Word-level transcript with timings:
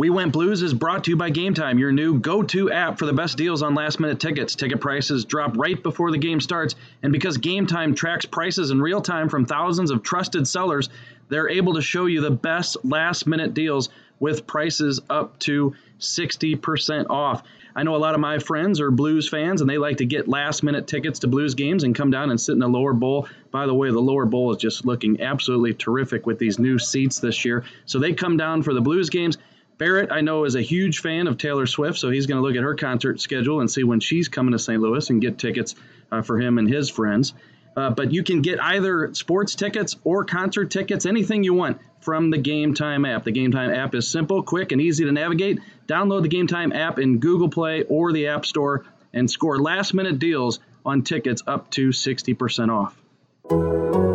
We 0.00 0.08
Went 0.08 0.32
Blues 0.32 0.62
is 0.62 0.72
brought 0.72 1.04
to 1.04 1.10
you 1.10 1.16
by 1.18 1.28
Game 1.28 1.52
Time, 1.52 1.78
your 1.78 1.92
new 1.92 2.18
go 2.18 2.42
to 2.42 2.72
app 2.72 2.98
for 2.98 3.04
the 3.04 3.12
best 3.12 3.36
deals 3.36 3.60
on 3.60 3.74
last 3.74 4.00
minute 4.00 4.18
tickets. 4.18 4.54
Ticket 4.54 4.80
prices 4.80 5.26
drop 5.26 5.58
right 5.58 5.82
before 5.82 6.10
the 6.10 6.16
game 6.16 6.40
starts, 6.40 6.74
and 7.02 7.12
because 7.12 7.36
Game 7.36 7.66
Time 7.66 7.94
tracks 7.94 8.24
prices 8.24 8.70
in 8.70 8.80
real 8.80 9.02
time 9.02 9.28
from 9.28 9.44
thousands 9.44 9.90
of 9.90 10.02
trusted 10.02 10.48
sellers, 10.48 10.88
they're 11.28 11.50
able 11.50 11.74
to 11.74 11.82
show 11.82 12.06
you 12.06 12.22
the 12.22 12.30
best 12.30 12.78
last 12.82 13.26
minute 13.26 13.52
deals 13.52 13.90
with 14.20 14.46
prices 14.46 15.00
up 15.10 15.38
to 15.40 15.74
60% 15.98 17.10
off. 17.10 17.42
I 17.76 17.82
know 17.82 17.94
a 17.94 17.98
lot 17.98 18.14
of 18.14 18.20
my 18.20 18.38
friends 18.38 18.80
are 18.80 18.90
Blues 18.90 19.28
fans 19.28 19.60
and 19.60 19.68
they 19.68 19.78
like 19.78 19.98
to 19.98 20.06
get 20.06 20.26
last 20.26 20.62
minute 20.62 20.86
tickets 20.86 21.20
to 21.20 21.28
Blues 21.28 21.54
games 21.54 21.84
and 21.84 21.94
come 21.94 22.10
down 22.10 22.30
and 22.30 22.40
sit 22.40 22.52
in 22.52 22.58
the 22.58 22.68
lower 22.68 22.94
bowl. 22.94 23.28
By 23.50 23.66
the 23.66 23.74
way, 23.74 23.90
the 23.90 24.00
lower 24.00 24.24
bowl 24.24 24.50
is 24.50 24.56
just 24.56 24.86
looking 24.86 25.20
absolutely 25.20 25.74
terrific 25.74 26.26
with 26.26 26.38
these 26.38 26.58
new 26.58 26.78
seats 26.78 27.20
this 27.20 27.44
year. 27.44 27.64
So 27.84 27.98
they 27.98 28.12
come 28.12 28.36
down 28.36 28.62
for 28.62 28.74
the 28.74 28.80
Blues 28.80 29.10
games. 29.10 29.38
Barret, 29.80 30.12
I 30.12 30.20
know, 30.20 30.44
is 30.44 30.56
a 30.56 30.60
huge 30.60 31.00
fan 31.00 31.26
of 31.26 31.38
Taylor 31.38 31.66
Swift, 31.66 31.98
so 31.98 32.10
he's 32.10 32.26
going 32.26 32.36
to 32.36 32.46
look 32.46 32.54
at 32.54 32.62
her 32.62 32.74
concert 32.74 33.18
schedule 33.18 33.60
and 33.60 33.70
see 33.70 33.82
when 33.82 33.98
she's 33.98 34.28
coming 34.28 34.52
to 34.52 34.58
St. 34.58 34.78
Louis 34.78 35.08
and 35.08 35.22
get 35.22 35.38
tickets 35.38 35.74
uh, 36.12 36.20
for 36.20 36.38
him 36.38 36.58
and 36.58 36.68
his 36.68 36.90
friends. 36.90 37.32
Uh, 37.74 37.88
but 37.88 38.12
you 38.12 38.22
can 38.22 38.42
get 38.42 38.62
either 38.62 39.14
sports 39.14 39.54
tickets 39.54 39.96
or 40.04 40.26
concert 40.26 40.70
tickets, 40.70 41.06
anything 41.06 41.44
you 41.44 41.54
want 41.54 41.80
from 42.02 42.28
the 42.28 42.36
Game 42.36 42.74
Time 42.74 43.06
app. 43.06 43.24
The 43.24 43.32
Game 43.32 43.52
Time 43.52 43.70
app 43.70 43.94
is 43.94 44.06
simple, 44.06 44.42
quick, 44.42 44.72
and 44.72 44.82
easy 44.82 45.06
to 45.06 45.12
navigate. 45.12 45.60
Download 45.86 46.20
the 46.20 46.28
Game 46.28 46.46
Time 46.46 46.72
app 46.72 46.98
in 46.98 47.18
Google 47.18 47.48
Play 47.48 47.84
or 47.84 48.12
the 48.12 48.26
App 48.26 48.44
Store 48.44 48.84
and 49.14 49.30
score 49.30 49.58
last 49.58 49.94
minute 49.94 50.18
deals 50.18 50.60
on 50.84 51.04
tickets 51.04 51.42
up 51.46 51.70
to 51.70 51.88
60% 51.88 52.68
off. 52.68 54.09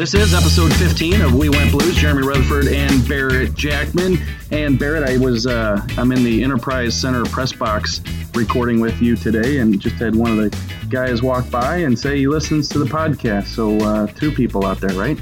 This 0.00 0.14
is 0.14 0.32
episode 0.32 0.72
15 0.76 1.20
of 1.20 1.34
We 1.34 1.50
Went 1.50 1.72
Blues. 1.72 1.94
Jeremy 1.94 2.26
Rutherford 2.26 2.68
and 2.68 3.06
Barret 3.06 3.52
Jackman. 3.52 4.16
And 4.50 4.78
Barret, 4.78 5.06
I 5.06 5.18
was 5.18 5.46
uh, 5.46 5.86
I'm 5.98 6.10
in 6.10 6.24
the 6.24 6.42
Enterprise 6.42 6.98
Center 6.98 7.22
press 7.26 7.52
box 7.52 8.00
recording 8.34 8.80
with 8.80 9.02
you 9.02 9.14
today, 9.14 9.58
and 9.58 9.78
just 9.78 9.96
had 9.96 10.16
one 10.16 10.30
of 10.30 10.38
the 10.38 10.86
guys 10.88 11.20
walk 11.20 11.50
by 11.50 11.76
and 11.76 11.98
say 11.98 12.16
he 12.16 12.26
listens 12.28 12.66
to 12.70 12.78
the 12.78 12.86
podcast. 12.86 13.48
So 13.48 13.76
uh, 13.80 14.06
two 14.06 14.32
people 14.32 14.64
out 14.64 14.80
there, 14.80 14.98
right? 14.98 15.20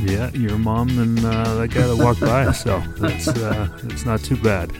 Yeah, 0.00 0.28
your 0.32 0.58
mom 0.58 0.88
and 0.98 1.24
uh, 1.24 1.54
that 1.54 1.68
guy 1.68 1.86
that 1.86 1.96
walked 1.96 2.20
by. 2.20 2.50
So 2.52 2.82
it's 3.02 3.28
uh, 3.28 3.68
it's 3.84 4.04
not 4.04 4.24
too 4.24 4.36
bad. 4.38 4.72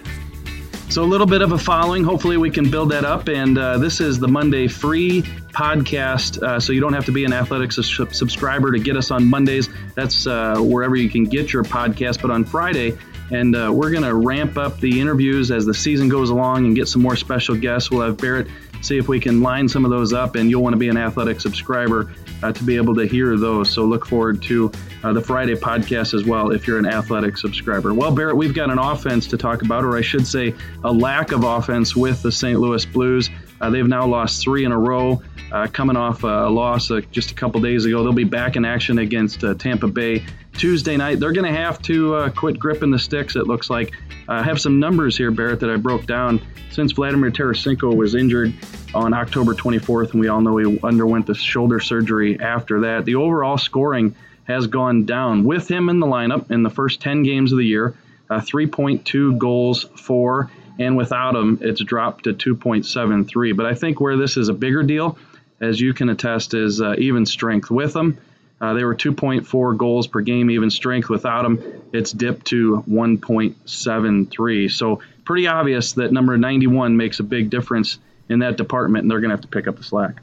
So 0.88 1.04
a 1.04 1.06
little 1.06 1.24
bit 1.24 1.40
of 1.40 1.52
a 1.52 1.58
following. 1.58 2.02
Hopefully, 2.02 2.36
we 2.36 2.50
can 2.50 2.68
build 2.68 2.90
that 2.90 3.04
up. 3.04 3.28
And 3.28 3.56
uh, 3.56 3.78
this 3.78 4.00
is 4.00 4.18
the 4.18 4.26
Monday 4.26 4.66
free 4.66 5.24
podcast, 5.52 6.42
uh, 6.42 6.60
so 6.60 6.72
you 6.72 6.80
don't 6.80 6.92
have 6.92 7.04
to 7.06 7.12
be 7.12 7.24
an 7.24 7.32
athletics 7.32 7.76
subscriber 7.76 8.72
to 8.72 8.78
get 8.78 8.96
us 8.96 9.10
on 9.10 9.28
Mondays. 9.28 9.68
That's 9.94 10.26
uh, 10.26 10.58
wherever 10.58 10.96
you 10.96 11.10
can 11.10 11.24
get 11.24 11.52
your 11.52 11.62
podcast. 11.62 12.22
But 12.22 12.30
on 12.30 12.44
Friday, 12.44 12.98
and 13.30 13.54
uh, 13.54 13.70
we're 13.72 13.90
going 13.90 14.02
to 14.02 14.14
ramp 14.14 14.58
up 14.58 14.80
the 14.80 15.00
interviews 15.00 15.50
as 15.50 15.64
the 15.64 15.74
season 15.74 16.08
goes 16.08 16.30
along 16.30 16.66
and 16.66 16.74
get 16.74 16.88
some 16.88 17.02
more 17.02 17.16
special 17.16 17.54
guests. 17.54 17.90
We'll 17.90 18.02
have 18.02 18.16
Barret 18.16 18.48
see 18.80 18.98
if 18.98 19.08
we 19.08 19.20
can 19.20 19.42
line 19.42 19.68
some 19.68 19.84
of 19.84 19.90
those 19.90 20.12
up, 20.12 20.36
and 20.36 20.50
you'll 20.50 20.62
want 20.62 20.72
to 20.72 20.78
be 20.78 20.88
an 20.88 20.96
athletic 20.96 21.40
subscriber 21.40 22.12
uh, 22.42 22.52
to 22.52 22.64
be 22.64 22.76
able 22.76 22.94
to 22.94 23.06
hear 23.06 23.36
those. 23.36 23.70
So 23.70 23.84
look 23.84 24.06
forward 24.06 24.42
to 24.44 24.72
uh, 25.02 25.12
the 25.12 25.20
Friday 25.20 25.54
podcast 25.54 26.14
as 26.14 26.24
well 26.24 26.50
if 26.50 26.66
you're 26.66 26.78
an 26.78 26.86
athletic 26.86 27.36
subscriber. 27.36 27.94
Well, 27.94 28.10
Barret, 28.14 28.36
we've 28.36 28.54
got 28.54 28.70
an 28.70 28.78
offense 28.78 29.26
to 29.28 29.36
talk 29.36 29.62
about, 29.62 29.84
or 29.84 29.96
I 29.96 30.00
should 30.00 30.26
say, 30.26 30.54
a 30.84 30.92
lack 30.92 31.32
of 31.32 31.44
offense 31.44 31.94
with 31.94 32.22
the 32.22 32.32
St. 32.32 32.58
Louis 32.58 32.84
Blues. 32.86 33.30
Uh, 33.60 33.70
they've 33.70 33.86
now 33.86 34.06
lost 34.06 34.42
three 34.42 34.64
in 34.64 34.72
a 34.72 34.78
row, 34.78 35.22
uh, 35.52 35.66
coming 35.72 35.96
off 35.96 36.24
a 36.24 36.48
loss 36.48 36.90
uh, 36.90 37.00
just 37.10 37.30
a 37.30 37.34
couple 37.34 37.60
days 37.60 37.84
ago. 37.84 38.02
They'll 38.02 38.12
be 38.12 38.24
back 38.24 38.56
in 38.56 38.64
action 38.64 38.98
against 38.98 39.44
Tampa 39.58 39.88
Bay 39.88 40.24
Tuesday 40.54 40.96
night. 40.96 41.20
They're 41.20 41.32
going 41.32 41.52
to 41.52 41.58
have 41.58 41.80
to 41.82 42.30
quit 42.36 42.58
gripping 42.58 42.90
the 42.90 42.98
sticks, 42.98 43.36
it 43.36 43.46
looks 43.46 43.70
like. 43.70 43.92
I 44.28 44.42
have 44.42 44.60
some 44.60 44.78
numbers 44.78 45.16
here, 45.16 45.30
Barret, 45.32 45.60
that 45.60 45.70
I 45.70 45.76
broke 45.76 46.06
down. 46.06 46.40
Since 46.70 46.92
Vladimir 46.92 47.32
Tarasenko 47.32 47.94
was 47.94 48.14
injured 48.14 48.54
on 48.94 49.12
October 49.12 49.54
24th, 49.54 50.12
and 50.12 50.20
we 50.20 50.28
all 50.28 50.40
know 50.40 50.56
he 50.56 50.78
underwent 50.84 51.26
the 51.26 51.34
shoulder 51.34 51.80
surgery 51.80 52.38
after 52.38 52.80
that, 52.82 53.04
the 53.04 53.16
overall 53.16 53.58
scoring 53.58 54.14
has 54.44 54.66
gone 54.66 55.04
down. 55.04 55.44
With 55.44 55.68
him 55.68 55.88
in 55.88 56.00
the 56.00 56.06
lineup 56.06 56.50
in 56.50 56.62
the 56.62 56.70
first 56.70 57.00
10 57.00 57.22
games 57.22 57.52
of 57.52 57.58
the 57.58 57.64
year, 57.64 57.94
uh, 58.30 58.40
3.2 58.40 59.36
goals 59.38 59.84
for, 59.96 60.50
and 60.80 60.96
without 60.96 61.34
them, 61.34 61.58
it's 61.60 61.84
dropped 61.84 62.24
to 62.24 62.32
2.73. 62.32 63.54
But 63.56 63.66
I 63.66 63.74
think 63.74 64.00
where 64.00 64.16
this 64.16 64.36
is 64.36 64.48
a 64.48 64.54
bigger 64.54 64.82
deal, 64.82 65.18
as 65.60 65.78
you 65.80 65.92
can 65.92 66.08
attest, 66.08 66.54
is 66.54 66.80
uh, 66.80 66.94
even 66.98 67.26
strength 67.26 67.70
with 67.70 67.92
them. 67.92 68.18
Uh, 68.60 68.72
they 68.74 68.82
were 68.82 68.94
2.4 68.94 69.76
goals 69.76 70.06
per 70.06 70.22
game, 70.22 70.50
even 70.50 70.70
strength. 70.70 71.08
Without 71.08 71.42
them, 71.42 71.62
it's 71.92 72.12
dipped 72.12 72.46
to 72.46 72.82
1.73. 72.88 74.70
So 74.70 75.00
pretty 75.24 75.46
obvious 75.46 75.92
that 75.92 76.12
number 76.12 76.36
91 76.36 76.96
makes 76.96 77.20
a 77.20 77.24
big 77.24 77.50
difference 77.50 77.98
in 78.28 78.38
that 78.40 78.56
department, 78.56 79.02
and 79.02 79.10
they're 79.10 79.20
going 79.20 79.30
to 79.30 79.36
have 79.36 79.42
to 79.42 79.48
pick 79.48 79.68
up 79.68 79.76
the 79.76 79.82
slack. 79.82 80.20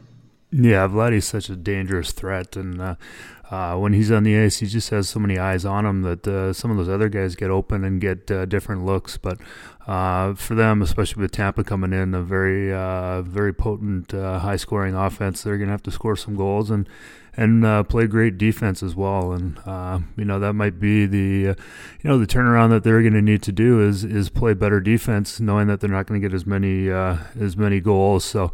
Yeah, 0.51 0.87
Vladdy's 0.87 1.25
such 1.25 1.49
a 1.49 1.55
dangerous 1.55 2.13
threat, 2.13 2.55
and 2.55 2.81
uh, 2.81 2.95
uh, 3.49 3.77
when 3.77 3.93
he's 3.93 4.11
on 4.11 4.23
the 4.23 4.37
ice, 4.37 4.57
he 4.57 4.67
just 4.67 4.89
has 4.89 5.07
so 5.07 5.19
many 5.19 5.37
eyes 5.37 5.63
on 5.63 5.85
him 5.85 6.01
that 6.01 6.27
uh, 6.27 6.51
some 6.51 6.69
of 6.69 6.77
those 6.77 6.89
other 6.89 7.07
guys 7.07 7.35
get 7.35 7.49
open 7.49 7.83
and 7.83 8.01
get 8.01 8.29
uh, 8.29 8.45
different 8.45 8.85
looks. 8.85 9.17
But 9.17 9.39
uh, 9.87 10.33
for 10.33 10.53
them, 10.53 10.81
especially 10.81 11.21
with 11.21 11.31
Tampa 11.31 11.63
coming 11.63 11.93
in, 11.93 12.13
a 12.13 12.21
very, 12.21 12.73
uh, 12.73 13.21
very 13.21 13.53
potent, 13.53 14.13
uh, 14.13 14.39
high-scoring 14.39 14.95
offense, 14.95 15.43
they're 15.43 15.57
going 15.57 15.69
to 15.69 15.71
have 15.71 15.83
to 15.83 15.91
score 15.91 16.15
some 16.15 16.35
goals 16.35 16.69
and 16.69 16.87
and 17.39 17.87
play 17.87 18.07
great 18.07 18.35
defense 18.39 18.81
as 18.81 18.95
well. 18.95 19.31
And 19.31 19.59
you 20.17 20.25
know 20.25 20.39
that 20.39 20.53
might 20.53 20.79
be 20.79 21.05
the, 21.05 21.55
you 21.55 21.55
know, 22.03 22.17
the 22.17 22.25
turnaround 22.25 22.71
that 22.71 22.83
they're 22.83 23.01
going 23.01 23.13
to 23.13 23.21
need 23.21 23.43
to 23.43 23.51
do 23.51 23.79
is 23.79 24.03
is 24.03 24.29
play 24.29 24.55
better 24.55 24.79
defense, 24.79 25.39
knowing 25.39 25.67
that 25.67 25.79
they're 25.79 25.89
not 25.89 26.07
going 26.07 26.19
to 26.19 26.27
get 26.27 26.33
as 26.33 26.47
many 26.47 26.89
as 26.89 27.55
many 27.55 27.79
goals. 27.79 28.25
So. 28.25 28.51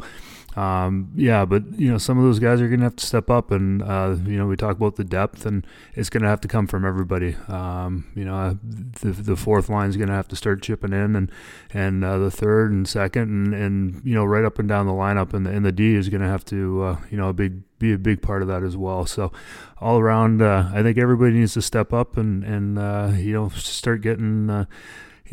Um, 0.56 1.10
yeah, 1.16 1.44
but 1.44 1.78
you 1.78 1.90
know, 1.90 1.98
some 1.98 2.16
of 2.18 2.24
those 2.24 2.38
guys 2.38 2.60
are 2.60 2.68
going 2.68 2.80
to 2.80 2.84
have 2.84 2.96
to 2.96 3.06
step 3.06 3.28
up, 3.28 3.50
and 3.50 3.82
uh, 3.82 4.16
you 4.24 4.36
know, 4.36 4.46
we 4.46 4.56
talk 4.56 4.76
about 4.76 4.96
the 4.96 5.04
depth, 5.04 5.46
and 5.46 5.66
it's 5.94 6.08
going 6.08 6.22
to 6.22 6.28
have 6.28 6.40
to 6.42 6.48
come 6.48 6.66
from 6.66 6.84
everybody. 6.84 7.36
Um, 7.48 8.06
you 8.14 8.24
know, 8.24 8.56
the 8.62 9.10
the 9.10 9.36
fourth 9.36 9.68
line 9.68 9.90
is 9.90 9.96
going 9.96 10.08
to 10.08 10.14
have 10.14 10.28
to 10.28 10.36
start 10.36 10.62
chipping 10.62 10.92
in, 10.92 11.16
and 11.16 11.32
and 11.72 12.04
uh, 12.04 12.18
the 12.18 12.30
third 12.30 12.70
and 12.70 12.88
second, 12.88 13.30
and 13.30 13.54
and 13.54 14.02
you 14.04 14.14
know, 14.14 14.24
right 14.24 14.44
up 14.44 14.58
and 14.58 14.68
down 14.68 14.86
the 14.86 14.92
lineup, 14.92 15.34
and 15.34 15.44
the, 15.44 15.50
and 15.50 15.64
the 15.64 15.72
D 15.72 15.94
is 15.94 16.08
going 16.08 16.22
to 16.22 16.28
have 16.28 16.44
to 16.46 16.82
uh, 16.82 16.96
you 17.10 17.16
know, 17.16 17.28
a 17.28 17.32
big 17.32 17.62
be 17.78 17.92
a 17.92 17.98
big 17.98 18.22
part 18.22 18.40
of 18.40 18.48
that 18.48 18.62
as 18.62 18.76
well. 18.76 19.06
So, 19.06 19.32
all 19.78 19.98
around, 19.98 20.40
uh, 20.40 20.70
I 20.72 20.82
think 20.82 20.98
everybody 20.98 21.32
needs 21.32 21.54
to 21.54 21.62
step 21.62 21.92
up 21.92 22.16
and 22.16 22.44
and 22.44 22.78
uh, 22.78 23.12
you 23.16 23.32
know, 23.32 23.48
start 23.50 24.02
getting 24.02 24.50
uh, 24.50 24.66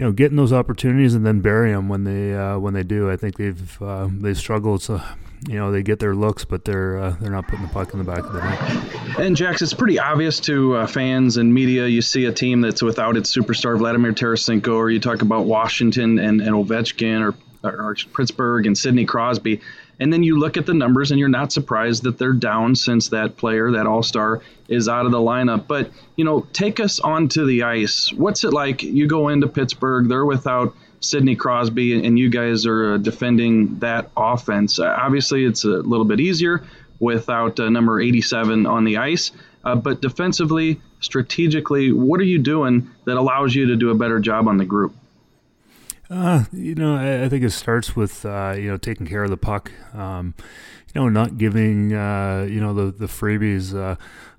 you 0.02 0.08
know, 0.08 0.14
getting 0.14 0.36
those 0.36 0.52
opportunities 0.52 1.14
and 1.14 1.24
then 1.24 1.42
bury 1.42 1.72
them 1.72 1.88
when 1.88 2.06
they 2.06 2.34
uh, 2.34 2.58
when 2.58 2.74
they 2.74 2.82
do. 2.82 3.12
I 3.12 3.18
think 3.18 3.38
they've 3.38 3.82
uh, 3.84 4.10
they've 4.12 4.36
struggled. 4.36 4.82
So, 4.82 5.00
you 5.48 5.54
know, 5.54 5.72
they 5.72 5.84
get 5.84 6.00
their 6.00 6.16
looks, 6.16 6.44
but 6.44 6.66
they're 6.66 6.98
uh, 6.98 7.16
they're 7.22 7.30
not 7.30 7.48
putting 7.48 7.68
the 7.68 7.72
puck 7.72 7.94
in 7.94 8.00
the 8.00 8.04
back 8.04 8.24
of 8.24 8.34
the 8.34 8.40
net. 8.40 9.20
And 9.20 9.36
Jax, 9.36 9.62
it's 9.62 9.76
pretty 9.76 10.00
obvious 10.00 10.40
to 10.40 10.76
uh, 10.78 10.88
fans 10.88 11.38
and 11.38 11.54
media. 11.54 11.86
You 11.86 12.02
see 12.02 12.26
a 12.26 12.32
team 12.32 12.62
that's 12.62 12.82
without 12.82 13.16
its 13.16 13.32
superstar 13.32 13.78
Vladimir 13.78 14.12
Tarasenko, 14.12 14.74
or 14.74 14.90
you 14.90 15.00
talk 15.00 15.22
about 15.22 15.46
Washington 15.46 16.18
and, 16.18 16.42
and 16.42 16.56
Ovechkin, 16.56 17.22
or, 17.64 17.70
or 17.70 17.96
Pittsburgh 18.18 18.66
and 18.66 18.76
Sidney 18.76 19.06
Crosby 19.06 19.62
and 20.02 20.12
then 20.12 20.24
you 20.24 20.40
look 20.40 20.58
at 20.58 20.66
the 20.66 20.74
numbers 20.74 21.12
and 21.12 21.20
you're 21.20 21.30
not 21.30 21.54
surprised 21.54 22.04
that 22.04 22.18
they're 22.18 22.34
down 22.34 22.76
since 22.76 23.10
that 23.10 23.38
player, 23.38 23.72
that 23.74 23.86
all 23.86 24.02
star, 24.02 24.42
is 24.68 24.90
out 24.90 25.06
of 25.06 25.12
the 25.12 25.20
lineup. 25.20 25.68
But, 25.68 25.92
you 26.16 26.26
know, 26.26 26.48
take 26.54 26.80
us 26.80 27.00
onto 27.00 27.46
the 27.46 27.64
ice. 27.64 28.12
What's 28.12 28.44
it 28.44 28.52
like? 28.52 28.82
You 28.82 29.06
go 29.06 29.30
into 29.30 29.48
Pittsburgh, 29.48 30.10
they're 30.10 30.26
without 30.26 30.76
Sidney 31.02 31.36
Crosby, 31.36 32.04
and 32.04 32.18
you 32.18 32.32
guys 32.32 32.66
are 32.66 32.96
uh, 32.96 32.98
defending 32.98 33.78
that 33.78 34.10
offense. 34.18 34.80
Uh, 34.80 34.88
obviously, 34.88 35.46
it's 35.46 35.66
a 35.66 35.68
little 35.68 36.06
bit 36.06 36.20
easier 36.20 36.64
without 37.00 37.60
uh, 37.60 37.70
number 37.70 38.02
87 38.02 38.66
on 38.66 38.86
the 38.86 38.98
ice. 38.98 39.32
Uh, 39.64 39.76
but 39.76 40.02
defensively, 40.02 40.82
strategically, 41.00 41.92
what 41.92 42.20
are 42.20 42.24
you 42.24 42.40
doing 42.40 42.90
that 43.06 43.18
allows 43.18 43.54
you 43.54 43.68
to 43.68 43.76
do 43.76 43.92
a 43.92 43.96
better 43.96 44.20
job 44.20 44.48
on 44.48 44.58
the 44.58 44.66
group? 44.66 44.96
Uh, 46.12 46.44
you 46.52 46.76
know, 46.76 46.98
I, 46.98 47.24
I, 47.24 47.30
think 47.30 47.42
it 47.42 47.52
starts 47.52 47.96
with 47.96 48.26
uh, 48.26 48.54
you 48.58 48.70
know 48.70 48.76
taking 48.76 49.08
care 49.08 49.24
of 49.24 49.30
the 49.30 49.38
puck. 49.38 49.72
Um, 49.94 50.36
you 50.94 51.00
know, 51.00 51.08
not 51.08 51.38
giving, 51.38 51.94
uh, 51.94 52.46
you 52.50 52.60
know, 52.60 52.74
the 52.74 52.92
the 52.92 53.06
freebies. 53.06 53.74
Uh, 53.74 53.96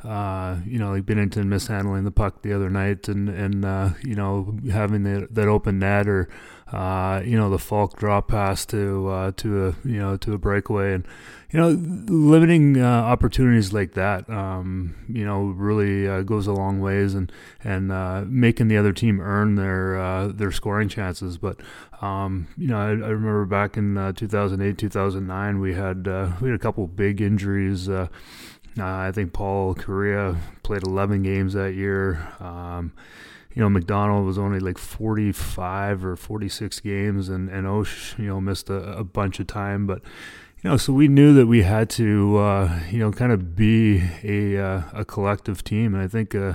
uh, 0.06 0.58
you 0.66 0.78
know, 0.78 0.90
like 0.90 1.04
Binnington 1.04 1.46
mishandling 1.46 2.04
the 2.04 2.10
puck 2.10 2.42
the 2.42 2.52
other 2.52 2.68
night, 2.68 3.08
and 3.08 3.30
and 3.30 3.64
uh, 3.64 3.90
you 4.04 4.14
know 4.14 4.54
having 4.70 5.04
the, 5.04 5.28
that 5.30 5.48
open 5.48 5.78
net, 5.78 6.08
or 6.08 6.28
uh, 6.72 7.20
you 7.24 7.36
know 7.36 7.50
the 7.50 7.58
Faulk 7.58 7.98
drop 7.98 8.28
pass 8.28 8.64
to 8.66 9.08
uh, 9.08 9.32
to 9.36 9.66
a 9.66 9.74
you 9.84 9.98
know 9.98 10.16
to 10.16 10.32
a 10.32 10.38
breakaway, 10.38 10.94
and 10.94 11.06
you 11.50 11.60
know 11.60 11.68
limiting 11.68 12.80
uh, 12.80 12.86
opportunities 12.86 13.74
like 13.74 13.92
that, 13.92 14.28
um, 14.30 14.94
you 15.06 15.24
know, 15.24 15.42
really 15.42 16.08
uh, 16.08 16.22
goes 16.22 16.46
a 16.46 16.52
long 16.52 16.80
ways, 16.80 17.14
and 17.14 17.30
and 17.62 17.88
making 18.30 18.68
the 18.68 18.78
other 18.78 18.92
team 18.92 19.20
earn 19.20 19.56
their 19.56 20.28
their 20.32 20.50
scoring 20.50 20.88
chances. 20.88 21.36
But 21.36 21.60
um, 22.00 22.48
you 22.56 22.68
know, 22.68 22.78
I, 22.78 22.88
I, 22.88 23.10
remember 23.10 23.44
back 23.44 23.76
in 23.76 24.14
2008, 24.16 24.78
2009, 24.78 25.60
we 25.60 25.74
had 25.74 26.06
we 26.40 26.48
had 26.48 26.56
a 26.56 26.58
couple 26.58 26.86
big 26.86 27.20
injuries. 27.20 27.88
Uh, 27.88 28.08
I 28.80 29.12
think 29.12 29.32
Paul 29.34 29.74
Kariya 29.74 30.38
played 30.62 30.82
11 30.86 31.22
games 31.22 31.52
that 31.52 31.74
year. 31.74 32.32
Um, 32.40 32.92
you 33.54 33.62
know, 33.62 33.68
McDonald 33.68 34.26
was 34.26 34.38
only 34.38 34.60
like 34.60 34.78
45 34.78 36.04
or 36.04 36.16
46 36.16 36.80
games, 36.80 37.28
and, 37.28 37.48
and 37.50 37.66
Osh, 37.66 38.18
you 38.18 38.26
know, 38.26 38.40
missed 38.40 38.70
a, 38.70 38.98
a 38.98 39.04
bunch 39.04 39.40
of 39.40 39.46
time. 39.46 39.86
But, 39.86 40.02
you 40.62 40.70
know, 40.70 40.76
so 40.76 40.92
we 40.92 41.08
knew 41.08 41.34
that 41.34 41.46
we 41.46 41.62
had 41.62 41.90
to, 41.90 42.38
uh, 42.38 42.80
you 42.90 42.98
know, 42.98 43.12
kind 43.12 43.30
of 43.30 43.54
be 43.54 44.02
a, 44.22 44.58
uh, 44.58 44.82
a 44.94 45.04
collective 45.04 45.62
team. 45.62 45.94
And 45.94 46.02
I 46.02 46.08
think 46.08 46.34
uh, 46.34 46.54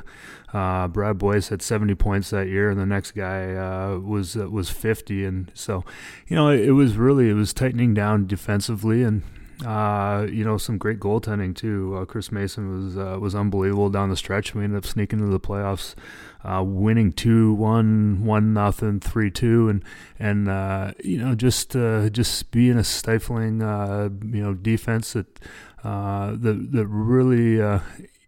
uh 0.54 0.88
Brad 0.88 1.18
Boyes 1.18 1.50
had 1.50 1.62
70 1.62 1.94
points 1.96 2.32
that 2.32 2.48
year, 2.48 2.70
and 2.70 2.80
the 2.80 2.86
next 2.86 3.12
guy 3.12 3.54
uh, 3.54 4.00
was 4.00 4.36
uh, 4.36 4.50
was 4.50 4.70
50. 4.70 5.26
And 5.26 5.52
so, 5.54 5.84
you 6.28 6.36
know, 6.36 6.50
it, 6.50 6.62
it 6.62 6.72
was 6.72 6.98
really, 6.98 7.30
it 7.30 7.34
was 7.34 7.54
tightening 7.54 7.94
down 7.94 8.26
defensively. 8.26 9.04
And, 9.04 9.24
uh, 9.66 10.28
you 10.30 10.44
know, 10.44 10.58
some 10.58 10.78
great 10.78 11.00
goaltending 11.00 11.56
too. 11.56 11.98
Uh, 11.98 12.06
Chris 12.06 12.32
Mason 12.32 12.86
was 12.86 12.98
uh, 12.98 13.18
was 13.20 13.34
unbelievable 13.34 13.90
down 13.90 14.10
the 14.10 14.18
stretch. 14.18 14.54
We 14.54 14.64
ended 14.64 14.78
up 14.78 14.86
sneaking 14.86 15.20
into 15.20 15.32
the 15.32 15.40
playoffs, 15.40 15.96
uh, 16.44 16.64
winning 16.64 17.12
two 17.12 17.54
one 17.54 18.24
one 18.24 18.54
nothing 18.54 19.00
three 19.00 19.32
two, 19.32 19.68
and 19.70 19.84
and 20.20 20.48
uh, 20.48 20.92
you 21.04 21.18
know 21.18 21.34
just 21.34 21.76
uh, 21.76 22.10
just 22.10 22.52
being 22.52 22.78
a 22.78 22.84
stifling 22.84 23.62
you 23.62 24.44
know 24.44 24.54
defense 24.54 25.14
that 25.14 25.40
that 25.84 26.68
that 26.72 26.88
really 26.88 27.54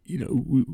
you 0.06 0.20
know. 0.20 0.44
We, 0.48 0.66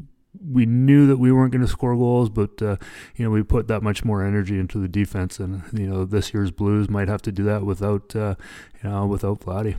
we 0.51 0.65
knew 0.65 1.07
that 1.07 1.15
we 1.15 1.31
weren't 1.31 1.53
going 1.53 1.61
to 1.65 1.67
score 1.67 1.95
goals, 1.95 2.29
but 2.29 2.61
uh, 2.61 2.75
you 3.15 3.23
know 3.23 3.31
we 3.31 3.41
put 3.41 3.69
that 3.69 3.81
much 3.81 4.03
more 4.03 4.21
energy 4.21 4.59
into 4.59 4.77
the 4.79 4.89
defense, 4.89 5.39
and 5.39 5.63
you 5.71 5.87
know 5.87 6.03
this 6.03 6.33
year's 6.33 6.51
Blues 6.51 6.89
might 6.89 7.07
have 7.07 7.21
to 7.21 7.31
do 7.31 7.43
that 7.45 7.63
without 7.63 8.13
uh, 8.17 8.35
you 8.83 8.89
know 8.89 9.05
without 9.05 9.39
Vladdy. 9.39 9.77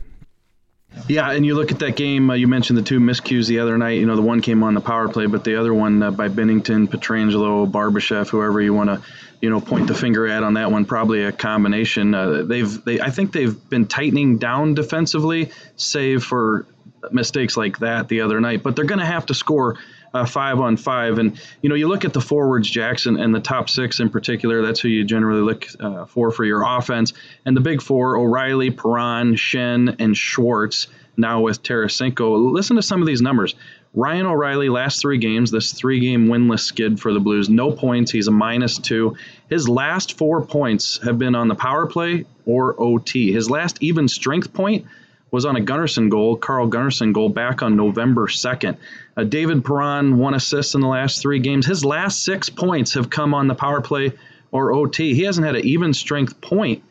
Yeah, 1.07 1.31
and 1.31 1.45
you 1.45 1.55
look 1.55 1.71
at 1.71 1.79
that 1.79 1.95
game. 1.95 2.29
Uh, 2.29 2.33
you 2.33 2.47
mentioned 2.47 2.77
the 2.77 2.83
two 2.83 2.99
miscues 2.99 3.47
the 3.47 3.59
other 3.59 3.77
night. 3.77 3.99
You 3.99 4.05
know, 4.05 4.15
the 4.15 4.21
one 4.21 4.41
came 4.41 4.63
on 4.63 4.73
the 4.73 4.81
power 4.81 5.07
play, 5.07 5.25
but 5.25 5.43
the 5.43 5.59
other 5.59 5.73
one 5.73 6.01
uh, 6.01 6.11
by 6.11 6.27
Binnington, 6.27 6.87
Pietrangelo, 6.87 7.69
Barbashev, 7.69 8.29
whoever 8.29 8.59
you 8.59 8.73
want 8.73 8.89
to, 8.89 9.01
you 9.41 9.49
know, 9.49 9.61
point 9.61 9.87
the 9.87 9.93
finger 9.95 10.27
at 10.27 10.43
on 10.43 10.55
that 10.55 10.71
one. 10.71 10.85
Probably 10.85 11.23
a 11.23 11.31
combination. 11.31 12.15
Uh, 12.15 12.43
they've, 12.43 12.83
they, 12.83 12.99
I 12.99 13.11
think 13.11 13.31
they've 13.31 13.69
been 13.69 13.87
tightening 13.87 14.37
down 14.37 14.73
defensively, 14.73 15.51
save 15.75 16.23
for 16.23 16.65
mistakes 17.11 17.55
like 17.55 17.79
that 17.79 18.07
the 18.07 18.21
other 18.21 18.41
night. 18.41 18.63
But 18.63 18.75
they're 18.75 18.85
going 18.85 18.99
to 18.99 19.05
have 19.05 19.27
to 19.27 19.33
score 19.33 19.77
uh, 20.17 20.25
five 20.25 20.59
on 20.59 20.77
five. 20.77 21.17
And 21.17 21.39
you 21.61 21.69
know, 21.69 21.75
you 21.75 21.87
look 21.87 22.05
at 22.05 22.13
the 22.13 22.21
forwards, 22.21 22.69
Jackson, 22.69 23.17
and 23.17 23.33
the 23.33 23.39
top 23.39 23.69
six 23.69 23.99
in 23.99 24.09
particular. 24.09 24.61
That's 24.61 24.79
who 24.79 24.89
you 24.89 25.03
generally 25.03 25.41
look 25.41 25.67
uh, 25.79 26.05
for 26.05 26.31
for 26.31 26.45
your 26.45 26.63
offense. 26.63 27.13
And 27.45 27.55
the 27.55 27.61
big 27.61 27.81
four: 27.81 28.17
O'Reilly, 28.17 28.71
Perron, 28.71 29.35
Schenn, 29.35 29.95
and 29.99 30.15
Schwartz. 30.15 30.87
Now 31.19 31.41
with 31.41 31.63
Tarasenko. 31.63 32.51
Listen 32.51 32.75
to 32.75 32.83
some 32.83 33.01
of 33.01 33.07
these 33.07 33.23
numbers. 33.23 33.55
Ryan 33.95 34.27
O'Reilly, 34.27 34.69
last 34.69 35.01
three 35.01 35.17
games, 35.17 35.49
this 35.49 35.73
three 35.73 35.99
game 35.99 36.27
winless 36.27 36.59
skid 36.59 36.99
for 36.99 37.11
the 37.11 37.19
Blues. 37.19 37.49
No 37.49 37.71
points. 37.71 38.11
He's 38.11 38.27
a 38.27 38.31
minus 38.31 38.77
two. 38.77 39.17
His 39.49 39.67
last 39.67 40.19
four 40.19 40.45
points 40.45 40.99
have 41.03 41.17
been 41.17 41.33
on 41.33 41.47
the 41.47 41.55
power 41.55 41.87
play 41.87 42.25
or 42.45 42.79
OT. 42.79 43.31
His 43.31 43.49
last 43.49 43.77
even 43.81 44.07
strength 44.07 44.53
point 44.53 44.85
was 45.31 45.45
on 45.45 45.55
a 45.55 45.61
Gunnarsson 45.61 46.09
goal, 46.09 46.37
Carl 46.37 46.69
Gunnarsson 46.69 47.13
goal 47.13 47.29
back 47.29 47.61
on 47.61 47.75
November 47.75 48.27
2nd. 48.27 48.77
Uh, 49.15 49.23
David 49.23 49.65
Perron, 49.65 50.17
one 50.17 50.33
assist 50.33 50.75
in 50.75 50.81
the 50.81 50.87
last 50.87 51.21
three 51.21 51.39
games. 51.39 51.65
His 51.65 51.83
last 51.83 52.23
six 52.23 52.49
points 52.49 52.93
have 52.93 53.09
come 53.09 53.33
on 53.33 53.47
the 53.47 53.55
power 53.55 53.81
play 53.81 54.13
or 54.51 54.73
OT. 54.73 55.13
He 55.13 55.23
hasn't 55.23 55.45
had 55.45 55.55
an 55.55 55.65
even 55.65 55.93
strength 55.93 56.39
point 56.39 56.83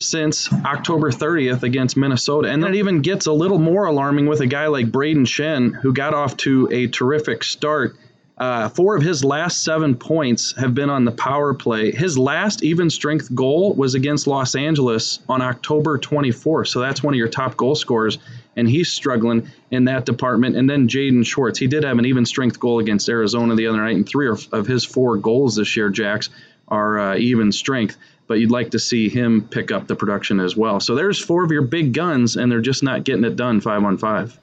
since 0.00 0.52
October 0.52 1.10
30th 1.10 1.62
against 1.62 1.96
Minnesota. 1.96 2.48
And 2.48 2.62
then 2.62 2.74
it 2.74 2.78
even 2.78 3.02
gets 3.02 3.26
a 3.26 3.32
little 3.32 3.58
more 3.58 3.86
alarming 3.86 4.26
with 4.26 4.40
a 4.40 4.46
guy 4.46 4.66
like 4.66 4.92
Braden 4.92 5.24
Schenn, 5.24 5.74
who 5.74 5.92
got 5.92 6.14
off 6.14 6.36
to 6.38 6.68
a 6.70 6.86
terrific 6.86 7.42
start 7.44 7.96
uh, 8.38 8.68
four 8.68 8.96
of 8.96 9.02
his 9.02 9.24
last 9.24 9.64
seven 9.64 9.94
points 9.94 10.54
have 10.58 10.74
been 10.74 10.90
on 10.90 11.06
the 11.06 11.12
power 11.12 11.54
play. 11.54 11.90
His 11.90 12.18
last 12.18 12.62
even 12.62 12.90
strength 12.90 13.34
goal 13.34 13.72
was 13.72 13.94
against 13.94 14.26
Los 14.26 14.54
Angeles 14.54 15.20
on 15.26 15.40
October 15.40 15.98
24th. 15.98 16.68
So 16.68 16.80
that's 16.80 17.02
one 17.02 17.14
of 17.14 17.18
your 17.18 17.28
top 17.28 17.56
goal 17.56 17.74
scorers, 17.74 18.18
and 18.54 18.68
he's 18.68 18.92
struggling 18.92 19.48
in 19.70 19.86
that 19.86 20.04
department. 20.04 20.56
And 20.56 20.68
then 20.68 20.86
Jaden 20.86 21.24
Schwartz, 21.24 21.58
he 21.58 21.66
did 21.66 21.84
have 21.84 21.98
an 21.98 22.04
even 22.04 22.26
strength 22.26 22.60
goal 22.60 22.78
against 22.78 23.08
Arizona 23.08 23.54
the 23.54 23.68
other 23.68 23.78
night, 23.78 23.96
and 23.96 24.06
three 24.06 24.28
of 24.28 24.66
his 24.66 24.84
four 24.84 25.16
goals 25.16 25.56
this 25.56 25.74
year, 25.74 25.88
Jacks, 25.88 26.28
are 26.68 26.98
uh, 26.98 27.16
even 27.16 27.52
strength. 27.52 27.96
But 28.26 28.34
you'd 28.34 28.50
like 28.50 28.72
to 28.72 28.78
see 28.78 29.08
him 29.08 29.48
pick 29.48 29.70
up 29.70 29.86
the 29.86 29.96
production 29.96 30.40
as 30.40 30.54
well. 30.56 30.80
So 30.80 30.94
there's 30.94 31.18
four 31.18 31.44
of 31.44 31.52
your 31.52 31.62
big 31.62 31.94
guns, 31.94 32.36
and 32.36 32.52
they're 32.52 32.60
just 32.60 32.82
not 32.82 33.04
getting 33.04 33.24
it 33.24 33.36
done 33.36 33.62
five 33.62 33.82
on 33.82 33.96
five. 33.96 34.38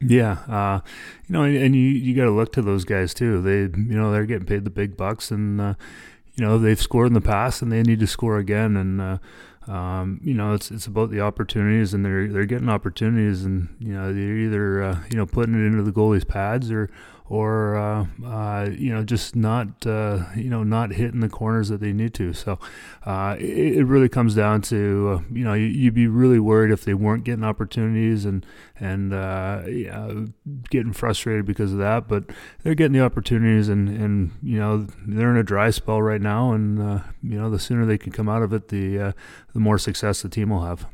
Yeah, 0.00 0.32
uh, 0.48 0.80
you 1.26 1.32
know, 1.32 1.42
and, 1.42 1.56
and 1.56 1.74
you 1.74 1.82
you 1.82 2.14
got 2.14 2.24
to 2.24 2.30
look 2.30 2.52
to 2.52 2.62
those 2.62 2.84
guys 2.84 3.14
too. 3.14 3.40
They, 3.40 3.60
you 3.60 3.96
know, 3.96 4.12
they're 4.12 4.26
getting 4.26 4.46
paid 4.46 4.64
the 4.64 4.70
big 4.70 4.96
bucks, 4.96 5.30
and 5.30 5.60
uh, 5.60 5.74
you 6.34 6.44
know 6.44 6.58
they've 6.58 6.80
scored 6.80 7.06
in 7.08 7.14
the 7.14 7.20
past, 7.20 7.62
and 7.62 7.72
they 7.72 7.82
need 7.82 8.00
to 8.00 8.06
score 8.06 8.36
again. 8.36 8.76
And 8.76 9.00
uh, 9.00 9.18
um, 9.72 10.20
you 10.22 10.34
know, 10.34 10.52
it's 10.52 10.70
it's 10.70 10.86
about 10.86 11.10
the 11.10 11.20
opportunities, 11.20 11.94
and 11.94 12.04
they're 12.04 12.28
they're 12.28 12.44
getting 12.44 12.68
opportunities, 12.68 13.44
and 13.44 13.74
you 13.80 13.94
know 13.94 14.12
they're 14.12 14.36
either 14.36 14.82
uh, 14.82 15.00
you 15.10 15.16
know 15.16 15.24
putting 15.24 15.54
it 15.54 15.66
into 15.66 15.82
the 15.82 15.92
goalie's 15.92 16.24
pads 16.24 16.70
or 16.70 16.90
or 17.28 17.76
uh, 17.76 18.06
uh, 18.24 18.68
you 18.70 18.92
know 18.94 19.02
just 19.02 19.34
not 19.34 19.86
uh, 19.86 20.24
you 20.36 20.48
know 20.48 20.62
not 20.62 20.92
hitting 20.92 21.20
the 21.20 21.28
corners 21.28 21.68
that 21.68 21.80
they 21.80 21.92
need 21.92 22.14
to. 22.14 22.32
So 22.32 22.58
uh, 23.04 23.36
it, 23.38 23.78
it, 23.78 23.84
really 23.84 24.08
comes 24.08 24.34
down 24.34 24.62
to 24.62 25.18
uh, 25.18 25.32
you 25.32 25.44
know 25.44 25.54
you, 25.54 25.86
would 25.86 25.94
be 25.94 26.06
really 26.06 26.38
worried 26.38 26.70
if 26.70 26.84
they 26.84 26.94
weren't 26.94 27.24
getting 27.24 27.44
opportunities 27.44 28.24
and 28.24 28.46
and 28.78 29.12
uh, 29.12 29.62
yeah, 29.66 30.12
getting 30.70 30.92
frustrated 30.92 31.46
because 31.46 31.72
of 31.72 31.78
that. 31.78 32.06
But 32.06 32.24
they're 32.62 32.74
getting 32.74 32.92
the 32.92 33.04
opportunities 33.04 33.68
and 33.68 33.88
and 33.88 34.32
you 34.42 34.58
know 34.58 34.86
they're 35.06 35.30
in 35.30 35.36
a 35.36 35.42
dry 35.42 35.70
spell 35.70 36.00
right 36.00 36.20
now, 36.20 36.52
and 36.52 36.78
you 37.22 37.38
know 37.38 37.50
the 37.50 37.58
sooner 37.58 37.84
they 37.84 37.98
can 37.98 38.12
come 38.12 38.28
out 38.28 38.42
of 38.42 38.52
it, 38.52 38.68
the 38.68 39.14
the 39.52 39.60
more 39.60 39.78
success 39.78 40.22
the 40.22 40.28
team 40.28 40.50
will 40.50 40.62
have. 40.62 40.86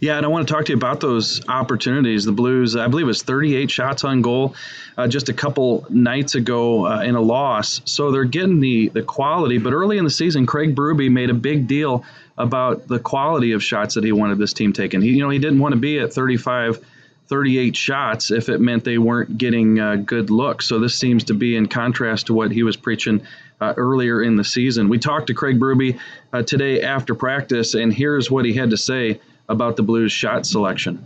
Yeah, 0.00 0.16
and 0.16 0.24
I 0.24 0.28
want 0.28 0.48
to 0.48 0.54
talk 0.54 0.64
to 0.66 0.72
you 0.72 0.76
about 0.76 1.00
those 1.00 1.46
opportunities. 1.48 2.24
The 2.24 2.32
Blues, 2.32 2.76
I 2.76 2.88
believe, 2.88 3.04
it 3.04 3.08
was 3.08 3.22
38 3.22 3.70
shots 3.70 4.04
on 4.04 4.22
goal 4.22 4.54
uh, 4.96 5.06
just 5.06 5.28
a 5.28 5.34
couple 5.34 5.86
nights 5.90 6.34
ago 6.34 6.86
uh, 6.86 7.02
in 7.02 7.14
a 7.14 7.20
loss. 7.20 7.82
So 7.84 8.10
they're 8.10 8.24
getting 8.24 8.60
the 8.60 8.88
the 8.88 9.02
quality. 9.02 9.58
But 9.58 9.72
early 9.72 9.98
in 9.98 10.04
the 10.04 10.10
season, 10.10 10.46
Craig 10.46 10.74
Berube 10.74 11.10
made 11.10 11.30
a 11.30 11.34
big 11.34 11.66
deal 11.66 12.04
about 12.38 12.88
the 12.88 12.98
quality 12.98 13.52
of 13.52 13.62
shots 13.62 13.94
that 13.94 14.04
he 14.04 14.12
wanted 14.12 14.38
this 14.38 14.52
team 14.52 14.72
taken. 14.72 15.02
He, 15.02 15.10
you 15.10 15.22
know, 15.22 15.30
he 15.30 15.38
didn't 15.38 15.58
want 15.58 15.72
to 15.72 15.80
be 15.80 15.98
at 15.98 16.12
35. 16.12 16.84
38 17.28 17.74
shots 17.74 18.30
if 18.30 18.48
it 18.48 18.60
meant 18.60 18.84
they 18.84 18.98
weren't 18.98 19.36
getting 19.36 19.80
uh, 19.80 19.96
good 19.96 20.30
looks. 20.30 20.64
So 20.64 20.78
this 20.78 20.96
seems 20.96 21.24
to 21.24 21.34
be 21.34 21.56
in 21.56 21.66
contrast 21.66 22.26
to 22.26 22.34
what 22.34 22.52
he 22.52 22.62
was 22.62 22.76
preaching 22.76 23.26
uh, 23.60 23.74
earlier 23.76 24.22
in 24.22 24.36
the 24.36 24.44
season. 24.44 24.88
We 24.88 24.98
talked 24.98 25.26
to 25.26 25.34
Craig 25.34 25.58
Berube 25.58 25.98
uh, 26.32 26.42
today 26.44 26.82
after 26.82 27.16
practice, 27.16 27.74
and 27.74 27.92
here's 27.92 28.30
what 28.30 28.44
he 28.44 28.52
had 28.52 28.70
to 28.70 28.76
say 28.76 29.18
about 29.48 29.76
the 29.76 29.82
Blues' 29.82 30.12
shot 30.12 30.46
selection? 30.46 31.04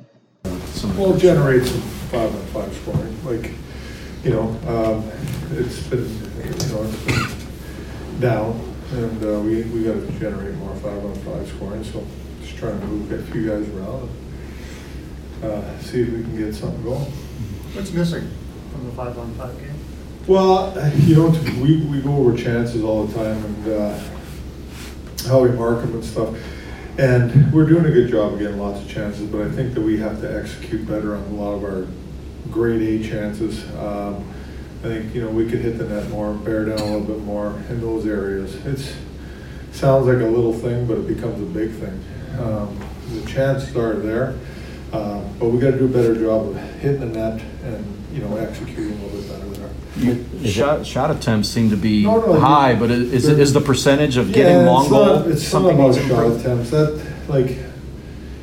Well, 0.97 1.17
generate 1.17 1.67
some 1.67 1.81
five 1.81 2.35
on 2.35 2.47
five 2.47 2.75
scoring. 2.75 3.25
Like, 3.25 3.53
you 4.25 4.31
know, 4.31 4.49
um, 4.67 5.11
it's 5.53 5.83
been, 5.89 6.09
you 6.37 6.75
know, 6.75 6.85
it's 6.85 7.05
been 7.05 8.21
down, 8.21 8.75
and 8.93 9.25
uh, 9.25 9.41
we 9.41 9.63
we 9.65 9.85
got 9.85 9.95
to 9.95 10.19
generate 10.19 10.55
more 10.57 10.75
five 10.77 11.05
on 11.05 11.15
five 11.17 11.47
scoring. 11.49 11.85
So, 11.85 12.07
just 12.43 12.57
trying 12.57 12.81
to 12.81 12.87
move 12.87 13.13
a 13.13 13.23
few 13.31 13.49
guys 13.49 13.69
around 13.71 14.09
and 15.43 15.53
uh, 15.53 15.79
see 15.81 16.03
if 16.03 16.09
we 16.09 16.23
can 16.23 16.37
get 16.37 16.55
something 16.55 16.83
going. 16.83 17.13
What's 17.73 17.93
missing 17.93 18.31
from 18.73 18.87
the 18.87 18.93
five 18.93 19.19
on 19.19 19.35
five 19.35 19.57
game? 19.59 19.75
Well, 20.27 20.75
you 20.97 21.17
know, 21.17 21.29
we, 21.63 21.79
we 21.87 22.01
go 22.01 22.15
over 22.17 22.37
chances 22.37 22.85
all 22.85 23.05
the 23.05 23.15
time 23.15 23.45
and 23.45 23.69
uh, 23.69 23.99
how 25.29 25.43
we 25.43 25.51
mark 25.51 25.81
them 25.81 25.95
and 25.95 26.05
stuff 26.05 26.37
and 27.01 27.51
we're 27.51 27.65
doing 27.65 27.87
a 27.87 27.91
good 27.91 28.11
job 28.11 28.35
of 28.35 28.39
getting 28.39 28.59
lots 28.59 28.83
of 28.83 28.89
chances, 28.89 29.27
but 29.27 29.41
I 29.41 29.51
think 29.51 29.73
that 29.73 29.81
we 29.81 29.99
have 30.01 30.21
to 30.21 30.39
execute 30.39 30.87
better 30.87 31.17
on 31.17 31.23
a 31.23 31.29
lot 31.29 31.53
of 31.53 31.65
our 31.65 31.87
grade 32.51 32.83
A 32.83 33.09
chances. 33.09 33.65
Um, 33.77 34.23
I 34.81 34.89
think 34.89 35.15
you 35.15 35.23
know 35.23 35.31
we 35.31 35.49
could 35.49 35.61
hit 35.61 35.79
the 35.79 35.85
net 35.85 36.11
more, 36.11 36.35
bear 36.35 36.67
down 36.67 36.79
a 36.79 36.85
little 36.85 37.01
bit 37.01 37.21
more 37.21 37.53
in 37.71 37.81
those 37.81 38.07
areas. 38.07 38.55
It's 38.67 38.95
sounds 39.73 40.09
like 40.09 40.19
a 40.19 40.27
little 40.27 40.53
thing, 40.53 40.87
but 40.87 40.99
it 40.99 41.07
becomes 41.07 41.41
a 41.41 41.47
big 41.47 41.71
thing. 41.73 42.05
Um, 42.39 42.79
the 43.15 43.27
chances 43.27 43.75
are 43.77 43.95
there. 43.95 44.39
Uh, 44.93 45.23
but 45.39 45.51
we 45.51 45.59
got 45.59 45.71
to 45.71 45.79
do 45.79 45.87
a 45.87 45.89
better 45.89 46.15
job 46.15 46.49
of 46.49 46.57
hitting 46.81 47.01
the 47.01 47.07
net 47.07 47.41
and 47.65 48.07
you 48.13 48.21
know 48.21 48.37
executing 48.37 48.93
a 48.99 49.07
little 49.07 49.21
bit 49.21 49.31
better 49.31 49.60
shot, 50.47 50.87
shot 50.87 51.11
attempts 51.11 51.49
seem 51.49 51.71
to 51.71 51.77
be 51.77 52.05
No, 52.05 52.19
no, 52.21 52.41
high, 52.41 52.75
but 52.75 52.91
is, 52.91 53.27
they're- 53.27 53.39
is 53.39 53.53
the 53.53 53.61
percentage 53.61 54.17
of 54.17 54.33
getting 54.33 54.57
Yeah, 54.59 54.67
long 54.71 54.83
it's 54.83 54.91
goal 54.91 55.07
not, 55.07 55.29
it's 55.29 55.53
not 55.53 55.75
about 55.75 55.95
shot 55.95 56.03
improve? 56.11 56.41
attempts. 56.41 56.71
That 56.71 57.07
like 57.29 57.57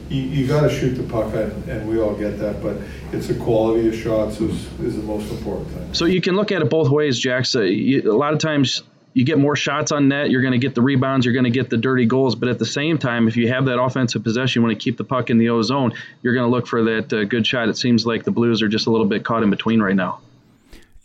you, 0.10 0.22
you 0.22 0.48
got 0.48 0.62
to 0.62 0.70
shoot 0.70 0.96
the 0.96 1.04
puck, 1.04 1.34
and, 1.34 1.68
and 1.70 1.88
we 1.90 2.00
all 2.00 2.16
get 2.16 2.40
that. 2.40 2.62
But 2.64 2.78
it's 3.12 3.28
the 3.28 3.36
quality 3.36 3.88
of 3.90 3.96
shots 3.96 4.40
is, 4.40 4.66
is 4.80 4.96
the 4.96 5.04
most 5.04 5.30
important 5.32 5.70
thing. 5.70 5.94
So 5.94 6.06
you 6.06 6.22
can 6.22 6.36
look 6.36 6.52
at 6.52 6.62
it 6.62 6.70
both 6.70 6.90
ways, 6.90 7.20
Jack. 7.20 7.46
So 7.46 7.62
you, 7.62 8.10
a 8.10 8.16
lot 8.16 8.32
of 8.34 8.40
times 8.40 8.84
you 9.14 9.26
get 9.26 9.38
more 9.40 9.56
shots 9.56 9.92
on 9.92 10.08
net, 10.08 10.30
you're 10.30 10.42
going 10.42 10.54
to 10.54 10.60
get 10.60 10.76
the 10.76 10.82
rebounds, 10.82 11.26
you're 11.26 11.34
going 11.34 11.44
to 11.44 11.50
get 11.50 11.70
the 11.70 11.78
dirty 11.78 12.06
goals. 12.06 12.36
But 12.36 12.50
at 12.50 12.60
the 12.60 12.66
same 12.66 12.98
time, 12.98 13.28
if 13.28 13.36
you 13.36 13.48
have 13.50 13.66
that 13.66 13.82
offensive 13.82 14.24
possession, 14.24 14.62
you 14.62 14.68
want 14.68 14.80
to 14.80 14.84
keep 14.84 14.96
the 14.98 15.04
puck 15.04 15.30
in 15.30 15.38
the 15.40 15.50
O 15.50 15.62
zone, 15.62 15.94
you're 16.22 16.34
going 16.36 16.46
to 16.46 16.52
look 16.52 16.68
for 16.68 16.84
that 16.84 17.12
uh, 17.12 17.24
good 17.26 17.46
shot. 17.46 17.68
It 17.68 17.78
seems 17.78 18.06
like 18.06 18.24
the 18.24 18.32
Blues 18.32 18.62
are 18.62 18.68
just 18.70 18.86
a 18.88 18.92
little 18.92 19.08
bit 19.08 19.26
caught 19.26 19.44
in 19.44 19.50
between 19.50 19.82
right 19.82 19.96
now. 19.96 20.20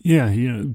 Yeah, 0.02 0.30
you 0.30 0.52
know, 0.52 0.75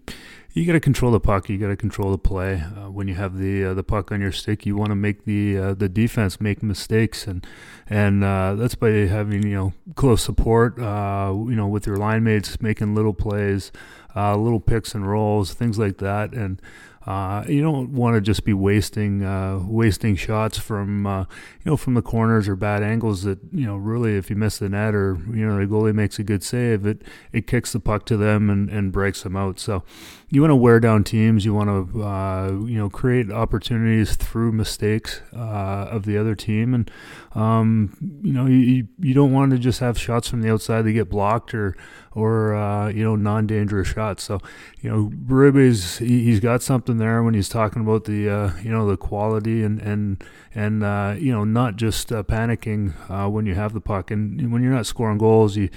you 0.53 0.65
got 0.65 0.73
to 0.73 0.79
control 0.79 1.11
the 1.11 1.19
puck. 1.19 1.49
You 1.49 1.57
got 1.57 1.67
to 1.67 1.75
control 1.75 2.11
the 2.11 2.17
play. 2.17 2.61
Uh, 2.61 2.89
when 2.89 3.07
you 3.07 3.15
have 3.15 3.37
the 3.37 3.65
uh, 3.65 3.73
the 3.73 3.83
puck 3.83 4.11
on 4.11 4.21
your 4.21 4.31
stick, 4.31 4.65
you 4.65 4.75
want 4.75 4.89
to 4.89 4.95
make 4.95 5.25
the 5.25 5.57
uh, 5.57 5.73
the 5.73 5.89
defense 5.89 6.39
make 6.39 6.63
mistakes, 6.63 7.27
and 7.27 7.45
and 7.89 8.23
uh, 8.23 8.55
that's 8.55 8.75
by 8.75 8.89
having 8.89 9.43
you 9.43 9.55
know 9.55 9.73
close 9.95 10.23
support. 10.23 10.79
Uh, 10.79 11.33
you 11.33 11.55
know, 11.55 11.67
with 11.67 11.85
your 11.85 11.97
line 11.97 12.23
mates 12.23 12.61
making 12.61 12.95
little 12.95 13.13
plays, 13.13 13.71
uh, 14.15 14.35
little 14.37 14.61
picks 14.61 14.95
and 14.95 15.07
rolls, 15.07 15.53
things 15.53 15.77
like 15.77 15.97
that, 15.97 16.33
and. 16.33 16.61
Uh, 17.07 17.41
you 17.47 17.61
don't 17.61 17.93
want 17.93 18.15
to 18.15 18.21
just 18.21 18.43
be 18.43 18.51
wasting 18.51 19.23
uh, 19.23 19.57
wasting 19.65 20.13
shots 20.13 20.57
from 20.57 21.07
uh, 21.07 21.21
you 21.21 21.71
know 21.71 21.77
from 21.77 21.93
the 21.93 22.01
corners 22.01 22.49
or 22.49 22.55
bad 22.57 22.83
angles 22.83 23.23
that 23.23 23.39
you 23.53 23.65
know 23.65 23.77
really 23.77 24.17
if 24.17 24.29
you 24.29 24.35
miss 24.35 24.57
the 24.57 24.67
net 24.67 24.93
or 24.93 25.17
you 25.31 25.47
know 25.47 25.57
the 25.57 25.65
goalie 25.65 25.95
makes 25.95 26.19
a 26.19 26.23
good 26.23 26.43
save 26.43 26.85
it 26.85 27.03
it 27.31 27.47
kicks 27.47 27.71
the 27.71 27.79
puck 27.79 28.05
to 28.05 28.17
them 28.17 28.49
and, 28.49 28.69
and 28.69 28.91
breaks 28.91 29.23
them 29.23 29.37
out. 29.37 29.57
So 29.57 29.83
you 30.29 30.41
want 30.41 30.51
to 30.51 30.55
wear 30.55 30.81
down 30.81 31.05
teams. 31.05 31.45
You 31.45 31.53
want 31.53 31.69
to 31.93 32.03
uh, 32.03 32.51
you 32.65 32.77
know 32.77 32.89
create 32.89 33.31
opportunities 33.31 34.17
through 34.17 34.51
mistakes 34.51 35.21
uh, 35.33 35.87
of 35.89 36.03
the 36.03 36.17
other 36.17 36.35
team. 36.35 36.73
And 36.73 36.91
um, 37.35 37.95
you 38.21 38.33
know 38.33 38.47
you, 38.47 38.87
you 38.99 39.13
don't 39.13 39.31
want 39.31 39.51
to 39.51 39.57
just 39.57 39.79
have 39.79 39.97
shots 39.97 40.27
from 40.27 40.41
the 40.41 40.51
outside 40.51 40.81
that 40.81 40.91
get 40.91 41.09
blocked 41.09 41.53
or 41.53 41.77
or 42.17 42.55
uh, 42.55 42.89
you 42.89 43.03
know 43.03 43.15
non-dangerous 43.15 43.89
shots. 43.89 44.23
So 44.23 44.39
you 44.81 44.89
know 44.89 45.11
Ribby's 45.27 45.99
he, 45.99 46.23
he's 46.23 46.39
got 46.39 46.63
something 46.63 46.97
there 46.97 47.21
when 47.21 47.35
he's 47.35 47.47
talking 47.47 47.83
about 47.83 48.05
the 48.05 48.27
uh, 48.27 48.51
you 48.63 48.71
know 48.71 48.87
the 48.87 48.97
quality 48.97 49.63
and 49.63 49.79
and 49.79 50.23
and 50.55 50.83
uh, 50.83 51.15
you 51.17 51.31
know 51.31 51.43
not 51.43 51.75
just 51.75 52.11
uh, 52.11 52.23
panicking 52.23 52.93
uh, 53.09 53.29
when 53.29 53.45
you 53.45 53.53
have 53.53 53.73
the 53.73 53.81
puck. 53.81 54.09
And 54.09 54.51
when 54.51 54.63
you're 54.63 54.73
not 54.73 54.87
scoring 54.87 55.19
goals 55.19 55.55
you 55.55 55.69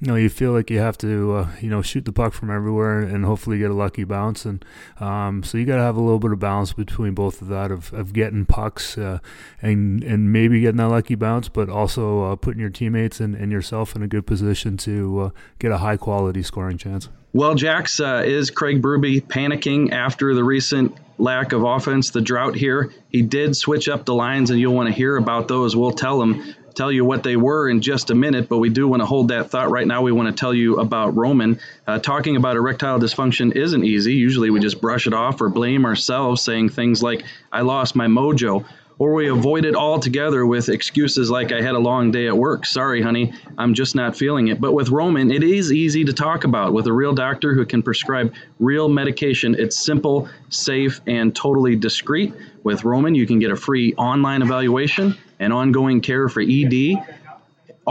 you 0.00 0.06
know 0.06 0.14
you 0.14 0.28
feel 0.28 0.52
like 0.52 0.70
you 0.70 0.78
have 0.78 0.96
to 0.98 1.34
uh, 1.34 1.48
you 1.60 1.68
know 1.68 1.82
shoot 1.82 2.04
the 2.04 2.12
puck 2.12 2.32
from 2.32 2.50
everywhere 2.50 3.00
and 3.00 3.24
hopefully 3.24 3.58
get 3.58 3.70
a 3.70 3.74
lucky 3.74 4.04
bounce 4.04 4.44
and 4.44 4.64
um, 5.00 5.42
so 5.42 5.58
you 5.58 5.64
got 5.64 5.76
to 5.76 5.82
have 5.82 5.96
a 5.96 6.00
little 6.00 6.18
bit 6.18 6.32
of 6.32 6.38
balance 6.38 6.72
between 6.72 7.14
both 7.14 7.42
of 7.42 7.48
that 7.48 7.70
of, 7.70 7.92
of 7.92 8.12
getting 8.12 8.46
pucks 8.46 8.96
uh, 8.96 9.18
and 9.60 10.04
and 10.04 10.32
maybe 10.32 10.60
getting 10.60 10.76
that 10.76 10.88
lucky 10.88 11.14
bounce 11.14 11.48
but 11.48 11.68
also 11.68 12.22
uh, 12.24 12.36
putting 12.36 12.60
your 12.60 12.70
teammates 12.70 13.20
and, 13.20 13.34
and 13.34 13.50
yourself 13.50 13.96
in 13.96 14.02
a 14.02 14.08
good 14.08 14.26
position 14.26 14.76
to 14.76 15.20
uh, 15.20 15.30
get 15.58 15.72
a 15.72 15.78
high 15.78 15.96
quality 15.96 16.42
scoring 16.42 16.78
chance. 16.78 17.08
Well, 17.34 17.54
Jax, 17.54 18.00
uh, 18.00 18.22
is 18.24 18.50
Craig 18.50 18.80
Berube 18.80 19.26
panicking 19.26 19.92
after 19.92 20.34
the 20.34 20.42
recent 20.42 20.96
lack 21.18 21.52
of 21.52 21.62
offense, 21.62 22.10
the 22.10 22.22
drought 22.22 22.54
here? 22.54 22.90
He 23.10 23.20
did 23.20 23.54
switch 23.54 23.88
up 23.88 24.06
the 24.06 24.14
lines, 24.14 24.50
and 24.50 24.58
you'll 24.58 24.74
want 24.74 24.88
to 24.88 24.94
hear 24.94 25.16
about 25.16 25.46
those. 25.46 25.76
We'll 25.76 25.92
tell 25.92 26.22
him, 26.22 26.54
tell 26.78 26.92
you 26.92 27.04
what 27.04 27.24
they 27.24 27.36
were 27.36 27.68
in 27.68 27.80
just 27.80 28.10
a 28.10 28.14
minute, 28.14 28.48
but 28.48 28.58
we 28.58 28.68
do 28.68 28.86
want 28.86 29.02
to 29.02 29.06
hold 29.06 29.28
that 29.28 29.50
thought 29.50 29.68
right 29.68 29.86
now. 29.86 30.00
We 30.00 30.12
want 30.12 30.28
to 30.28 30.40
tell 30.40 30.54
you 30.54 30.78
about 30.78 31.16
Roman. 31.16 31.58
Uh, 31.88 31.98
talking 31.98 32.36
about 32.36 32.56
erectile 32.56 33.00
dysfunction 33.00 33.56
isn't 33.56 33.84
easy. 33.84 34.14
Usually 34.14 34.50
we 34.50 34.60
just 34.60 34.80
brush 34.80 35.08
it 35.08 35.12
off 35.12 35.40
or 35.40 35.48
blame 35.48 35.84
ourselves, 35.84 36.40
saying 36.40 36.68
things 36.68 37.02
like, 37.02 37.24
I 37.50 37.62
lost 37.62 37.96
my 37.96 38.06
mojo 38.06 38.64
or 39.00 39.14
we 39.14 39.28
avoid 39.28 39.64
it 39.64 39.74
altogether 39.74 40.46
with 40.46 40.68
excuses 40.68 41.30
like 41.30 41.52
I 41.52 41.62
had 41.62 41.74
a 41.74 41.80
long 41.80 42.10
day 42.10 42.26
at 42.26 42.36
work. 42.36 42.66
Sorry, 42.66 43.00
honey, 43.00 43.32
I'm 43.56 43.74
just 43.74 43.94
not 43.94 44.16
feeling 44.16 44.48
it. 44.48 44.60
But 44.60 44.72
with 44.72 44.88
Roman, 44.88 45.30
it 45.30 45.42
is 45.42 45.72
easy 45.72 46.04
to 46.04 46.12
talk 46.12 46.44
about 46.44 46.72
with 46.72 46.86
a 46.86 46.92
real 46.92 47.12
doctor 47.12 47.54
who 47.54 47.64
can 47.64 47.82
prescribe 47.82 48.34
real 48.58 48.88
medication. 48.88 49.54
It's 49.58 49.78
simple, 49.78 50.28
safe, 50.48 51.00
and 51.06 51.34
totally 51.34 51.76
discreet. 51.76 52.34
With 52.64 52.84
Roman, 52.84 53.14
you 53.14 53.26
can 53.26 53.38
get 53.38 53.50
a 53.52 53.56
free 53.56 53.94
online 53.94 54.42
evaluation 54.42 55.16
and 55.38 55.52
ongoing 55.52 56.00
care 56.00 56.28
for 56.28 56.40
ED 56.40 56.96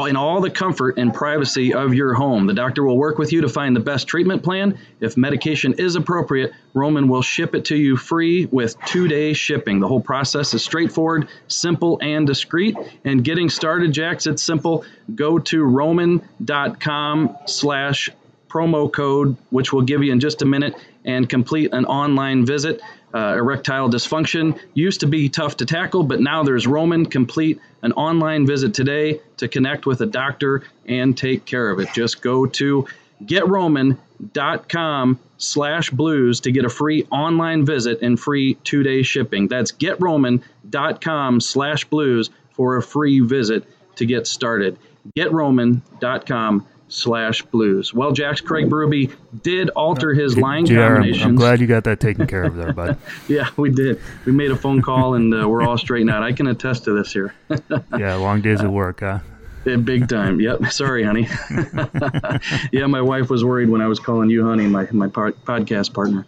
in 0.05 0.15
all 0.15 0.41
the 0.41 0.51
comfort 0.51 0.99
and 0.99 1.11
privacy 1.11 1.73
of 1.73 1.95
your 1.95 2.13
home. 2.13 2.45
The 2.45 2.53
doctor 2.53 2.83
will 2.83 2.97
work 2.97 3.17
with 3.17 3.33
you 3.33 3.41
to 3.41 3.49
find 3.49 3.75
the 3.75 3.79
best 3.79 4.07
treatment 4.07 4.43
plan. 4.43 4.77
If 4.99 5.17
medication 5.17 5.73
is 5.73 5.95
appropriate, 5.95 6.51
Roman 6.75 7.07
will 7.07 7.23
ship 7.23 7.55
it 7.55 7.65
to 7.65 7.75
you 7.75 7.97
free 7.97 8.45
with 8.45 8.79
two 8.85 9.07
day 9.07 9.33
shipping. 9.33 9.79
The 9.79 9.87
whole 9.87 10.01
process 10.01 10.53
is 10.53 10.63
straightforward, 10.63 11.29
simple, 11.47 11.97
and 12.01 12.27
discreet. 12.27 12.77
And 13.05 13.23
getting 13.23 13.49
started, 13.49 13.91
Jax, 13.91 14.27
it's 14.27 14.43
simple. 14.43 14.85
Go 15.15 15.39
to 15.39 15.63
roman.com 15.63 17.37
slash 17.47 18.11
promo 18.49 18.91
code, 18.91 19.35
which 19.49 19.73
we'll 19.73 19.81
give 19.81 20.03
you 20.03 20.11
in 20.11 20.19
just 20.19 20.43
a 20.43 20.45
minute, 20.45 20.75
and 21.05 21.27
complete 21.27 21.73
an 21.73 21.85
online 21.85 22.45
visit. 22.45 22.81
Uh, 23.13 23.35
erectile 23.37 23.89
dysfunction 23.89 24.59
used 24.73 24.99
to 24.99 25.07
be 25.07 25.29
tough 25.29 25.57
to 25.57 25.65
tackle, 25.65 26.03
but 26.03 26.19
now 26.19 26.43
there's 26.43 26.67
Roman. 26.67 27.05
Complete 27.05 27.59
an 27.81 27.93
online 27.93 28.45
visit 28.45 28.73
today 28.73 29.21
to 29.37 29.47
connect 29.47 29.85
with 29.85 30.01
a 30.01 30.05
doctor 30.05 30.63
and 30.85 31.17
take 31.17 31.45
care 31.45 31.69
of 31.69 31.79
it. 31.79 31.87
Just 31.93 32.21
go 32.21 32.45
to 32.45 32.85
getroman.com 33.23 35.19
slash 35.37 35.89
blues 35.89 36.41
to 36.41 36.51
get 36.51 36.65
a 36.65 36.69
free 36.69 37.07
online 37.09 37.65
visit 37.65 38.01
and 38.01 38.19
free 38.19 38.55
two-day 38.55 39.03
shipping. 39.03 39.47
That's 39.47 39.71
getroman.com 39.71 41.39
slash 41.39 41.85
blues 41.85 42.29
for 42.51 42.75
a 42.77 42.81
free 42.81 43.21
visit 43.21 43.63
to 43.95 44.05
get 44.05 44.27
started. 44.27 44.77
getroman.com 45.15 46.65
slash 46.89 47.41
blues. 47.41 47.93
Well, 47.93 48.11
Jack's 48.11 48.41
Craig 48.41 48.69
Berube 48.69 49.13
did 49.43 49.69
alter 49.71 50.13
his 50.13 50.37
line 50.37 50.65
JR, 50.65 50.79
I'm- 50.79 50.93
combinations. 50.93 51.25
I'm 51.25 51.35
glad 51.35 51.59
you 51.59 51.67
got 51.67 51.83
that 51.85 51.99
taken 51.99 52.27
care 52.27 52.43
of 52.43 52.55
there, 52.55 52.71
bud. 52.73 52.97
Yeah, 53.27 53.49
we 53.57 53.69
did. 53.69 53.99
We 54.25 54.31
made 54.31 54.51
a 54.51 54.55
phone 54.55 54.81
call 54.81 55.15
and 55.15 55.33
uh, 55.33 55.47
we're 55.49 55.63
all 55.63 55.77
straightened 55.77 56.09
out. 56.09 56.23
I 56.23 56.31
can 56.31 56.47
attest 56.47 56.85
to 56.85 56.93
this 56.93 57.11
here. 57.11 57.33
yeah, 57.97 58.15
long 58.15 58.41
days 58.41 58.61
at 58.61 58.69
work, 58.71 59.01
huh? 59.01 59.19
Big 59.65 60.07
time. 60.07 60.39
Yep. 60.47 60.67
Sorry, 60.71 61.03
honey. 61.03 61.27
yeah, 62.71 62.85
my 62.85 63.01
wife 63.01 63.29
was 63.29 63.43
worried 63.43 63.69
when 63.69 63.81
I 63.81 63.87
was 63.87 63.99
calling 63.99 64.29
you, 64.29 64.45
honey, 64.45 64.65
my 64.67 64.87
my 64.91 65.07
par- 65.09 65.33
podcast 65.33 65.93
partner. 65.93 66.25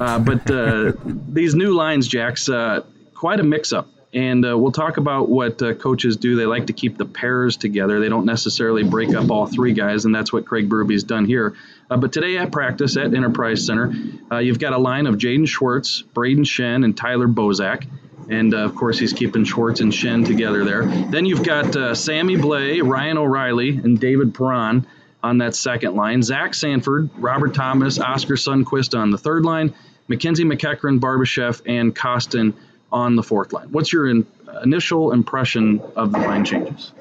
Uh, 0.00 0.18
but 0.18 0.50
uh, 0.50 0.92
these 1.04 1.54
new 1.54 1.74
lines, 1.74 2.08
Jack's, 2.08 2.48
uh, 2.48 2.82
quite 3.14 3.40
a 3.40 3.42
mix-up. 3.42 3.88
And 4.12 4.44
uh, 4.44 4.56
we'll 4.56 4.72
talk 4.72 4.96
about 4.96 5.28
what 5.28 5.60
uh, 5.60 5.74
coaches 5.74 6.16
do. 6.16 6.36
They 6.36 6.46
like 6.46 6.68
to 6.68 6.72
keep 6.72 6.96
the 6.96 7.04
pairs 7.04 7.58
together. 7.58 8.00
They 8.00 8.08
don't 8.08 8.24
necessarily 8.24 8.82
break 8.82 9.14
up 9.14 9.30
all 9.30 9.46
three 9.46 9.74
guys, 9.74 10.06
and 10.06 10.14
that's 10.14 10.32
what 10.32 10.46
Craig 10.46 10.68
Berube's 10.68 11.04
done 11.04 11.26
here. 11.26 11.54
Uh, 11.90 11.98
but 11.98 12.12
today 12.12 12.38
at 12.38 12.50
practice 12.50 12.96
at 12.96 13.12
Enterprise 13.12 13.66
Center, 13.66 13.92
uh, 14.32 14.38
you've 14.38 14.58
got 14.58 14.72
a 14.72 14.78
line 14.78 15.06
of 15.06 15.16
Jaden 15.16 15.46
Schwartz, 15.46 16.00
Braden 16.00 16.44
Schenn, 16.44 16.84
and 16.84 16.96
Tyler 16.96 17.28
Bozak. 17.28 17.86
And 18.30 18.54
uh, 18.54 18.58
of 18.58 18.74
course, 18.74 18.98
he's 18.98 19.12
keeping 19.12 19.44
Schwartz 19.44 19.80
and 19.80 19.92
Schenn 19.92 20.26
together 20.26 20.64
there. 20.64 20.86
Then 20.86 21.26
you've 21.26 21.44
got 21.44 21.76
uh, 21.76 21.94
Sammy 21.94 22.36
Blais, 22.36 22.86
Ryan 22.86 23.18
O'Reilly, 23.18 23.70
and 23.70 23.98
David 24.00 24.34
Perron 24.34 24.86
on 25.22 25.38
that 25.38 25.54
second 25.54 25.96
line. 25.96 26.22
Zach 26.22 26.54
Sanford, 26.54 27.10
Robert 27.16 27.54
Thomas, 27.54 27.98
Oskar 27.98 28.34
Sundqvist 28.34 28.98
on 28.98 29.10
the 29.10 29.18
third 29.18 29.44
line. 29.44 29.74
Mackenzie 30.08 30.44
MacEachern, 30.44 31.00
Barbashev, 31.00 31.60
and 31.66 31.94
Kostin 31.94 32.54
on 32.92 33.16
the 33.16 33.22
fourth 33.22 33.52
line. 33.52 33.68
What's 33.70 33.92
your 33.92 34.08
in, 34.08 34.26
initial 34.62 35.12
impression 35.12 35.80
of 35.96 36.12
the 36.12 36.18
line 36.18 36.44
changes? 36.44 36.92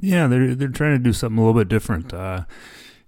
Yeah, 0.00 0.26
they're 0.28 0.54
they're 0.54 0.68
trying 0.68 0.96
to 0.96 1.02
do 1.02 1.12
something 1.12 1.38
a 1.38 1.40
little 1.44 1.58
bit 1.58 1.68
different. 1.68 2.14
Uh, 2.14 2.44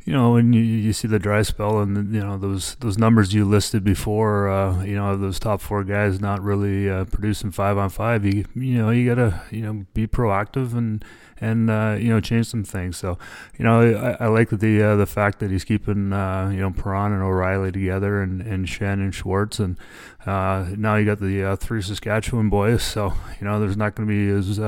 you 0.04 0.12
know, 0.12 0.32
when 0.32 0.52
you, 0.52 0.62
you 0.62 0.92
see 0.92 1.06
the 1.06 1.20
dry 1.20 1.42
spell 1.42 1.78
and 1.78 2.12
you 2.12 2.20
know 2.20 2.36
those 2.36 2.74
those 2.76 2.98
numbers 2.98 3.32
you 3.32 3.44
listed 3.44 3.84
before, 3.84 4.48
uh, 4.48 4.82
you 4.82 4.96
know 4.96 5.16
those 5.16 5.38
top 5.38 5.60
four 5.60 5.84
guys 5.84 6.20
not 6.20 6.42
really 6.42 6.90
uh, 6.90 7.04
producing 7.04 7.52
five 7.52 7.78
on 7.78 7.88
five. 7.88 8.24
You 8.24 8.44
you 8.54 8.78
know 8.78 8.90
you 8.90 9.08
gotta 9.08 9.42
you 9.50 9.60
know 9.60 9.86
be 9.94 10.08
proactive 10.08 10.74
and 10.74 11.04
and 11.40 11.70
uh, 11.70 11.96
you 12.00 12.08
know 12.08 12.20
change 12.20 12.48
some 12.48 12.64
things. 12.64 12.96
So 12.96 13.16
you 13.56 13.64
know 13.64 14.16
I, 14.20 14.24
I 14.24 14.26
like 14.26 14.50
the 14.50 14.82
uh, 14.82 14.96
the 14.96 15.06
fact 15.06 15.38
that 15.38 15.52
he's 15.52 15.64
keeping 15.64 16.12
uh, 16.12 16.50
you 16.52 16.60
know 16.60 16.72
Perron 16.72 17.12
and 17.12 17.22
O'Reilly 17.22 17.70
together 17.70 18.22
and 18.22 18.40
and 18.42 18.68
and 18.80 19.14
Schwartz 19.14 19.60
and 19.60 19.78
uh, 20.26 20.66
now 20.76 20.96
you 20.96 21.06
got 21.06 21.20
the 21.20 21.56
three 21.60 21.80
Saskatchewan 21.80 22.48
boys. 22.48 22.82
So 22.82 23.12
you 23.40 23.46
know 23.46 23.60
there's 23.60 23.76
not 23.76 23.94
going 23.94 24.08
to 24.08 24.12
be 24.12 24.28
as 24.30 24.58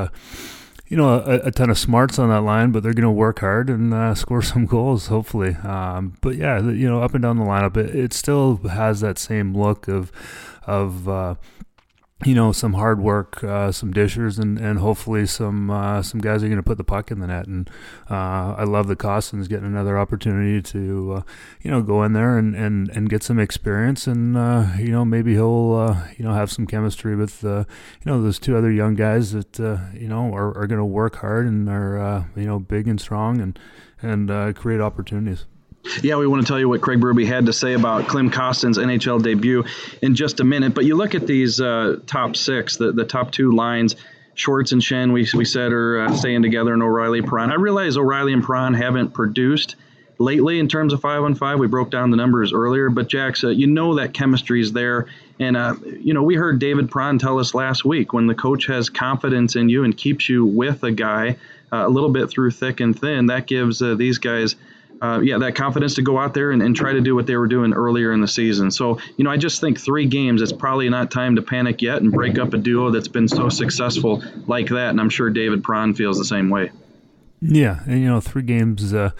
you 0.94 0.98
know, 0.98 1.14
a, 1.26 1.48
a, 1.48 1.50
ton 1.50 1.70
of 1.70 1.76
smarts 1.76 2.20
on 2.20 2.28
that 2.28 2.42
line, 2.42 2.70
but 2.70 2.84
they're 2.84 2.94
going 2.94 3.02
to 3.02 3.10
work 3.10 3.40
hard 3.40 3.68
and 3.68 3.92
uh, 3.92 4.14
score 4.14 4.42
some 4.42 4.64
goals, 4.64 5.08
hopefully. 5.08 5.56
Um, 5.56 6.16
but 6.20 6.36
yeah, 6.36 6.60
you 6.60 6.88
know, 6.88 7.02
up 7.02 7.14
and 7.14 7.22
down 7.22 7.36
the 7.36 7.44
lineup, 7.44 7.76
it, 7.76 7.92
it 7.96 8.12
still 8.12 8.58
has 8.58 9.00
that 9.00 9.18
same 9.18 9.58
look 9.58 9.88
of, 9.88 10.12
of, 10.68 11.08
uh, 11.08 11.34
you 12.24 12.34
know, 12.34 12.52
some 12.52 12.72
hard 12.72 13.00
work, 13.00 13.44
uh, 13.44 13.70
some 13.70 13.92
dishers, 13.92 14.38
and, 14.38 14.58
and 14.58 14.78
hopefully 14.78 15.26
some 15.26 15.70
uh, 15.70 16.02
some 16.02 16.20
guys 16.20 16.42
are 16.42 16.48
going 16.48 16.56
to 16.56 16.62
put 16.62 16.78
the 16.78 16.84
puck 16.84 17.10
in 17.10 17.18
the 17.18 17.26
net. 17.26 17.46
And 17.46 17.68
uh, 18.10 18.54
I 18.56 18.64
love 18.64 18.86
the 18.86 18.96
Kostin's 18.96 19.46
getting 19.46 19.66
another 19.66 19.98
opportunity 19.98 20.62
to, 20.62 21.12
uh, 21.12 21.22
you 21.60 21.70
know, 21.70 21.82
go 21.82 22.02
in 22.02 22.14
there 22.14 22.38
and, 22.38 22.54
and, 22.54 22.88
and 22.90 23.10
get 23.10 23.22
some 23.22 23.38
experience. 23.38 24.06
And, 24.06 24.36
uh, 24.36 24.68
you 24.78 24.90
know, 24.90 25.04
maybe 25.04 25.34
he'll, 25.34 25.74
uh, 25.74 26.08
you 26.16 26.24
know, 26.24 26.32
have 26.32 26.50
some 26.50 26.66
chemistry 26.66 27.14
with, 27.14 27.42
you 27.42 27.66
know, 28.04 28.22
those 28.22 28.38
two 28.38 28.56
other 28.56 28.70
young 28.70 28.94
guys 28.94 29.32
that, 29.32 29.58
you 29.94 30.08
know, 30.08 30.34
are, 30.34 30.56
are 30.56 30.66
going 30.66 30.80
to 30.80 30.84
work 30.84 31.16
hard 31.16 31.46
and 31.46 31.68
are, 31.68 32.26
you 32.36 32.46
know, 32.46 32.58
big 32.58 32.88
and 32.88 33.00
strong 33.00 33.40
and, 33.40 33.58
and 34.00 34.56
create 34.56 34.80
opportunities. 34.80 35.46
Yeah, 36.02 36.16
we 36.16 36.26
want 36.26 36.42
to 36.42 36.48
tell 36.48 36.58
you 36.58 36.68
what 36.68 36.80
Craig 36.80 37.00
Berube 37.00 37.26
had 37.26 37.46
to 37.46 37.52
say 37.52 37.74
about 37.74 38.08
Klim 38.08 38.30
Kostin's 38.30 38.78
NHL 38.78 39.22
debut 39.22 39.64
in 40.00 40.14
just 40.14 40.40
a 40.40 40.44
minute. 40.44 40.74
But 40.74 40.84
you 40.84 40.96
look 40.96 41.14
at 41.14 41.26
these 41.26 41.60
uh, 41.60 41.98
top 42.06 42.36
six, 42.36 42.76
the, 42.76 42.92
the 42.92 43.04
top 43.04 43.32
two 43.32 43.52
lines. 43.52 43.96
Schwartz 44.34 44.72
and 44.72 44.82
Schenn, 44.82 45.12
we, 45.12 45.28
we 45.34 45.44
said, 45.44 45.72
are 45.72 46.00
uh, 46.00 46.16
staying 46.16 46.42
together, 46.42 46.72
and 46.72 46.82
O'Reilly 46.82 47.22
Perron. 47.22 47.52
I 47.52 47.54
realize 47.54 47.96
O'Reilly 47.96 48.32
and 48.32 48.42
Perron 48.42 48.74
haven't 48.74 49.10
produced 49.10 49.76
lately 50.18 50.58
in 50.58 50.68
terms 50.68 50.92
of 50.92 51.00
five 51.00 51.22
on 51.22 51.34
five. 51.34 51.58
We 51.58 51.68
broke 51.68 51.90
down 51.90 52.10
the 52.10 52.16
numbers 52.16 52.52
earlier, 52.52 52.90
but 52.90 53.06
Jax, 53.06 53.44
uh, 53.44 53.48
you 53.48 53.68
know 53.68 53.96
that 53.96 54.12
chemistry 54.12 54.60
is 54.60 54.72
there. 54.72 55.06
And, 55.38 55.56
uh, 55.56 55.74
you 55.84 56.14
know, 56.14 56.22
we 56.22 56.34
heard 56.34 56.58
David 56.58 56.90
Perron 56.90 57.18
tell 57.18 57.38
us 57.38 57.54
last 57.54 57.84
week 57.84 58.12
when 58.12 58.26
the 58.26 58.34
coach 58.34 58.66
has 58.66 58.88
confidence 58.88 59.54
in 59.54 59.68
you 59.68 59.84
and 59.84 59.96
keeps 59.96 60.28
you 60.28 60.44
with 60.44 60.82
a 60.82 60.90
guy 60.90 61.36
uh, 61.72 61.86
a 61.86 61.88
little 61.88 62.10
bit 62.10 62.28
through 62.30 62.52
thick 62.52 62.80
and 62.80 62.98
thin, 62.98 63.26
that 63.26 63.46
gives 63.46 63.82
uh, 63.82 63.94
these 63.94 64.18
guys– 64.18 64.56
uh, 65.04 65.20
yeah, 65.20 65.36
that 65.36 65.54
confidence 65.54 65.94
to 65.94 66.02
go 66.02 66.18
out 66.18 66.32
there 66.32 66.50
and, 66.50 66.62
and, 66.62 66.74
try 66.74 66.92
to 66.92 67.00
do 67.00 67.14
what 67.14 67.26
they 67.26 67.36
were 67.36 67.46
doing 67.46 67.74
earlier 67.74 68.12
in 68.12 68.20
the 68.22 68.28
season. 68.28 68.70
So, 68.70 68.98
you 69.18 69.24
know, 69.24 69.30
I 69.30 69.36
just 69.36 69.60
think 69.60 69.78
three 69.78 70.06
games, 70.06 70.40
it's 70.40 70.52
probably 70.52 70.88
not 70.88 71.10
time 71.10 71.36
to 71.36 71.42
panic 71.42 71.82
yet 71.82 72.00
and 72.00 72.10
break 72.10 72.38
up 72.38 72.54
a 72.54 72.56
duo 72.56 72.90
that's 72.90 73.08
been 73.08 73.28
so 73.28 73.50
successful 73.50 74.22
like 74.46 74.68
that. 74.68 74.90
And 74.90 75.00
I'm 75.00 75.10
sure 75.10 75.28
David 75.28 75.62
Perron 75.62 75.94
feels 75.94 76.16
the 76.16 76.24
same 76.24 76.48
way. 76.48 76.70
Yeah, 77.46 77.80
and 77.86 78.00
you 78.00 78.06
know, 78.06 78.20
three 78.20 78.42
games, 78.42 78.94
uh, 78.94 79.10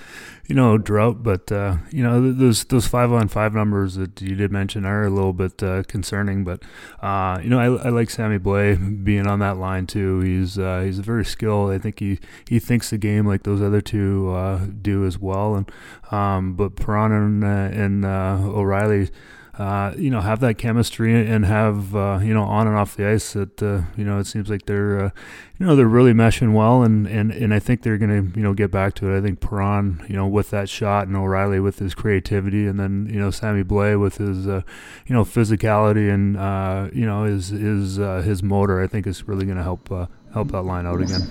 you 0.47 0.55
know, 0.55 0.79
drought, 0.79 1.23
but 1.23 1.53
uh, 1.53 1.77
you 1.91 2.03
know, 2.03 2.33
those 2.33 2.65
those 2.65 2.87
five 2.87 3.13
on 3.13 3.29
five 3.29 3.53
numbers 3.53 3.97
that 3.97 4.21
you 4.23 4.35
did 4.35 4.51
mention 4.51 4.87
are 4.87 5.05
a 5.05 5.11
little 5.11 5.35
bit 5.35 5.63
uh, 5.63 5.83
concerning. 5.83 6.43
But 6.43 6.63
uh, 7.03 7.39
you 7.43 7.51
know, 7.51 7.59
I, 7.59 7.87
I 7.87 7.89
like 7.91 8.09
Sammy 8.09 8.39
Blais 8.39 9.05
being 9.05 9.27
on 9.27 9.41
that 9.41 9.59
line 9.59 9.87
too. 9.87 10.21
He's 10.21 10.59
uh, 10.59 10.81
he's 10.81 11.01
very 11.01 11.25
skilled. 11.25 11.71
I 11.71 11.79
think 11.79 11.99
he, 11.99 12.19
he 12.49 12.59
thinks 12.59 12.89
the 12.89 12.99
game 12.99 13.27
like 13.27 13.43
those 13.43 13.61
other 13.61 13.83
two 13.83 14.31
uh, 14.31 14.67
do 14.81 15.05
as 15.05 15.19
well. 15.19 15.57
And 15.57 15.71
um, 16.11 16.55
but 16.55 16.77
Perron 16.77 17.13
and, 17.13 17.45
and 17.45 18.05
O'Reilly 18.07 19.11
uh, 19.59 19.93
you 19.97 20.11
know, 20.11 20.21
have 20.21 20.41
that 20.41 20.59
chemistry 20.59 21.29
and 21.29 21.45
have, 21.45 21.95
uh, 21.95 22.19
you 22.21 22.35
know, 22.35 22.43
on 22.43 22.67
and 22.67 22.77
off 22.77 22.97
the 22.97 23.07
ice 23.07 23.35
that, 23.35 23.63
uh, 23.63 23.83
you 23.97 24.05
know, 24.05 24.19
it 24.19 24.27
seems 24.27 24.51
like 24.51 24.67
they're, 24.67 25.05
uh, 25.07 25.11
you 25.59 25.67
know, 25.67 25.77
they're 25.77 25.87
really 25.87 26.13
meshing 26.13 26.53
well. 26.55 26.83
And, 26.83 27.07
and, 27.07 27.31
and 27.31 27.55
I 27.55 27.61
think 27.61 27.83
they're 27.83 27.99
going 27.99 28.33
to, 28.33 28.37
you 28.39 28.43
know, 28.43 28.53
get 28.53 28.73
back 28.73 28.95
to 28.95 29.13
it. 29.13 29.19
I 29.19 29.21
think 29.21 29.41
Perron, 29.41 30.05
you 30.09 30.17
know, 30.17 30.27
with 30.27 30.51
that 30.51 30.69
shot 30.69 31.07
and 31.07 31.17
O'Reilly 31.17 31.61
with 31.61 31.79
his 31.79 31.95
creativity 31.95 32.67
and 32.67 32.81
then, 32.81 33.09
you 33.09 33.21
know, 33.21 33.31
Sammy 33.31 33.63
Blais 33.63 34.01
with 34.01 34.17
his, 34.17 34.49
uh, 34.49 34.63
you 35.07 35.15
know, 35.15 35.25
physicality 35.25 36.13
and, 36.13 36.37
uh, 36.37 36.89
you 36.93 37.07
know, 37.07 37.23
his, 37.25 37.49
his, 37.51 37.97
his 37.97 38.43
motor, 38.43 38.83
I 38.83 38.89
think 38.89 39.07
is 39.07 39.29
really 39.29 39.45
going 39.45 39.59
to 39.59 39.63
help, 39.63 39.89
help 40.35 40.51
that 40.51 40.63
line 40.63 40.85
out 40.85 41.01
again. 41.01 41.23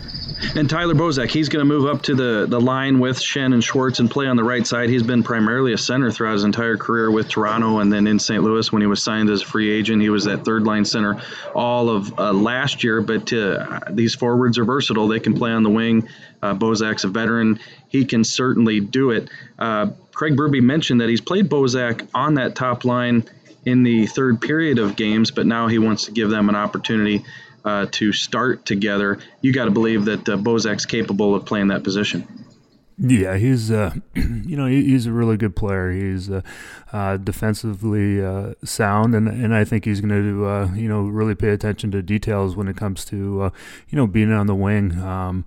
And 0.55 0.69
Tyler 0.69 0.93
Bozak, 0.95 1.29
he's 1.29 1.49
going 1.49 1.59
to 1.59 1.65
move 1.65 1.85
up 1.85 2.03
to 2.03 2.15
the, 2.15 2.45
the 2.47 2.59
line 2.59 2.99
with 2.99 3.17
Schenn 3.17 3.53
and 3.53 3.63
Schwartz 3.63 3.99
and 3.99 4.09
play 4.09 4.27
on 4.27 4.37
the 4.37 4.43
right 4.43 4.65
side. 4.65 4.89
He's 4.89 5.03
been 5.03 5.23
primarily 5.23 5.73
a 5.73 5.77
center 5.77 6.09
throughout 6.09 6.33
his 6.33 6.43
entire 6.45 6.77
career 6.77 7.11
with 7.11 7.27
Toronto 7.27 7.79
and 7.79 7.91
then 7.91 8.07
in 8.07 8.17
St. 8.17 8.41
Louis 8.41 8.71
when 8.71 8.81
he 8.81 8.87
was 8.87 9.03
signed 9.03 9.29
as 9.29 9.41
a 9.41 9.45
free 9.45 9.69
agent. 9.69 10.01
He 10.01 10.09
was 10.09 10.23
that 10.23 10.45
third 10.45 10.63
line 10.63 10.85
center 10.85 11.21
all 11.53 11.89
of 11.89 12.17
uh, 12.17 12.31
last 12.31 12.83
year. 12.83 13.01
But 13.01 13.31
uh, 13.33 13.81
these 13.89 14.15
forwards 14.15 14.57
are 14.57 14.65
versatile. 14.65 15.07
They 15.09 15.19
can 15.19 15.33
play 15.33 15.51
on 15.51 15.63
the 15.63 15.69
wing. 15.69 16.07
Uh, 16.41 16.53
Bozak's 16.53 17.03
a 17.03 17.09
veteran. 17.09 17.59
He 17.89 18.05
can 18.05 18.23
certainly 18.23 18.79
do 18.79 19.11
it. 19.11 19.29
Uh, 19.59 19.87
Craig 20.13 20.35
Berube 20.35 20.61
mentioned 20.61 21.01
that 21.01 21.09
he's 21.09 21.21
played 21.21 21.49
Bozak 21.49 22.07
on 22.13 22.35
that 22.35 22.55
top 22.55 22.85
line 22.85 23.25
in 23.65 23.83
the 23.83 24.07
third 24.07 24.41
period 24.41 24.77
of 24.79 24.95
games, 24.95 25.31
but 25.31 25.45
now 25.45 25.67
he 25.67 25.79
wants 25.79 26.05
to 26.05 26.11
give 26.11 26.29
them 26.29 26.49
an 26.49 26.55
opportunity 26.55 27.23
uh, 27.65 27.87
to 27.91 28.11
start 28.13 28.65
together, 28.65 29.19
you 29.41 29.53
got 29.53 29.65
to 29.65 29.71
believe 29.71 30.05
that 30.05 30.27
uh, 30.27 30.37
Bozak's 30.37 30.85
capable 30.85 31.35
of 31.35 31.45
playing 31.45 31.67
that 31.69 31.83
position. 31.83 32.27
Yeah, 32.97 33.37
he's 33.37 33.71
uh, 33.71 33.93
you 34.15 34.55
know 34.55 34.67
he's 34.67 35.05
a 35.05 35.11
really 35.11 35.37
good 35.37 35.55
player. 35.55 35.91
He's 35.91 36.29
uh, 36.29 36.41
uh, 36.91 37.17
defensively 37.17 38.23
uh, 38.23 38.53
sound, 38.63 39.15
and 39.15 39.27
and 39.27 39.53
I 39.53 39.63
think 39.63 39.85
he's 39.85 40.01
going 40.01 40.21
to 40.21 40.45
uh, 40.45 40.73
you 40.75 40.87
know 40.87 41.01
really 41.01 41.35
pay 41.35 41.49
attention 41.49 41.91
to 41.91 42.01
details 42.01 42.55
when 42.55 42.67
it 42.67 42.77
comes 42.77 43.03
to 43.05 43.43
uh, 43.43 43.49
you 43.89 43.97
know 43.97 44.05
being 44.05 44.31
on 44.31 44.47
the 44.47 44.55
wing. 44.55 44.99
Um, 44.99 45.45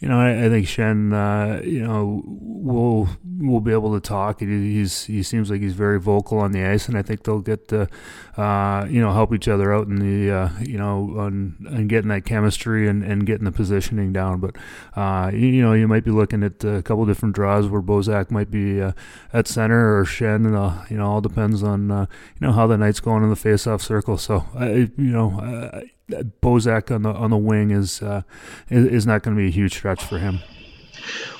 you 0.00 0.08
know, 0.08 0.20
I, 0.20 0.46
I 0.46 0.48
think 0.48 0.66
Schenn, 0.66 1.12
uh, 1.12 1.60
you 1.62 1.84
know, 1.84 2.22
will 2.24 3.08
will 3.40 3.60
be 3.60 3.72
able 3.72 3.94
to 3.94 4.00
talk. 4.00 4.40
He, 4.40 4.46
he's 4.46 5.04
he 5.04 5.22
seems 5.22 5.50
like 5.50 5.60
he's 5.60 5.74
very 5.74 5.98
vocal 5.98 6.38
on 6.38 6.52
the 6.52 6.64
ice, 6.64 6.88
and 6.88 6.96
I 6.96 7.02
think 7.02 7.24
they'll 7.24 7.40
get 7.40 7.68
to, 7.68 7.88
uh, 8.36 8.86
you 8.88 9.00
know, 9.00 9.12
help 9.12 9.34
each 9.34 9.48
other 9.48 9.74
out 9.74 9.88
in 9.88 9.96
the, 9.96 10.32
uh, 10.32 10.50
you 10.60 10.78
know, 10.78 11.14
on 11.18 11.56
and 11.68 11.88
getting 11.88 12.10
that 12.10 12.24
chemistry 12.24 12.88
and, 12.88 13.02
and 13.02 13.26
getting 13.26 13.44
the 13.44 13.52
positioning 13.52 14.12
down. 14.12 14.38
But, 14.38 14.56
uh, 14.94 15.30
you, 15.32 15.48
you, 15.48 15.62
know, 15.62 15.72
you 15.72 15.88
might 15.88 16.04
be 16.04 16.12
looking 16.12 16.44
at 16.44 16.62
a 16.62 16.82
couple 16.82 17.04
different 17.04 17.34
draws 17.34 17.66
where 17.66 17.82
Bozak 17.82 18.30
might 18.30 18.50
be 18.50 18.80
uh, 18.80 18.92
at 19.32 19.48
center 19.48 19.98
or 19.98 20.04
Schenn, 20.04 20.46
and 20.46 20.56
uh, 20.56 20.84
you 20.88 20.96
know, 20.96 21.06
all 21.06 21.20
depends 21.20 21.64
on 21.64 21.88
you 21.88 22.46
know 22.46 22.52
how 22.52 22.68
the 22.68 22.78
night's 22.78 23.00
going 23.00 23.24
in 23.24 23.30
the 23.30 23.36
face-off 23.36 23.82
circle. 23.82 24.16
So, 24.16 24.44
I, 24.54 24.68
you 24.68 24.92
know. 24.96 25.82
Bozak 26.08 26.94
on 26.94 27.02
the 27.02 27.10
on 27.10 27.30
the 27.30 27.36
wing 27.36 27.70
is 27.70 28.02
uh, 28.02 28.22
is, 28.70 29.06
not 29.06 29.22
going 29.22 29.36
to 29.36 29.40
be 29.40 29.48
a 29.48 29.52
huge 29.52 29.74
stretch 29.74 30.02
for 30.02 30.18
him. 30.18 30.40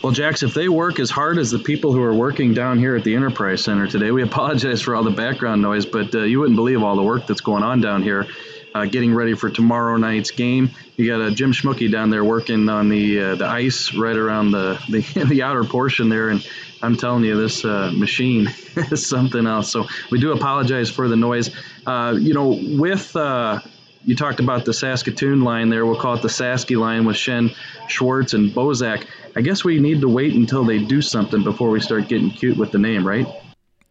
Well, 0.03 0.13
Jax, 0.13 0.43
if 0.43 0.55
they 0.55 0.69
work 0.69 1.01
as 1.01 1.11
hard 1.11 1.39
as 1.39 1.51
the 1.51 1.59
people 1.59 1.93
who 1.93 2.03
are 2.03 2.15
working 2.15 2.55
down 2.55 2.79
here 2.79 2.97
at 2.97 3.05
the 3.05 3.15
Enterprise 3.15 3.65
Center 3.65 3.87
today, 3.87 4.11
we 4.11 4.23
apologize 4.31 4.81
for 4.81 4.95
all 4.95 5.03
the 5.03 5.11
background 5.11 5.63
noise, 5.63 5.87
but 5.87 6.15
uh, 6.15 6.21
you 6.21 6.41
wouldn't 6.41 6.57
believe 6.57 6.83
all 6.83 6.97
the 6.97 7.03
work 7.03 7.27
that's 7.27 7.41
going 7.41 7.63
on 7.63 7.81
down 7.81 8.03
here, 8.03 8.27
uh, 8.75 8.85
getting 8.85 9.15
ready 9.15 9.35
for 9.35 9.51
tomorrow 9.51 9.97
night's 9.97 10.31
game. 10.31 10.71
You 10.97 11.07
got 11.07 11.21
uh, 11.21 11.31
Jim 11.31 11.53
Schmucky 11.53 11.91
down 11.91 12.11
there 12.11 12.25
working 12.25 12.69
on 12.69 12.89
the 12.89 13.21
uh, 13.21 13.35
the 13.37 13.47
ice 13.47 13.95
right 13.95 14.17
around 14.17 14.53
the, 14.53 14.81
the 14.89 15.25
the 15.25 15.43
outer 15.43 15.65
portion 15.65 16.09
there, 16.09 16.29
and 16.29 16.47
I'm 16.83 16.97
telling 16.97 17.25
you, 17.25 17.41
this 17.41 17.65
uh, 17.65 17.91
machine 17.95 18.49
is 18.77 19.07
something 19.07 19.47
else. 19.47 19.71
So 19.71 19.87
we 20.11 20.21
do 20.21 20.33
apologize 20.33 20.91
for 20.91 21.09
the 21.09 21.17
noise. 21.17 21.51
Uh, 21.87 22.17
you 22.19 22.35
know, 22.35 22.59
with 22.79 23.17
uh, 23.17 23.61
you 24.09 24.17
talked 24.17 24.41
about 24.41 24.65
the 24.65 24.73
Saskatoon 24.73 25.43
line 25.43 25.69
there. 25.69 25.85
We'll 25.85 26.01
call 26.01 26.15
it 26.15 26.23
the 26.23 26.29
Sasky 26.29 26.81
line 26.81 27.05
with 27.05 27.17
Schenn 27.17 27.55
Schwartz, 27.89 28.33
and 28.33 28.51
Bozak. 28.51 29.07
I 29.37 29.43
guess 29.43 29.65
we 29.65 29.79
need 29.79 30.01
to 30.01 30.09
wait 30.09 30.33
until 30.33 30.65
they 30.65 30.83
do 30.83 31.03
something 31.03 31.45
before 31.45 31.69
we 31.69 31.79
start 31.79 32.09
getting 32.09 32.31
cute 32.31 32.57
with 32.57 32.73
the 32.73 32.79
name, 32.79 33.07
right? 33.07 33.27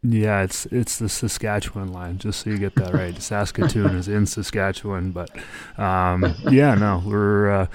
Yeah, 0.01 0.41
it's 0.41 0.65
it's 0.67 0.97
the 0.97 1.07
Saskatchewan 1.07 1.93
line, 1.93 2.17
just 2.17 2.39
so 2.39 2.49
you 2.49 2.57
get 2.57 2.73
that 2.75 2.95
right. 2.95 3.21
Saskatoon 3.21 3.95
is 3.95 4.07
in 4.07 4.25
Saskatchewan, 4.25 5.11
but 5.11 5.29
um, 5.77 6.33
yeah, 6.49 6.73
no, 6.73 7.03
we're 7.05 7.51
uh, 7.51 7.67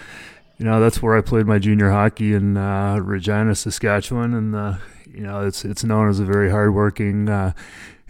you 0.58 0.64
know 0.64 0.80
that's 0.80 1.00
where 1.00 1.16
I 1.16 1.20
played 1.20 1.46
my 1.46 1.60
junior 1.60 1.90
hockey 1.90 2.34
in 2.34 2.56
uh, 2.56 2.96
Regina, 2.96 3.54
Saskatchewan, 3.54 4.34
and 4.34 4.56
uh, 4.56 4.74
you 5.06 5.20
know 5.20 5.46
it's 5.46 5.64
it's 5.64 5.84
known 5.84 6.08
as 6.08 6.18
a 6.18 6.24
very 6.24 6.50
hardworking 6.50 7.28
uh, 7.28 7.52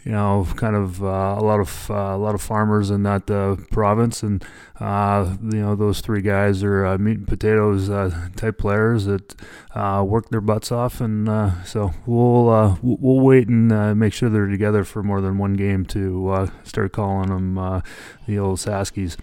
you 0.04 0.10
know, 0.10 0.46
kind 0.56 0.74
of 0.74 1.02
uh, 1.02 1.36
a 1.38 1.44
lot 1.44 1.60
of 1.60 1.90
uh, 1.90 1.94
a 1.94 2.18
lot 2.18 2.34
of 2.34 2.42
farmers 2.42 2.90
in 2.90 3.04
that 3.04 3.30
uh, 3.30 3.56
province, 3.70 4.22
and 4.22 4.44
uh, 4.80 5.36
you 5.42 5.60
know 5.60 5.76
those 5.76 6.00
three 6.00 6.22
guys 6.22 6.62
are 6.64 6.84
uh, 6.84 6.98
meat 6.98 7.18
and 7.18 7.28
potatoes 7.28 7.88
uh, 7.88 8.28
type 8.34 8.58
players 8.58 9.04
that 9.04 9.34
work 10.04 10.28
their 10.30 10.40
butts 10.40 10.72
off, 10.72 11.00
and 11.00 11.28
so 11.64 11.92
we'll 12.06 12.78
we'll 12.82 13.20
wait 13.20 13.46
and 13.46 13.98
make 13.98 14.12
sure 14.12 14.28
they're 14.28 14.46
together 14.46 14.82
for 14.82 15.02
more 15.02 15.20
than 15.20 15.38
one 15.38 15.54
game 15.54 15.84
to 15.86 16.50
start 16.64 16.92
calling 16.92 17.28
them 17.28 17.82
the 18.26 18.38
old 18.38 18.58
Saskies. 18.58 19.16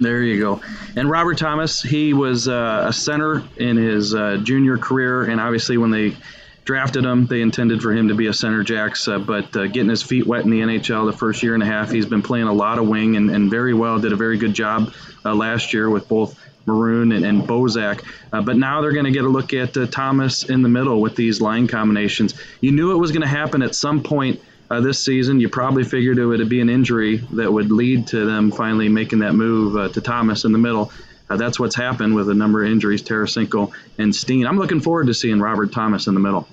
There 0.00 0.22
you 0.22 0.40
go. 0.40 0.62
And 0.96 1.10
Robert 1.10 1.36
Thomas, 1.36 1.82
he 1.82 2.14
was 2.14 2.48
a 2.48 2.90
center 2.92 3.44
in 3.58 3.76
his 3.76 4.12
junior 4.42 4.76
career, 4.76 5.22
and 5.22 5.40
obviously 5.40 5.76
when 5.76 5.92
they 5.92 6.16
drafted 6.64 7.04
him. 7.04 7.26
They 7.26 7.40
intended 7.40 7.82
for 7.82 7.92
him 7.92 8.08
to 8.08 8.14
be 8.14 8.26
a 8.26 8.32
center 8.32 8.62
jacks, 8.62 9.08
uh, 9.08 9.18
but 9.18 9.54
uh, 9.56 9.66
getting 9.66 9.88
his 9.88 10.02
feet 10.02 10.26
wet 10.26 10.44
in 10.44 10.50
the 10.50 10.60
NHL 10.60 11.10
the 11.10 11.16
first 11.16 11.42
year 11.42 11.54
and 11.54 11.62
a 11.62 11.66
half, 11.66 11.90
he's 11.90 12.06
been 12.06 12.22
playing 12.22 12.46
a 12.46 12.52
lot 12.52 12.78
of 12.78 12.88
wing 12.88 13.16
and, 13.16 13.30
and 13.30 13.50
very 13.50 13.74
well. 13.74 13.98
Did 13.98 14.12
a 14.12 14.16
very 14.16 14.38
good 14.38 14.54
job 14.54 14.92
uh, 15.24 15.34
last 15.34 15.72
year 15.72 15.88
with 15.90 16.08
both 16.08 16.38
Maroon 16.66 17.12
and, 17.12 17.24
and 17.24 17.42
Bozak. 17.42 18.04
Uh, 18.32 18.42
but 18.42 18.56
now 18.56 18.80
they're 18.80 18.92
going 18.92 19.06
to 19.06 19.10
get 19.10 19.24
a 19.24 19.28
look 19.28 19.52
at 19.54 19.76
uh, 19.76 19.86
Thomas 19.86 20.44
in 20.44 20.62
the 20.62 20.68
middle 20.68 21.00
with 21.00 21.16
these 21.16 21.40
line 21.40 21.66
combinations. 21.66 22.34
You 22.60 22.72
knew 22.72 22.92
it 22.92 22.98
was 22.98 23.10
going 23.10 23.22
to 23.22 23.28
happen 23.28 23.62
at 23.62 23.74
some 23.74 24.02
point. 24.02 24.40
Uh, 24.70 24.80
this 24.80 25.04
season, 25.04 25.40
you 25.40 25.48
probably 25.48 25.82
figured 25.82 26.16
it 26.18 26.26
would 26.26 26.48
be 26.48 26.60
an 26.60 26.70
injury 26.70 27.16
that 27.32 27.52
would 27.52 27.72
lead 27.72 28.06
to 28.06 28.24
them 28.24 28.52
finally 28.52 28.88
making 28.88 29.18
that 29.18 29.34
move 29.34 29.92
to 29.92 30.00
Thomas 30.00 30.44
in 30.44 30.52
the 30.52 30.58
middle. 30.58 30.92
Uh, 31.30 31.36
that's 31.36 31.60
what's 31.60 31.76
happened 31.76 32.14
with 32.14 32.28
a 32.28 32.34
number 32.34 32.64
of 32.64 32.70
injuries, 32.70 33.02
Tarasenko 33.02 33.72
and 33.98 34.14
Steen. 34.14 34.46
I'm 34.46 34.58
looking 34.58 34.80
forward 34.80 35.06
to 35.06 35.14
seeing 35.14 35.40
Robert 35.40 35.72
Thomas 35.72 36.08
in 36.08 36.14
the 36.14 36.20
middle. 36.20 36.48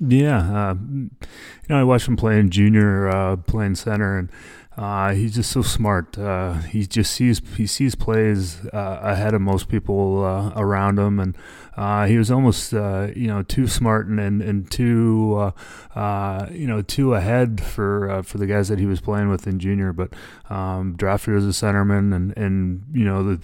Yeah, 0.00 0.70
uh, 0.70 0.74
you 0.74 1.10
know, 1.68 1.78
I 1.78 1.84
watched 1.84 2.08
him 2.08 2.16
playing 2.16 2.50
junior, 2.50 3.08
uh, 3.08 3.36
playing 3.36 3.76
center, 3.76 4.18
and 4.18 4.28
uh, 4.76 5.12
he's 5.12 5.34
just 5.34 5.50
so 5.50 5.60
smart. 5.60 6.16
Uh, 6.16 6.54
he 6.54 6.86
just 6.86 7.12
sees 7.12 7.42
he 7.56 7.66
sees 7.66 7.94
plays 7.94 8.64
uh, 8.72 9.00
ahead 9.02 9.34
of 9.34 9.42
most 9.42 9.68
people 9.68 10.24
uh, 10.24 10.50
around 10.56 10.98
him, 10.98 11.20
and 11.20 11.36
uh, 11.76 12.06
he 12.06 12.16
was 12.16 12.30
almost 12.30 12.72
uh, 12.72 13.08
you 13.14 13.26
know 13.26 13.42
too 13.42 13.66
smart 13.66 14.06
and 14.06 14.18
and, 14.18 14.40
and 14.40 14.70
too 14.70 15.52
you 15.94 16.66
know 16.66 16.82
too 16.86 17.12
ahead 17.12 17.60
for 17.60 18.22
for 18.22 18.38
the 18.38 18.46
guys 18.46 18.68
that 18.68 18.78
he 18.78 18.86
was 18.86 19.02
playing 19.02 19.28
with 19.28 19.46
in 19.46 19.58
junior. 19.58 19.92
But 19.92 20.14
um, 20.48 20.96
drafted 20.96 21.34
as 21.34 21.44
a 21.44 21.48
centerman, 21.48 22.14
and 22.14 22.36
and 22.38 22.84
you 22.94 23.04
know 23.04 23.22
the, 23.34 23.40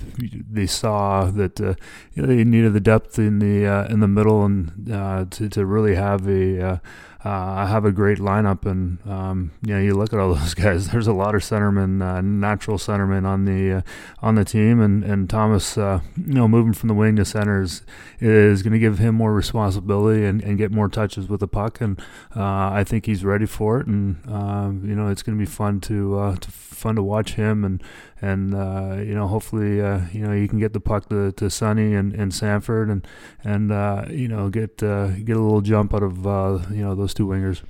they 0.50 0.66
saw 0.66 1.26
that 1.26 1.60
you 1.60 1.76
know, 2.22 2.26
they 2.26 2.42
needed 2.42 2.72
the 2.72 2.80
depth 2.80 3.18
in 3.18 3.38
the 3.38 3.86
in 3.90 4.00
the 4.00 4.08
middle 4.08 4.46
and 4.46 4.86
to 5.30 5.48
to 5.50 5.66
really 5.66 5.94
have 5.94 6.26
a 6.26 6.80
uh, 7.28 7.56
I 7.58 7.66
have 7.66 7.84
a 7.84 7.92
great 7.92 8.16
lineup, 8.16 8.64
and 8.64 8.98
um, 9.06 9.50
you 9.62 9.74
know, 9.74 9.80
you 9.80 9.92
look 9.92 10.14
at 10.14 10.18
all 10.18 10.34
those 10.34 10.54
guys. 10.54 10.88
There's 10.88 11.06
a 11.06 11.12
lot 11.12 11.34
of 11.34 11.42
centermen, 11.42 12.02
uh, 12.02 12.22
natural 12.22 12.78
centermen 12.78 13.26
on 13.26 13.44
the 13.44 13.72
uh, 13.72 13.80
on 14.22 14.34
the 14.34 14.46
team, 14.46 14.80
and 14.80 15.04
and 15.04 15.28
Thomas, 15.28 15.76
uh, 15.76 16.00
you 16.16 16.32
know, 16.32 16.48
moving 16.48 16.72
from 16.72 16.88
the 16.88 16.94
wing 16.94 17.16
to 17.16 17.26
center 17.26 17.60
is, 17.60 17.82
is 18.18 18.62
going 18.62 18.72
to 18.72 18.78
give 18.78 18.98
him 18.98 19.14
more 19.14 19.34
responsibility 19.34 20.24
and, 20.24 20.42
and 20.42 20.56
get 20.56 20.72
more 20.72 20.88
touches 20.88 21.28
with 21.28 21.40
the 21.40 21.48
puck, 21.48 21.82
and 21.82 22.00
uh, 22.34 22.70
I 22.72 22.82
think 22.82 23.04
he's 23.04 23.22
ready 23.26 23.46
for 23.46 23.78
it, 23.78 23.86
and 23.86 24.16
um, 24.26 24.82
you 24.86 24.94
know, 24.94 25.08
it's 25.08 25.22
going 25.22 25.36
to 25.36 25.42
be 25.44 25.50
fun 25.50 25.80
to, 25.82 26.18
uh, 26.18 26.36
to 26.36 26.50
fun 26.50 26.94
to 26.94 27.02
watch 27.02 27.34
him 27.34 27.64
and 27.64 27.82
and 28.22 28.52
you 29.06 29.14
know 29.14 29.26
hopefully 29.26 29.76
you 30.12 30.24
know 30.24 30.32
you 30.32 30.48
can 30.48 30.60
get 30.60 30.72
the 30.72 30.80
puck 30.80 31.08
to, 31.08 31.32
to 31.32 31.50
Sonny 31.50 31.94
and, 31.94 32.12
and 32.14 32.32
Sanford 32.32 32.88
and 32.88 33.06
and 33.42 33.70
you 34.12 34.28
know 34.28 34.48
get 34.48 34.76
get 34.78 35.36
a 35.36 35.40
little 35.40 35.60
jump 35.60 35.92
out 35.92 36.04
of 36.04 36.18
you 36.70 36.84
know 36.84 36.94
those 36.94 37.14
two 37.18 37.26
wingers. 37.26 37.60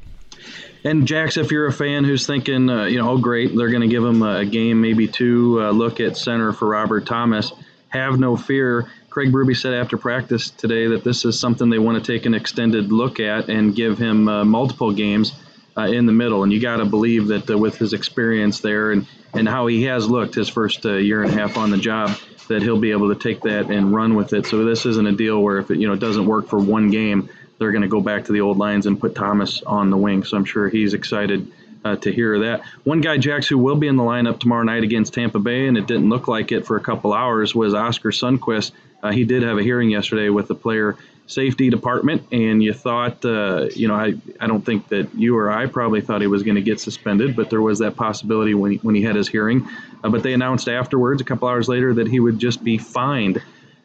And 0.85 1.09
Jax, 1.09 1.37
if 1.37 1.51
you're 1.51 1.67
a 1.67 1.73
fan 1.73 2.05
who's 2.05 2.27
thinking, 2.27 2.71
uh, 2.71 2.85
you 2.85 2.99
know, 2.99 3.11
oh 3.11 3.19
great, 3.19 3.57
they're 3.57 3.71
going 3.71 3.83
to 3.83 3.89
give 3.89 4.05
him 4.05 4.23
a 4.23 4.45
game, 4.45 4.81
maybe 4.81 5.09
two 5.09 5.59
look 5.73 5.99
at 5.99 6.17
center 6.17 6.53
for 6.53 6.69
Robert 6.69 7.07
Thomas. 7.07 7.53
Have 7.89 8.21
no 8.21 8.37
fear. 8.37 8.89
Craig 9.11 9.33
Berube 9.33 9.57
said 9.57 9.75
after 9.75 9.97
practice 9.97 10.51
today 10.51 10.87
that 10.89 11.03
this 11.03 11.25
is 11.25 11.41
something 11.41 11.71
they 11.71 11.81
want 11.81 12.03
to 12.03 12.13
take 12.13 12.27
an 12.27 12.35
extended 12.35 12.93
look 12.93 13.19
at 13.19 13.49
and 13.49 13.75
give 13.75 13.99
him 13.99 14.25
multiple 14.25 14.93
games 14.93 15.33
uh, 15.79 15.83
in 15.83 16.07
the 16.07 16.13
middle. 16.13 16.43
And 16.43 16.53
you 16.53 16.61
got 16.61 16.79
to 16.79 16.85
believe 16.85 17.29
that 17.29 17.49
uh, 17.49 17.57
with 17.57 17.79
his 17.79 17.93
experience 17.93 18.61
there 18.61 18.91
and, 18.91 19.07
and 19.33 19.49
how 19.49 19.69
he 19.69 19.85
has 19.85 20.09
looked 20.09 20.35
his 20.35 20.49
first 20.49 20.85
uh, 20.85 20.95
year 20.95 21.23
and 21.23 21.31
a 21.31 21.35
half 21.35 21.57
on 21.57 21.71
the 21.71 21.79
job, 21.79 22.19
that 22.49 22.63
he'll 22.63 22.81
be 22.81 22.91
able 22.91 23.15
to 23.15 23.21
take 23.21 23.43
that 23.43 23.71
and 23.71 23.95
run 23.95 24.15
with 24.15 24.33
it. 24.33 24.47
So 24.47 24.65
this 24.65 24.87
isn't 24.87 25.07
a 25.07 25.13
deal 25.13 25.41
where 25.41 25.59
if 25.59 25.71
it 25.71 25.79
you 25.79 25.87
know 25.87 25.95
doesn't 25.95 26.27
work 26.27 26.49
for 26.49 26.59
one 26.59 26.91
game, 26.91 27.29
they're 27.59 27.73
going 27.73 27.83
to 27.83 27.89
go 27.89 28.01
back 28.01 28.25
to 28.27 28.33
the 28.33 28.41
old 28.41 28.59
lines 28.59 28.87
and 28.87 29.01
put 29.01 29.15
Thomas 29.15 29.63
on 29.63 29.91
the 29.91 29.97
wing. 29.97 30.25
So 30.25 30.37
I'm 30.37 30.45
sure 30.45 30.69
he's 30.69 30.95
excited. 30.95 31.53
Uh, 31.85 31.95
to 31.95 32.13
hear 32.13 32.41
that. 32.41 32.63
One 32.83 33.01
guy, 33.01 33.19
Jax, 33.19 33.47
who 33.47 33.57
will 33.57 33.77
be 33.77 33.87
in 33.87 33.95
the 33.95 34.03
lineup 34.03 34.41
tomorrow 34.41 34.65
night 34.65 34.83
against 34.83 35.15
Tampa 35.15 35.39
Bay, 35.39 35.69
and 35.69 35.79
it 35.79 35.87
didn't 35.87 36.09
look 36.09 36.27
like 36.27 36.51
it 36.51 36.67
for 36.67 36.77
a 36.77 36.81
couple 36.81 37.15
hours, 37.15 37.55
was 37.55 37.73
Oskar 37.73 38.11
Sundqvist. 38.11 38.73
Uh, 39.01 39.13
he 39.13 39.23
did 39.23 39.45
have 39.45 39.59
a 39.59 39.63
hearing 39.63 39.89
yesterday 39.89 40.29
with 40.29 40.49
the 40.49 40.57
player 40.57 40.97
safety 41.29 41.71
department, 41.71 42.27
and 42.33 42.63
you 42.63 42.73
thought, 42.73 43.25
uh, 43.25 43.69
you 43.77 43.87
know, 43.87 43.95
I, 43.95 44.15
I 44.41 44.47
don't 44.47 44.65
think 44.65 44.89
that 44.89 45.15
you 45.15 45.37
or 45.37 45.53
I 45.53 45.67
probably 45.67 46.01
thought 46.01 46.21
he 46.21 46.27
was 46.27 46.43
going 46.43 46.57
to 46.57 46.63
get 46.63 46.81
suspended, 46.81 47.37
but 47.37 47.49
there 47.49 47.63
was 47.63 47.79
that 47.79 47.97
possibility 47.97 48.55
when 48.55 48.73
he, 48.73 48.77
when 48.79 48.95
he 48.95 49.03
had 49.03 49.15
his 49.15 49.29
hearing. 49.29 49.69
Uh, 50.03 50.09
but 50.09 50.23
they 50.23 50.33
announced 50.33 50.69
afterwards, 50.69 51.21
a 51.21 51.25
couple 51.25 51.47
hours 51.47 51.69
later, 51.69 51.95
that 51.95 52.09
he 52.09 52.19
would 52.19 52.39
just 52.39 52.65
be 52.65 52.79
fined. 52.79 53.41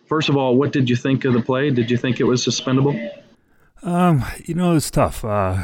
First 0.07 0.29
of 0.29 0.37
all, 0.37 0.55
what 0.55 0.71
did 0.71 0.89
you 0.89 0.95
think 0.95 1.25
of 1.25 1.33
the 1.33 1.41
play? 1.41 1.69
Did 1.69 1.91
you 1.91 1.97
think 1.97 2.19
it 2.19 2.23
was 2.23 2.43
suspendable? 2.43 2.97
Um, 3.81 4.23
you 4.45 4.53
know, 4.53 4.75
it's 4.75 4.91
tough. 4.91 5.25
Uh, 5.25 5.63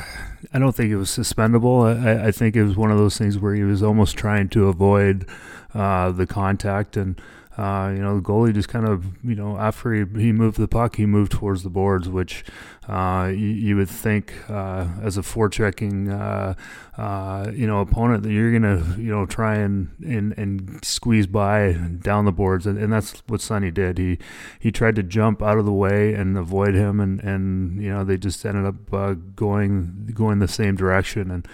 I 0.53 0.59
don't 0.59 0.75
think 0.75 0.91
it 0.91 0.97
was 0.97 1.09
suspendable. 1.09 1.83
I, 1.83 2.27
I, 2.27 2.31
think 2.31 2.55
it 2.55 2.63
was 2.63 2.75
one 2.75 2.91
of 2.91 2.97
those 2.97 3.17
things 3.17 3.37
where 3.37 3.53
he 3.53 3.63
was 3.63 3.81
almost 3.81 4.17
trying 4.17 4.49
to 4.49 4.67
avoid 4.67 5.25
uh, 5.73 6.11
the 6.11 6.27
contact 6.27 6.97
and 6.97 7.21
uh, 7.59 7.91
you 7.93 8.01
know, 8.01 8.15
the 8.15 8.21
goalie 8.21 8.53
just 8.53 8.69
kind 8.69 8.87
of, 8.87 9.05
you 9.21 9.35
know, 9.35 9.57
after 9.57 9.91
he, 9.91 10.05
he 10.17 10.31
moved 10.31 10.57
the 10.57 10.67
puck, 10.67 10.95
he 10.95 11.05
moved 11.05 11.33
towards 11.33 11.61
the 11.61 11.69
boards, 11.69 12.07
which 12.07 12.45
uh, 12.87 13.29
you, 13.29 13.47
you, 13.47 13.75
would 13.75 13.89
think 13.89 14.33
uh, 14.49 14.87
as 15.03 15.17
a 15.17 15.21
forechecking, 15.21 16.09
uh, 16.09 16.53
uh, 17.01 17.51
you 17.51 17.67
know, 17.67 17.81
opponent 17.81 18.23
that 18.23 18.31
you're 18.31 18.53
gonna, 18.53 18.95
you 18.97 19.11
know, 19.11 19.25
try 19.25 19.55
and, 19.55 19.89
and, 20.05 20.33
and 20.37 20.85
squeeze 20.85 21.27
by 21.27 21.73
down 21.73 22.23
the 22.23 22.31
boards, 22.31 22.65
and, 22.65 22.77
and 22.77 22.93
that's 22.93 23.21
what 23.27 23.41
Sonny 23.41 23.71
did. 23.71 23.97
He 23.97 24.19
he 24.57 24.71
tried 24.71 24.95
to 24.95 25.03
jump 25.03 25.43
out 25.43 25.57
of 25.57 25.65
the 25.65 25.73
way 25.73 26.13
and 26.13 26.37
avoid 26.37 26.75
him, 26.75 27.01
and, 27.01 27.19
and 27.19 27.81
you 27.81 27.89
know 27.89 28.05
they 28.05 28.17
just 28.17 28.45
ended 28.45 28.67
up 28.67 28.93
uh, 28.93 29.15
going 29.35 30.11
going 30.13 30.39
the 30.39 30.47
same 30.47 30.77
direction, 30.77 31.29
and 31.29 31.45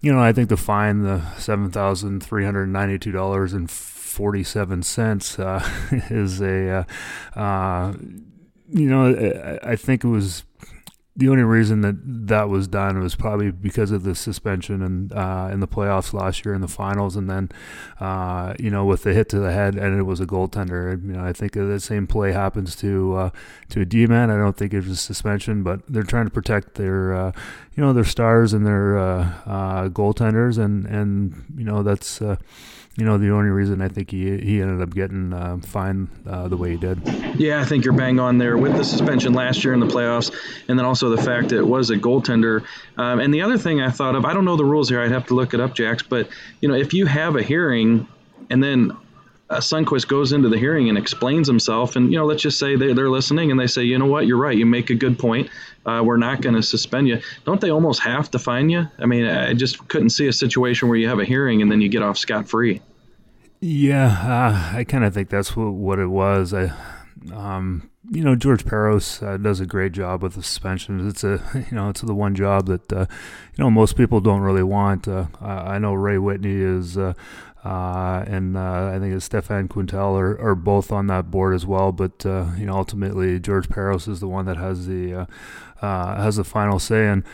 you 0.00 0.10
know 0.10 0.22
I 0.22 0.32
think 0.32 0.48
the 0.48 0.56
fine, 0.56 1.02
the 1.02 1.20
seven 1.36 1.70
thousand 1.70 2.22
three 2.22 2.46
hundred 2.46 2.68
ninety 2.68 2.98
two 2.98 3.12
dollars 3.12 3.52
and 3.52 3.70
47 4.14 4.82
cents 4.82 5.38
uh, 5.38 5.68
is 6.10 6.40
a, 6.40 6.86
uh, 7.36 7.38
uh, 7.38 7.92
you 8.68 8.88
know, 8.88 9.58
I, 9.62 9.72
I 9.72 9.76
think 9.76 10.04
it 10.04 10.08
was 10.08 10.44
the 11.16 11.28
only 11.28 11.44
reason 11.44 11.82
that 11.82 11.94
that 12.26 12.48
was 12.48 12.66
done 12.66 13.00
was 13.00 13.14
probably 13.14 13.52
because 13.52 13.92
of 13.92 14.02
the 14.02 14.16
suspension 14.16 14.82
and 14.82 15.12
uh, 15.12 15.48
in 15.52 15.60
the 15.60 15.68
playoffs 15.68 16.12
last 16.12 16.44
year 16.44 16.54
in 16.54 16.60
the 16.60 16.68
finals, 16.68 17.14
and 17.14 17.30
then 17.30 17.50
uh, 18.00 18.54
you 18.58 18.68
know 18.68 18.84
with 18.84 19.04
the 19.04 19.12
hit 19.12 19.28
to 19.28 19.38
the 19.38 19.52
head, 19.52 19.76
and 19.76 19.96
it 19.96 20.02
was 20.02 20.18
a 20.18 20.26
goaltender. 20.26 21.00
You 21.06 21.12
know, 21.12 21.24
I 21.24 21.32
think 21.32 21.52
that 21.52 21.80
same 21.82 22.08
play 22.08 22.32
happens 22.32 22.74
to 22.76 23.14
uh, 23.14 23.30
to 23.68 23.82
a 23.82 23.84
D 23.84 24.06
man. 24.06 24.28
I 24.28 24.36
don't 24.36 24.56
think 24.56 24.74
it 24.74 24.78
was 24.78 24.90
a 24.90 24.96
suspension, 24.96 25.62
but 25.62 25.82
they're 25.86 26.02
trying 26.02 26.26
to 26.26 26.32
protect 26.32 26.74
their 26.74 27.14
uh, 27.14 27.32
you 27.76 27.82
know 27.82 27.92
their 27.92 28.04
stars 28.04 28.52
and 28.52 28.66
their 28.66 28.98
uh, 28.98 29.88
goaltenders, 29.90 30.58
and 30.58 30.84
and 30.86 31.44
you 31.56 31.64
know 31.64 31.84
that's 31.84 32.20
you 32.96 33.04
know, 33.04 33.18
the 33.18 33.30
only 33.30 33.50
reason 33.50 33.80
I 33.82 33.88
think 33.88 34.10
he 34.10 34.38
he 34.38 34.62
ended 34.62 34.80
up 34.80 34.94
getting 34.94 35.32
uh, 35.32 35.58
fined 35.58 36.08
uh, 36.28 36.46
the 36.48 36.56
way 36.56 36.72
he 36.72 36.76
did. 36.76 37.00
Yeah, 37.36 37.60
I 37.60 37.64
think 37.64 37.84
you're 37.84 37.94
bang 37.94 38.20
on 38.20 38.38
there 38.38 38.56
with 38.56 38.76
the 38.76 38.84
suspension 38.84 39.32
last 39.32 39.64
year 39.64 39.74
in 39.74 39.80
the 39.80 39.86
playoffs, 39.86 40.32
and 40.68 40.78
then 40.78 40.86
also 40.86 41.08
the 41.10 41.22
fact 41.22 41.48
that 41.48 41.58
it 41.58 41.66
was 41.66 41.90
a 41.90 41.96
goaltender. 41.96 42.64
Um, 42.96 43.18
and 43.18 43.34
the 43.34 43.42
other 43.42 43.58
thing 43.58 43.80
I 43.80 43.90
thought 43.90 44.14
of, 44.14 44.24
I 44.24 44.32
don't 44.32 44.44
know 44.44 44.56
the 44.56 44.64
rules 44.64 44.88
here. 44.88 45.00
I'd 45.00 45.10
have 45.10 45.26
to 45.26 45.34
look 45.34 45.54
it 45.54 45.60
up, 45.60 45.74
Jax. 45.74 46.02
But 46.02 46.28
you 46.60 46.68
know, 46.68 46.74
if 46.74 46.94
you 46.94 47.06
have 47.06 47.34
a 47.34 47.42
hearing 47.42 48.06
and 48.50 48.62
then 48.62 48.96
uh, 49.50 49.58
Sundqvist 49.58 50.08
goes 50.08 50.32
into 50.32 50.48
the 50.48 50.58
hearing 50.58 50.88
and 50.88 50.96
explains 50.96 51.46
himself, 51.46 51.96
and 51.96 52.10
you 52.10 52.18
know, 52.18 52.24
let's 52.24 52.42
just 52.42 52.58
say 52.58 52.76
they, 52.76 52.92
they're 52.92 53.10
listening 53.10 53.50
and 53.50 53.60
they 53.60 53.66
say, 53.66 53.82
you 53.82 53.98
know 53.98 54.06
what, 54.06 54.26
you're 54.26 54.38
right, 54.38 54.56
you 54.56 54.66
make 54.66 54.90
a 54.90 54.94
good 54.94 55.18
point. 55.18 55.50
Uh, 55.84 56.02
we're 56.04 56.16
not 56.16 56.40
going 56.40 56.54
to 56.54 56.62
suspend 56.62 57.08
you. 57.08 57.20
Don't 57.44 57.60
they 57.60 57.70
almost 57.70 58.00
have 58.00 58.30
to 58.30 58.38
fine 58.38 58.70
you? 58.70 58.88
I 58.98 59.06
mean, 59.06 59.26
I 59.26 59.52
just 59.52 59.86
couldn't 59.88 60.10
see 60.10 60.26
a 60.28 60.32
situation 60.32 60.88
where 60.88 60.96
you 60.96 61.08
have 61.08 61.18
a 61.18 61.24
hearing 61.24 61.60
and 61.60 61.70
then 61.70 61.80
you 61.82 61.90
get 61.90 62.02
off 62.02 62.16
scot 62.16 62.48
free. 62.48 62.80
Yeah, 63.60 64.06
uh, 64.06 64.76
I 64.76 64.84
kind 64.84 65.04
of 65.04 65.12
think 65.12 65.28
that's 65.28 65.54
what, 65.54 65.72
what 65.72 65.98
it 65.98 66.06
was. 66.06 66.54
I, 66.54 66.72
um, 67.32 67.90
you 68.10 68.22
know, 68.22 68.34
George 68.34 68.64
Parros 68.64 69.22
uh, 69.22 69.36
does 69.36 69.60
a 69.60 69.66
great 69.66 69.92
job 69.92 70.22
with 70.22 70.34
the 70.34 70.42
suspensions. 70.42 71.06
It's 71.06 71.24
a, 71.24 71.42
you 71.70 71.76
know, 71.76 71.88
it's 71.88 72.02
the 72.02 72.14
one 72.14 72.34
job 72.34 72.66
that, 72.66 72.92
uh, 72.92 73.06
you 73.56 73.64
know, 73.64 73.70
most 73.70 73.96
people 73.96 74.20
don't 74.20 74.40
really 74.40 74.62
want. 74.62 75.08
Uh, 75.08 75.26
I 75.40 75.78
know 75.78 75.94
Ray 75.94 76.18
Whitney 76.18 76.56
is, 76.56 76.98
uh, 76.98 77.14
uh, 77.64 78.24
and 78.26 78.56
uh, 78.56 78.92
I 78.94 78.98
think 78.98 79.14
it's 79.14 79.28
Stéphane 79.28 79.70
Quintal 79.70 80.18
are, 80.18 80.38
are 80.38 80.54
both 80.54 80.92
on 80.92 81.06
that 81.06 81.30
board 81.30 81.54
as 81.54 81.64
well. 81.64 81.92
But 81.92 82.24
you 82.24 82.66
know, 82.66 82.74
ultimately 82.74 83.40
George 83.40 83.68
Parros 83.68 84.06
is 84.06 84.20
the 84.20 84.28
one 84.28 84.44
that 84.44 84.58
has 84.58 84.86
the 84.86 85.26
has 85.80 86.36
the 86.36 86.44
final 86.44 86.78
say. 86.78 87.06
And 87.06 87.24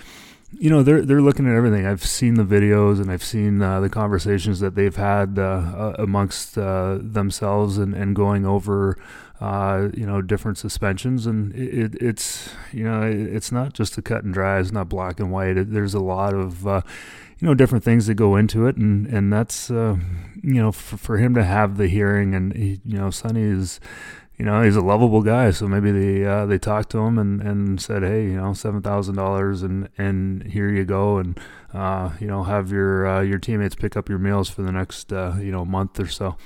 you 0.52 0.68
know 0.68 0.82
they're 0.82 1.02
they're 1.02 1.22
looking 1.22 1.46
at 1.48 1.54
everything. 1.54 1.86
I've 1.86 2.04
seen 2.04 2.34
the 2.34 2.44
videos 2.44 3.00
and 3.00 3.10
I've 3.10 3.22
seen 3.22 3.62
uh, 3.62 3.80
the 3.80 3.88
conversations 3.88 4.60
that 4.60 4.74
they've 4.74 4.94
had 4.94 5.38
uh 5.38 5.94
amongst 5.98 6.58
uh, 6.58 6.98
themselves 7.00 7.78
and, 7.78 7.94
and 7.94 8.16
going 8.16 8.44
over 8.44 8.98
uh, 9.40 9.88
you 9.94 10.06
know 10.06 10.20
different 10.22 10.58
suspensions 10.58 11.26
and 11.26 11.54
it, 11.54 11.94
it's 12.00 12.50
you 12.72 12.84
know 12.84 13.02
it's 13.02 13.50
not 13.50 13.72
just 13.72 13.98
a 13.98 14.02
cut 14.02 14.24
and 14.24 14.34
dry. 14.34 14.60
It's 14.60 14.72
not 14.72 14.88
black 14.88 15.18
and 15.18 15.32
white. 15.32 15.56
It, 15.56 15.72
there's 15.72 15.94
a 15.94 16.00
lot 16.00 16.34
of 16.34 16.66
uh, 16.66 16.82
you 17.38 17.46
know 17.46 17.54
different 17.54 17.84
things 17.84 18.06
that 18.06 18.14
go 18.14 18.36
into 18.36 18.66
it 18.66 18.76
and 18.76 19.06
and 19.06 19.32
that's 19.32 19.70
you 19.70 19.98
know 20.42 20.72
for, 20.72 20.96
for 20.96 21.16
him 21.18 21.34
to 21.34 21.44
have 21.44 21.76
the 21.76 21.88
hearing 21.88 22.34
and 22.34 22.54
he, 22.54 22.80
you 22.84 22.98
know 22.98 23.10
Sonny 23.10 23.42
is 23.42 23.80
you 24.40 24.46
know, 24.46 24.62
he's 24.62 24.74
a 24.74 24.80
lovable 24.80 25.20
guy. 25.20 25.50
So 25.50 25.68
maybe 25.68 25.92
they 25.92 26.24
uh, 26.24 26.46
they 26.46 26.58
talked 26.58 26.88
to 26.92 26.98
him 27.00 27.18
and, 27.18 27.42
and 27.42 27.78
said, 27.78 28.02
hey, 28.02 28.24
you 28.24 28.40
know, 28.40 28.54
seven 28.54 28.80
thousand 28.80 29.16
dollars 29.16 29.62
and 29.62 29.90
and 29.98 30.42
here 30.44 30.70
you 30.70 30.86
go, 30.86 31.18
and 31.18 31.38
uh, 31.74 32.12
you 32.18 32.26
know, 32.26 32.44
have 32.44 32.72
your 32.72 33.06
uh, 33.06 33.20
your 33.20 33.38
teammates 33.38 33.74
pick 33.74 33.98
up 33.98 34.08
your 34.08 34.18
meals 34.18 34.48
for 34.48 34.62
the 34.62 34.72
next 34.72 35.12
uh, 35.12 35.34
you 35.38 35.52
know 35.52 35.66
month 35.66 36.00
or 36.00 36.06
so. 36.06 36.38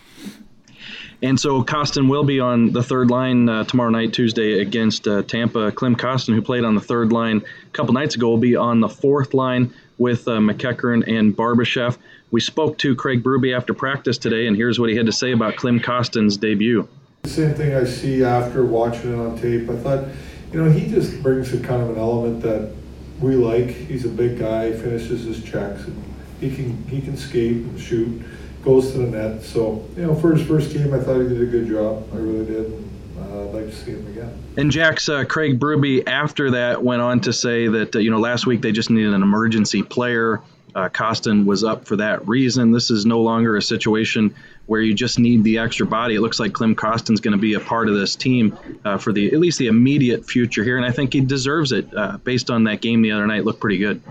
And 1.23 1.39
so 1.39 1.63
Kostin 1.63 2.09
will 2.09 2.25
be 2.25 2.41
on 2.41 2.73
the 2.73 2.83
third 2.83 3.11
line 3.11 3.49
uh, 3.49 3.65
tomorrow 3.65 3.91
night, 3.91 4.13
Tuesday, 4.13 4.61
against 4.61 5.09
uh, 5.09 5.23
Tampa. 5.23 5.73
Klim 5.73 5.97
Kostin, 5.97 6.35
who 6.35 6.43
played 6.43 6.65
on 6.65 6.75
the 6.75 6.81
third 6.81 7.13
line 7.13 7.39
a 7.67 7.71
couple 7.71 7.95
nights 7.95 8.15
ago, 8.15 8.29
will 8.29 8.37
be 8.37 8.57
on 8.57 8.81
the 8.81 8.89
fourth 8.89 9.33
line 9.33 9.73
with 9.99 10.27
uh, 10.29 10.33
MacEachern 10.33 11.07
and 11.09 11.37
Barbashev. 11.37 11.97
We 12.31 12.41
spoke 12.41 12.79
to 12.79 12.97
Craig 12.97 13.23
Berube 13.23 13.57
after 13.57 13.73
practice 13.75 14.19
today, 14.19 14.47
and 14.47 14.57
here's 14.57 14.79
what 14.79 14.91
he 14.91 14.97
had 14.97 15.07
to 15.07 15.13
say 15.13 15.33
about 15.33 15.57
Klim 15.57 15.81
Kostin's 15.81 16.37
debut. 16.37 16.89
The 17.23 17.31
Same 17.31 17.55
thing 17.55 17.75
I 17.75 17.85
see 17.85 18.25
after 18.25 18.65
watching 18.65 19.13
it 19.13 19.19
on 19.19 19.39
tape. 19.39 19.71
I 19.71 19.77
thought, 19.77 20.09
you 20.53 20.63
know, 20.63 20.71
he 20.71 20.91
just 20.91 21.23
brings 21.23 21.53
a 21.55 21.61
kind 21.61 21.83
of 21.83 21.91
an 21.91 21.99
element 21.99 22.43
that 22.43 22.73
we 23.21 23.37
like. 23.37 23.69
He's 23.69 24.05
a 24.05 24.09
big 24.09 24.39
guy, 24.39 24.73
finishes 24.73 25.25
his 25.25 25.43
checks. 25.43 25.85
And 25.85 26.05
he 26.41 26.55
can 26.55 26.85
he 26.89 27.01
can 27.01 27.17
skate 27.17 27.57
and 27.57 27.81
shoot, 27.81 28.23
goes 28.65 28.93
to 28.93 28.99
the 28.99 29.07
net. 29.07 29.43
So 29.43 29.87
you 29.97 30.07
know, 30.07 30.15
for 30.15 30.35
his 30.35 30.47
first 30.47 30.73
game, 30.73 30.93
I 30.93 31.01
thought 31.01 31.21
he 31.21 31.29
did 31.29 31.41
a 31.41 31.47
good 31.47 31.69
job. 31.69 32.09
I 32.13 32.17
really 32.17 32.47
did. 32.47 32.67
And, 32.67 32.91
uh, 33.19 33.45
I'd 33.45 33.55
like 33.55 33.67
to 33.67 33.73
see 33.75 33.93
him 33.93 34.07
again. 34.09 34.43
And 34.57 34.71
Jack's 34.71 35.09
uh, 35.09 35.25
Craig 35.25 35.59
Berube 35.59 36.07
after 36.09 36.53
that 36.53 36.83
went 36.83 37.03
on 37.03 37.21
to 37.21 37.33
say 37.33 37.69
that 37.69 37.97
uh, 37.97 37.99
you 37.99 38.11
know 38.11 38.19
last 38.19 38.47
week 38.47 38.63
they 38.63 38.73
just 38.73 38.91
needed 38.91 39.13
an 39.13 39.23
emergency 39.23 39.83
player. 39.83 40.41
Uh, 40.75 40.89
Kostin 40.89 41.45
was 41.45 41.63
up 41.63 41.87
for 41.87 41.95
that 41.97 42.27
reason. 42.27 42.73
This 42.73 42.91
is 42.91 43.07
no 43.07 43.21
longer 43.21 43.57
a 43.57 43.63
situation 43.63 44.35
where 44.67 44.81
you 44.81 44.93
just 44.93 45.21
need 45.21 45.45
the 45.45 45.59
extra 45.59 45.87
body. 45.87 46.17
It 46.17 46.21
looks 46.21 46.41
like 46.41 46.53
Klim 46.53 46.75
Kostin's 46.75 47.21
going 47.21 47.33
to 47.33 47.39
be 47.41 47.55
a 47.55 47.61
part 47.61 47.89
of 47.89 47.95
this 47.95 48.17
team 48.17 48.59
uh, 48.85 48.99
for 48.99 49.13
the 49.13 49.33
at 49.33 49.39
least 49.39 49.59
the 49.59 49.69
immediate 49.69 50.25
future 50.25 50.65
here, 50.65 50.77
and 50.77 50.85
I 50.85 50.91
think 50.91 51.13
he 51.13 51.21
deserves 51.21 51.71
it 51.71 51.95
uh, 51.97 52.17
based 52.19 52.51
on 52.51 52.65
that 52.65 52.81
game 52.81 53.03
the 53.03 53.13
other 53.13 53.27
night. 53.27 53.45
Looked 53.45 53.61
pretty 53.61 53.79
good. 53.79 54.03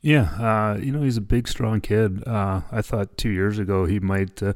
Yeah, 0.00 0.22
uh, 0.38 0.78
you 0.78 0.92
know 0.92 1.02
he's 1.02 1.16
a 1.16 1.22
big, 1.22 1.48
strong 1.48 1.80
kid. 1.80 2.26
Uh, 2.26 2.62
I 2.70 2.82
thought 2.82 3.16
two 3.16 3.30
years 3.30 3.58
ago 3.58 3.84
he 3.84 3.98
might 3.98 4.42
uh, 4.42 4.52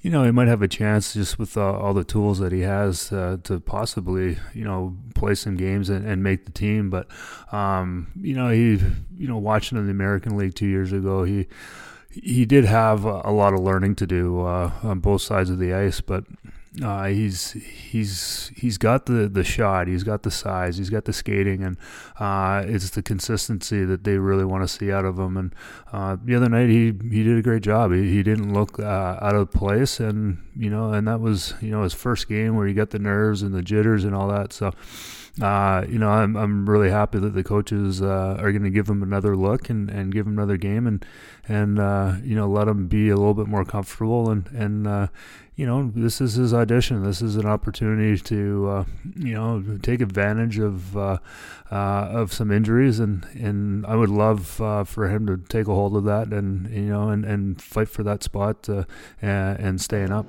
you 0.00 0.10
know, 0.10 0.24
he 0.24 0.30
might 0.30 0.48
have 0.48 0.62
a 0.62 0.68
chance 0.68 1.14
just 1.14 1.38
with 1.38 1.56
uh, 1.56 1.72
all 1.72 1.92
the 1.92 2.04
tools 2.04 2.38
that 2.38 2.52
he 2.52 2.60
has 2.60 3.10
uh, 3.12 3.38
to 3.44 3.58
possibly, 3.58 4.38
you 4.54 4.64
know, 4.64 4.96
play 5.14 5.34
some 5.34 5.56
games 5.56 5.90
and, 5.90 6.06
and 6.06 6.22
make 6.22 6.44
the 6.44 6.52
team. 6.52 6.88
But, 6.88 7.08
um, 7.52 8.12
you 8.20 8.34
know, 8.34 8.48
he, 8.48 8.80
you 9.16 9.26
know, 9.26 9.38
watching 9.38 9.76
in 9.76 9.86
the 9.86 9.90
American 9.90 10.36
League 10.36 10.54
two 10.54 10.66
years 10.66 10.92
ago, 10.92 11.24
he 11.24 11.46
he 12.10 12.46
did 12.46 12.64
have 12.64 13.04
a 13.04 13.30
lot 13.30 13.52
of 13.52 13.60
learning 13.60 13.94
to 13.96 14.06
do 14.06 14.40
uh, 14.40 14.72
on 14.82 14.98
both 14.98 15.22
sides 15.22 15.50
of 15.50 15.58
the 15.58 15.74
ice, 15.74 16.00
but 16.00 16.24
uh, 16.82 17.06
he's 17.06 17.52
he's 17.52 18.52
he's 18.54 18.78
got 18.78 19.06
the, 19.06 19.28
the 19.28 19.44
shot, 19.44 19.88
he's 19.88 20.04
got 20.04 20.22
the 20.22 20.30
size, 20.30 20.76
he's 20.76 20.90
got 20.90 21.04
the 21.04 21.12
skating, 21.12 21.64
and 21.64 21.76
uh, 22.18 22.62
it's 22.66 22.90
the 22.90 23.02
consistency 23.02 23.84
that 23.84 24.04
they 24.04 24.18
really 24.18 24.44
want 24.44 24.62
to 24.62 24.68
see 24.68 24.92
out 24.92 25.04
of 25.04 25.18
him. 25.18 25.36
And 25.36 25.54
uh, 25.92 26.16
the 26.22 26.34
other 26.34 26.48
night, 26.48 26.68
he 26.68 26.92
he 27.10 27.24
did 27.24 27.38
a 27.38 27.42
great 27.42 27.62
job. 27.62 27.92
He, 27.92 28.12
he 28.12 28.22
didn't 28.22 28.52
look 28.52 28.78
uh, 28.78 29.18
out 29.20 29.34
of 29.34 29.50
place, 29.50 29.98
and 29.98 30.38
you 30.56 30.70
know, 30.70 30.92
and 30.92 31.08
that 31.08 31.20
was 31.20 31.54
you 31.60 31.70
know 31.70 31.82
his 31.82 31.94
first 31.94 32.28
game 32.28 32.56
where 32.56 32.66
he 32.66 32.74
got 32.74 32.90
the 32.90 32.98
nerves 32.98 33.42
and 33.42 33.54
the 33.54 33.62
jitters 33.62 34.04
and 34.04 34.14
all 34.14 34.28
that. 34.28 34.52
So 34.52 34.72
uh, 35.40 35.84
you 35.88 35.98
know, 35.98 36.10
I'm 36.10 36.36
I'm 36.36 36.68
really 36.68 36.90
happy 36.90 37.18
that 37.18 37.30
the 37.34 37.44
coaches 37.44 38.02
uh, 38.02 38.36
are 38.38 38.50
going 38.50 38.64
to 38.64 38.70
give 38.70 38.88
him 38.88 39.02
another 39.02 39.36
look 39.36 39.70
and, 39.70 39.88
and 39.88 40.12
give 40.12 40.26
him 40.26 40.32
another 40.32 40.56
game 40.56 40.86
and 40.86 41.04
and 41.46 41.78
uh, 41.78 42.14
you 42.22 42.34
know 42.34 42.48
let 42.48 42.66
him 42.66 42.88
be 42.88 43.08
a 43.08 43.16
little 43.16 43.34
bit 43.34 43.46
more 43.46 43.64
comfortable 43.64 44.30
and 44.30 44.48
and 44.48 44.86
uh, 44.86 45.06
you 45.58 45.66
know 45.66 45.90
this 45.92 46.20
is 46.20 46.34
his 46.34 46.54
audition. 46.54 47.02
This 47.02 47.20
is 47.20 47.34
an 47.34 47.44
opportunity 47.44 48.16
to 48.16 48.68
uh, 48.68 48.84
you 49.16 49.34
know 49.34 49.78
take 49.82 50.00
advantage 50.00 50.60
of 50.60 50.96
uh, 50.96 51.18
of 51.68 52.32
some 52.32 52.52
injuries 52.52 53.00
and 53.00 53.24
and 53.34 53.84
I 53.84 53.96
would 53.96 54.08
love 54.08 54.46
for 54.46 55.08
him 55.08 55.26
to 55.26 55.36
take 55.36 55.66
a 55.66 55.74
hold 55.74 55.96
of 55.96 56.04
that 56.04 56.28
and 56.28 56.70
you 56.70 56.82
know 56.82 57.08
and, 57.08 57.24
and 57.24 57.60
fight 57.60 57.88
for 57.88 58.04
that 58.04 58.22
spot 58.22 58.68
and, 58.68 58.86
and 59.20 59.80
staying 59.80 60.12
up. 60.12 60.26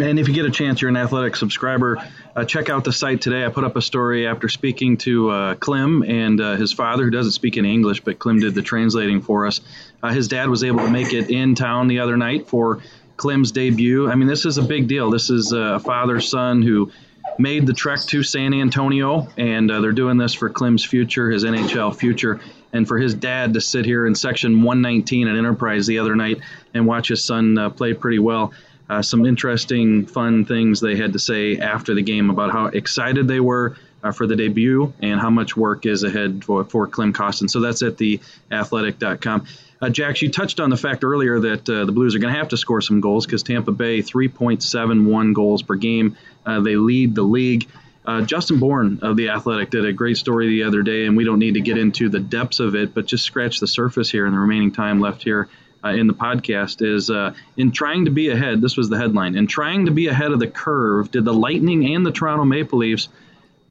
And 0.00 0.18
if 0.18 0.26
you 0.26 0.32
get 0.32 0.46
a 0.46 0.50
chance, 0.50 0.80
you're 0.80 0.88
an 0.88 0.96
athletic 0.96 1.36
subscriber, 1.36 1.98
uh, 2.34 2.46
check 2.46 2.70
out 2.70 2.84
the 2.84 2.92
site 2.92 3.20
today. 3.20 3.44
I 3.44 3.50
put 3.50 3.64
up 3.64 3.76
a 3.76 3.82
story 3.82 4.26
after 4.26 4.48
speaking 4.48 4.96
to 4.98 5.30
uh, 5.30 5.54
Klim 5.56 6.02
and 6.02 6.40
uh, 6.40 6.56
his 6.56 6.72
father, 6.72 7.04
who 7.04 7.10
doesn't 7.10 7.32
speak 7.32 7.58
any 7.58 7.74
English, 7.74 8.00
but 8.00 8.18
Klim 8.18 8.40
did 8.40 8.54
the 8.54 8.62
translating 8.62 9.20
for 9.20 9.46
us. 9.46 9.60
Uh, 10.02 10.10
his 10.10 10.28
dad 10.28 10.48
was 10.48 10.64
able 10.64 10.78
to 10.80 10.90
make 10.90 11.12
it 11.12 11.30
in 11.30 11.54
town 11.54 11.88
the 11.88 12.00
other 12.00 12.16
night 12.16 12.48
for 12.48 12.80
Klim's 13.16 13.52
debut. 13.52 14.10
I 14.10 14.14
mean, 14.14 14.28
this 14.28 14.46
is 14.46 14.58
a 14.58 14.62
big 14.62 14.88
deal. 14.88 15.10
This 15.10 15.30
is 15.30 15.52
a 15.52 15.80
father 15.80 16.20
son 16.20 16.62
who 16.62 16.90
made 17.38 17.66
the 17.66 17.72
trek 17.72 18.00
to 18.08 18.22
San 18.22 18.52
Antonio, 18.52 19.28
and 19.36 19.70
uh, 19.70 19.80
they're 19.80 19.92
doing 19.92 20.18
this 20.18 20.34
for 20.34 20.50
Klim's 20.50 20.84
future, 20.84 21.30
his 21.30 21.44
NHL 21.44 21.94
future. 21.96 22.40
And 22.74 22.88
for 22.88 22.98
his 22.98 23.14
dad 23.14 23.54
to 23.54 23.60
sit 23.60 23.84
here 23.84 24.06
in 24.06 24.14
section 24.14 24.62
119 24.62 25.28
at 25.28 25.36
Enterprise 25.36 25.86
the 25.86 25.98
other 25.98 26.16
night 26.16 26.40
and 26.72 26.86
watch 26.86 27.08
his 27.08 27.22
son 27.22 27.58
uh, 27.58 27.68
play 27.70 27.92
pretty 27.92 28.18
well 28.18 28.52
uh, 28.92 29.00
some 29.00 29.24
interesting, 29.24 30.04
fun 30.04 30.44
things 30.44 30.80
they 30.80 30.96
had 30.96 31.14
to 31.14 31.18
say 31.18 31.56
after 31.56 31.94
the 31.94 32.02
game 32.02 32.28
about 32.28 32.52
how 32.52 32.66
excited 32.66 33.26
they 33.26 33.40
were 33.40 33.74
uh, 34.02 34.12
for 34.12 34.26
the 34.26 34.36
debut 34.36 34.92
and 35.00 35.20
how 35.20 35.30
much 35.30 35.56
work 35.56 35.86
is 35.86 36.02
ahead 36.02 36.44
for, 36.44 36.64
for 36.64 36.86
Klim 36.86 37.12
Kostin. 37.12 37.48
So 37.48 37.60
that's 37.60 37.82
at 37.82 37.98
the 37.98 38.20
athletic.com. 38.50 39.46
Uh, 39.80 39.88
Jax, 39.88 40.22
you 40.22 40.30
touched 40.30 40.60
on 40.60 40.70
the 40.70 40.76
fact 40.76 41.02
earlier 41.02 41.40
that 41.40 41.68
uh, 41.68 41.84
the 41.84 41.92
Blues 41.92 42.14
are 42.14 42.20
going 42.20 42.32
to 42.32 42.38
have 42.38 42.50
to 42.50 42.56
score 42.56 42.80
some 42.80 43.00
goals 43.00 43.26
because 43.26 43.42
Tampa 43.42 43.72
Bay 43.72 44.00
3.71 44.00 45.34
goals 45.34 45.62
per 45.62 45.74
game. 45.74 46.16
Uh, 46.46 46.60
they 46.60 46.76
lead 46.76 47.14
the 47.14 47.22
league. 47.22 47.68
Uh, 48.04 48.22
Justin 48.22 48.58
Bourne 48.58 49.00
of 49.02 49.16
the 49.16 49.30
Athletic 49.30 49.70
did 49.70 49.84
a 49.84 49.92
great 49.92 50.16
story 50.16 50.48
the 50.48 50.64
other 50.64 50.82
day, 50.82 51.06
and 51.06 51.16
we 51.16 51.24
don't 51.24 51.38
need 51.38 51.54
to 51.54 51.60
get 51.60 51.78
into 51.78 52.08
the 52.08 52.20
depths 52.20 52.60
of 52.60 52.74
it, 52.74 52.94
but 52.94 53.06
just 53.06 53.24
scratch 53.24 53.60
the 53.60 53.66
surface 53.66 54.10
here 54.10 54.26
in 54.26 54.32
the 54.32 54.38
remaining 54.38 54.72
time 54.72 55.00
left 55.00 55.22
here 55.22 55.48
uh, 55.84 55.88
in 55.88 56.06
the 56.06 56.14
podcast 56.14 56.84
is 56.84 57.10
uh, 57.10 57.34
in 57.56 57.72
trying 57.72 58.04
to 58.04 58.10
be 58.10 58.30
ahead. 58.30 58.60
This 58.60 58.76
was 58.76 58.88
the 58.88 58.98
headline. 58.98 59.36
In 59.36 59.46
trying 59.46 59.86
to 59.86 59.92
be 59.92 60.08
ahead 60.08 60.32
of 60.32 60.38
the 60.38 60.46
curve, 60.46 61.10
did 61.10 61.24
the 61.24 61.34
Lightning 61.34 61.94
and 61.94 62.06
the 62.06 62.12
Toronto 62.12 62.44
Maple 62.44 62.78
Leafs 62.78 63.08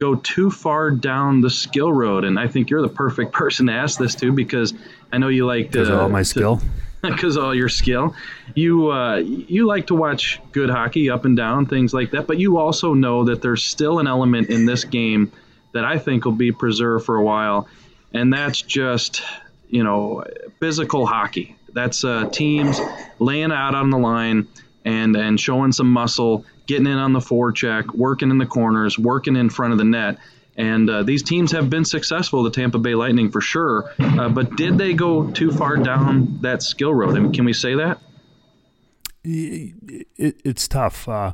go 0.01 0.15
too 0.15 0.51
far 0.51 0.91
down 0.91 1.39
the 1.39 1.49
skill 1.49 1.93
road? 1.93 2.25
And 2.25 2.37
I 2.37 2.47
think 2.47 2.69
you're 2.69 2.81
the 2.81 2.89
perfect 2.89 3.31
person 3.41 3.67
to 3.67 3.73
ask 3.73 3.97
this 3.97 4.15
to 4.15 4.33
because 4.33 4.73
I 5.13 5.17
know 5.17 5.29
you 5.29 5.45
like 5.45 5.71
because 5.71 5.89
all 5.89 6.09
my 6.09 6.23
skill. 6.23 6.61
Because 7.03 7.35
all 7.35 7.55
your 7.55 7.67
skill, 7.67 8.13
you 8.53 8.91
uh, 8.91 9.15
you 9.15 9.65
like 9.65 9.87
to 9.87 9.95
watch 9.95 10.39
good 10.51 10.69
hockey 10.69 11.09
up 11.09 11.25
and 11.25 11.35
down 11.35 11.65
things 11.65 11.95
like 11.95 12.11
that. 12.11 12.27
But 12.27 12.37
you 12.37 12.59
also 12.59 12.93
know 12.93 13.23
that 13.23 13.41
there's 13.41 13.63
still 13.63 13.97
an 13.97 14.05
element 14.05 14.51
in 14.51 14.67
this 14.67 14.83
game 14.83 15.31
that 15.71 15.83
I 15.83 15.97
think 15.97 16.25
will 16.25 16.33
be 16.33 16.51
preserved 16.51 17.07
for 17.07 17.15
a 17.15 17.23
while, 17.23 17.67
and 18.13 18.31
that's 18.31 18.61
just 18.61 19.23
you 19.67 19.83
know 19.83 20.23
physical 20.59 21.07
hockey 21.07 21.55
that's 21.73 22.03
uh, 22.03 22.29
teams 22.31 22.79
laying 23.19 23.51
out 23.51 23.75
on 23.75 23.89
the 23.89 23.97
line 23.97 24.47
and 24.85 25.15
and 25.15 25.39
showing 25.39 25.71
some 25.71 25.91
muscle, 25.91 26.45
getting 26.71 26.87
in 26.87 26.97
on 26.97 27.11
the 27.11 27.19
forecheck, 27.19 27.93
working 27.93 28.31
in 28.31 28.37
the 28.37 28.45
corners, 28.45 28.97
working 28.97 29.35
in 29.35 29.49
front 29.49 29.73
of 29.73 29.77
the 29.77 29.83
net. 29.83 30.17
And 30.55 30.89
uh, 30.89 31.03
these 31.03 31.21
teams 31.21 31.51
have 31.51 31.69
been 31.69 31.83
successful, 31.83 32.43
the 32.43 32.49
Tampa 32.49 32.79
Bay 32.79 32.95
Lightning 32.95 33.29
for 33.29 33.41
sure. 33.41 33.93
Uh, 33.99 34.29
but 34.29 34.55
did 34.55 34.77
they 34.77 34.93
go 34.93 35.29
too 35.31 35.51
far 35.51 35.75
down 35.77 36.39
that 36.41 36.63
skill 36.63 36.93
road? 36.93 37.17
I 37.17 37.19
mean, 37.19 37.33
can 37.33 37.43
we 37.43 37.53
say 37.53 37.75
that? 37.75 37.99
It, 39.23 40.41
it's 40.45 40.67
tough. 40.67 41.09
Uh, 41.09 41.33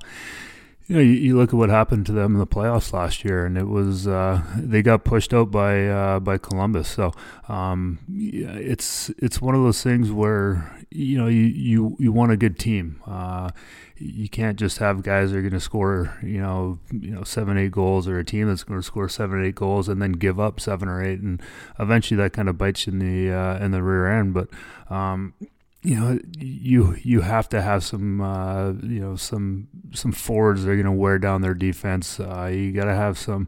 you 0.88 0.96
know, 0.96 1.02
you, 1.02 1.12
you, 1.12 1.38
look 1.38 1.50
at 1.50 1.56
what 1.56 1.70
happened 1.70 2.06
to 2.06 2.14
them 2.14 2.34
in 2.34 2.40
the 2.40 2.48
playoffs 2.48 2.94
last 2.94 3.26
year, 3.26 3.46
and 3.46 3.58
it 3.58 3.66
was 3.66 4.08
uh, 4.08 4.42
they 4.56 4.82
got 4.82 5.04
pushed 5.04 5.34
out 5.34 5.52
by 5.52 5.86
uh, 5.86 6.20
by 6.22 6.38
Columbus. 6.38 6.88
So 6.88 7.12
um, 7.50 8.00
it's 8.10 9.10
it's 9.18 9.42
one 9.42 9.54
of 9.54 9.62
those 9.62 9.84
things 9.84 10.12
where 10.12 10.86
you 10.90 11.18
know 11.18 11.28
you 11.28 11.44
you, 11.44 11.98
you 12.00 12.12
want 12.14 12.32
a 12.32 12.38
good 12.38 12.58
team. 12.58 13.02
Uh, 13.06 13.50
you 13.98 14.30
can't 14.30 14.58
just 14.58 14.78
have 14.78 15.04
guys 15.04 15.32
that 15.32 15.40
are 15.40 15.42
going 15.42 15.52
to 15.52 15.60
score 15.60 16.18
you 16.24 16.40
know 16.40 16.80
you 16.92 17.12
know 17.12 17.24
seven 17.24 17.58
eight 17.58 17.72
goals 17.72 18.08
or 18.08 18.18
a 18.20 18.24
team 18.24 18.48
that's 18.48 18.64
going 18.64 18.80
to 18.80 18.86
score 18.86 19.10
seven 19.10 19.44
eight 19.44 19.56
goals 19.56 19.90
and 19.90 20.02
then 20.02 20.14
give 20.14 20.40
up 20.40 20.58
seven 20.58 20.88
or 20.88 21.04
eight, 21.04 21.20
and 21.20 21.42
eventually 21.80 22.18
that 22.18 22.32
kind 22.32 22.48
of 22.48 22.58
bites 22.58 22.88
you 22.88 22.94
in 22.94 23.00
the 23.00 23.36
uh, 23.36 23.58
in 23.60 23.72
the 23.72 23.84
rear 23.84 24.08
end. 24.08 24.34
But 24.34 24.48
um, 24.90 25.34
you 25.84 25.96
know 25.96 26.20
you 26.38 26.96
you 27.04 27.22
have 27.22 27.48
to 27.50 27.62
have 27.62 27.84
some 27.84 28.20
uh, 28.22 28.72
you 28.72 29.00
know 29.00 29.16
some 29.16 29.68
some 29.94 30.12
forwards 30.12 30.64
that 30.64 30.72
are 30.72 30.76
going 30.76 30.86
to 30.86 30.92
wear 30.92 31.20
down 31.20 31.42
their 31.42 31.54
defense. 31.54 32.20
Uh, 32.20 32.50
you 32.52 32.72
got 32.72 32.86
to 32.86 32.96
have 32.96 33.18
some 33.18 33.48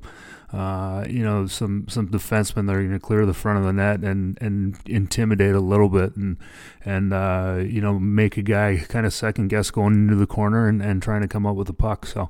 uh, 0.54 1.06
you 1.08 1.24
know 1.24 1.48
some 1.48 1.88
some 1.90 2.08
defensemen 2.08 2.68
that 2.68 2.76
are 2.76 2.82
going 2.82 2.92
to 2.92 3.00
clear 3.00 3.26
the 3.26 3.34
front 3.34 3.60
of 3.60 3.66
the 3.66 3.74
net 3.74 4.02
and 4.02 4.38
and 4.42 4.78
intimidate 4.86 5.56
a 5.56 5.60
little 5.60 5.90
bit 5.90 6.16
and 6.16 6.38
and 6.86 7.14
uh, 7.14 7.58
you 7.62 7.82
know 7.82 8.00
make 8.00 8.38
a 8.38 8.42
guy 8.42 8.78
kind 8.88 9.06
of 9.06 9.14
second 9.14 9.48
guess 9.48 9.72
going 9.72 9.94
into 9.94 10.16
the 10.16 10.28
corner 10.28 10.68
and, 10.68 10.82
and 10.82 11.02
trying 11.02 11.22
to 11.22 11.28
come 11.28 11.46
up 11.46 11.56
with 11.56 11.68
the 11.68 11.74
puck. 11.74 12.06
So 12.06 12.30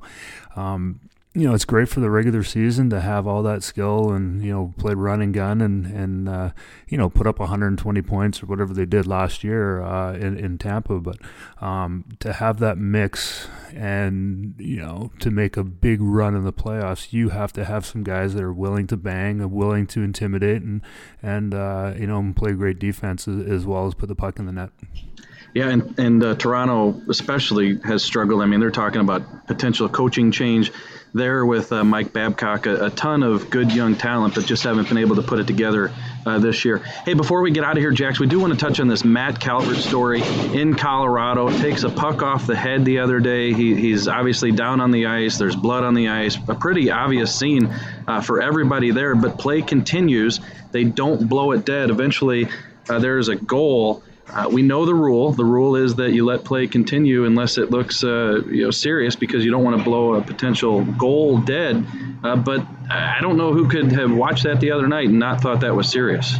um, 0.56 1.00
you 1.32 1.46
know, 1.46 1.54
it's 1.54 1.64
great 1.64 1.88
for 1.88 2.00
the 2.00 2.10
regular 2.10 2.42
season 2.42 2.90
to 2.90 3.00
have 3.00 3.24
all 3.24 3.44
that 3.44 3.62
skill 3.62 4.10
and, 4.10 4.44
you 4.44 4.50
know, 4.50 4.74
play 4.78 4.94
run 4.94 5.22
and 5.22 5.32
gun 5.32 5.60
and, 5.60 5.86
and 5.86 6.28
uh, 6.28 6.50
you 6.88 6.98
know, 6.98 7.08
put 7.08 7.24
up 7.24 7.38
120 7.38 8.02
points 8.02 8.42
or 8.42 8.46
whatever 8.46 8.74
they 8.74 8.84
did 8.84 9.06
last 9.06 9.44
year 9.44 9.80
uh, 9.80 10.12
in, 10.14 10.36
in 10.36 10.58
Tampa. 10.58 10.98
But 10.98 11.18
um, 11.60 12.04
to 12.18 12.32
have 12.32 12.58
that 12.58 12.78
mix 12.78 13.46
and, 13.72 14.56
you 14.58 14.78
know, 14.78 15.12
to 15.20 15.30
make 15.30 15.56
a 15.56 15.62
big 15.62 16.00
run 16.02 16.34
in 16.34 16.42
the 16.42 16.52
playoffs, 16.52 17.12
you 17.12 17.28
have 17.28 17.52
to 17.52 17.64
have 17.64 17.86
some 17.86 18.02
guys 18.02 18.34
that 18.34 18.42
are 18.42 18.52
willing 18.52 18.88
to 18.88 18.96
bang 18.96 19.40
and 19.40 19.52
willing 19.52 19.86
to 19.88 20.02
intimidate 20.02 20.62
and, 20.62 20.82
and 21.22 21.54
uh, 21.54 21.94
you 21.96 22.08
know, 22.08 22.32
play 22.34 22.50
great 22.52 22.80
defense 22.80 23.28
as, 23.28 23.64
well 23.64 23.86
as 23.86 23.94
put 23.94 24.08
the 24.08 24.16
puck 24.16 24.40
in 24.40 24.46
the 24.46 24.52
net. 24.52 24.70
Yeah, 25.54 25.68
and, 25.68 25.96
and 25.98 26.22
uh, 26.22 26.34
Toronto 26.34 27.00
especially 27.08 27.78
has 27.84 28.02
struggled. 28.02 28.42
I 28.42 28.46
mean, 28.46 28.58
they're 28.58 28.70
talking 28.70 29.00
about 29.00 29.46
potential 29.46 29.88
coaching 29.88 30.32
change 30.32 30.72
there 31.12 31.44
with 31.44 31.72
uh, 31.72 31.82
Mike 31.84 32.12
Babcock, 32.12 32.66
a, 32.66 32.86
a, 32.86 32.90
ton 32.90 33.22
of 33.22 33.50
good 33.50 33.72
young 33.72 33.96
talent, 33.96 34.34
but 34.34 34.46
just 34.46 34.62
haven't 34.62 34.88
been 34.88 34.98
able 34.98 35.16
to 35.16 35.22
put 35.22 35.40
it 35.40 35.46
together 35.46 35.92
uh, 36.24 36.38
this 36.38 36.64
year. 36.64 36.78
Hey, 36.78 37.14
before 37.14 37.40
we 37.40 37.50
get 37.50 37.64
out 37.64 37.76
of 37.76 37.82
here, 37.82 37.90
Jax, 37.90 38.20
we 38.20 38.26
do 38.26 38.38
want 38.38 38.52
to 38.52 38.58
touch 38.58 38.78
on 38.80 38.88
this 38.88 39.04
Matt 39.04 39.40
Calvert 39.40 39.78
story 39.78 40.22
in 40.22 40.74
Colorado. 40.74 41.50
Takes 41.58 41.82
a 41.82 41.90
puck 41.90 42.22
off 42.22 42.46
the 42.46 42.56
head 42.56 42.84
the 42.84 43.00
other 43.00 43.20
day. 43.20 43.52
He, 43.52 43.74
he's 43.74 44.06
obviously 44.06 44.52
down 44.52 44.80
on 44.80 44.90
the 44.90 45.06
ice. 45.06 45.38
There's 45.38 45.56
blood 45.56 45.84
on 45.84 45.94
the 45.94 46.08
ice. 46.08 46.38
A 46.48 46.54
pretty 46.54 46.90
obvious 46.90 47.34
scene 47.34 47.74
uh, 48.06 48.20
for 48.20 48.40
everybody 48.40 48.92
there, 48.92 49.14
but 49.14 49.38
play 49.38 49.62
continues. 49.62 50.40
They 50.70 50.84
don't 50.84 51.28
blow 51.28 51.52
it 51.52 51.64
dead. 51.64 51.90
Eventually, 51.90 52.48
uh, 52.88 52.98
there 52.98 53.18
is 53.18 53.28
a 53.28 53.36
goal 53.36 54.02
uh, 54.32 54.48
we 54.48 54.62
know 54.62 54.86
the 54.86 54.94
rule. 54.94 55.32
The 55.32 55.44
rule 55.44 55.76
is 55.76 55.94
that 55.96 56.12
you 56.12 56.24
let 56.24 56.44
play 56.44 56.66
continue 56.66 57.24
unless 57.24 57.58
it 57.58 57.70
looks 57.70 58.04
uh, 58.04 58.42
you 58.46 58.64
know 58.64 58.70
serious 58.70 59.16
because 59.16 59.44
you 59.44 59.50
don't 59.50 59.64
want 59.64 59.78
to 59.78 59.84
blow 59.84 60.14
a 60.14 60.22
potential 60.22 60.84
goal 60.84 61.38
dead. 61.38 61.84
Uh, 62.22 62.36
but 62.36 62.64
I 62.90 63.18
don't 63.20 63.36
know 63.36 63.52
who 63.52 63.68
could 63.68 63.92
have 63.92 64.12
watched 64.12 64.44
that 64.44 64.60
the 64.60 64.70
other 64.72 64.86
night 64.86 65.08
and 65.08 65.18
not 65.18 65.40
thought 65.40 65.60
that 65.60 65.74
was 65.74 65.90
serious. 65.90 66.38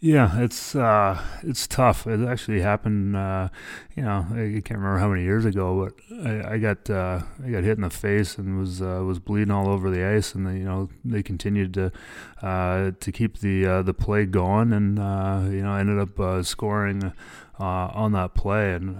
Yeah, 0.00 0.40
it's 0.40 0.76
uh, 0.76 1.20
it's 1.42 1.66
tough. 1.66 2.06
It 2.06 2.20
actually 2.20 2.60
happened. 2.60 3.16
Uh, 3.16 3.48
you 3.96 4.04
know, 4.04 4.26
I 4.30 4.60
can't 4.64 4.78
remember 4.78 4.98
how 4.98 5.08
many 5.08 5.24
years 5.24 5.44
ago, 5.44 5.90
but 5.90 6.24
I, 6.24 6.54
I 6.54 6.58
got 6.58 6.88
uh, 6.88 7.22
I 7.44 7.50
got 7.50 7.64
hit 7.64 7.78
in 7.78 7.82
the 7.82 7.90
face 7.90 8.38
and 8.38 8.60
was 8.60 8.80
uh, 8.80 9.02
was 9.04 9.18
bleeding 9.18 9.50
all 9.50 9.68
over 9.68 9.90
the 9.90 10.04
ice, 10.04 10.36
and 10.36 10.46
they, 10.46 10.58
you 10.58 10.64
know 10.64 10.88
they 11.04 11.24
continued 11.24 11.74
to 11.74 11.90
uh, 12.42 12.92
to 13.00 13.10
keep 13.10 13.38
the 13.38 13.66
uh, 13.66 13.82
the 13.82 13.92
play 13.92 14.24
going, 14.24 14.72
and 14.72 14.98
you 15.52 15.62
know 15.62 15.74
ended 15.74 15.98
up 15.98 16.44
scoring. 16.44 17.12
On 17.58 18.12
that 18.12 18.34
play, 18.34 18.72
and 18.74 18.96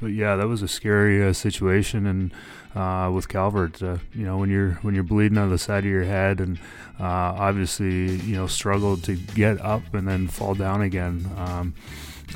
but 0.00 0.08
yeah, 0.08 0.36
that 0.36 0.46
was 0.46 0.62
a 0.62 0.68
scary 0.68 1.32
situation, 1.34 2.06
and 2.06 2.32
uh, 2.74 3.10
with 3.12 3.28
Calvert. 3.28 3.82
Uh, 3.82 3.98
you 4.12 4.24
know, 4.24 4.38
when 4.38 4.50
you're 4.50 4.72
when 4.82 4.94
you're 4.94 5.04
bleeding 5.04 5.38
on 5.38 5.50
the 5.50 5.58
side 5.58 5.84
of 5.84 5.90
your 5.90 6.04
head, 6.04 6.40
and 6.40 6.58
uh, 6.98 7.04
obviously 7.04 8.16
you 8.16 8.34
know 8.36 8.46
struggled 8.46 9.04
to 9.04 9.16
get 9.16 9.60
up 9.60 9.94
and 9.94 10.06
then 10.06 10.28
fall 10.28 10.54
down 10.54 10.82
again. 10.82 11.30
Um, 11.36 11.74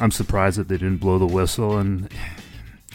I'm 0.00 0.10
surprised 0.10 0.58
that 0.58 0.68
they 0.68 0.76
didn't 0.78 0.98
blow 0.98 1.18
the 1.18 1.26
whistle, 1.26 1.78
and 1.78 2.12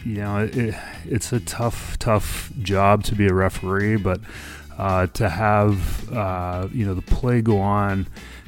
you 0.04 0.16
know 0.16 0.38
it, 0.38 0.74
it's 1.04 1.32
a 1.32 1.40
tough 1.40 1.98
tough 1.98 2.52
job 2.60 3.04
to 3.04 3.14
be 3.14 3.26
a 3.26 3.34
referee, 3.34 3.96
but 3.96 4.20
uh, 4.78 5.06
to 5.08 5.28
have 5.28 6.12
uh, 6.12 6.68
you 6.72 6.86
know 6.86 6.94
the 6.94 7.02
play 7.02 7.42
go 7.42 7.58
on, 7.58 8.06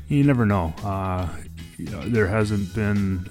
you 0.08 0.24
never 0.24 0.46
know. 0.46 0.74
Uh, 0.82 1.28
there 1.78 2.26
hasn't 2.26 2.74
been 2.74 3.28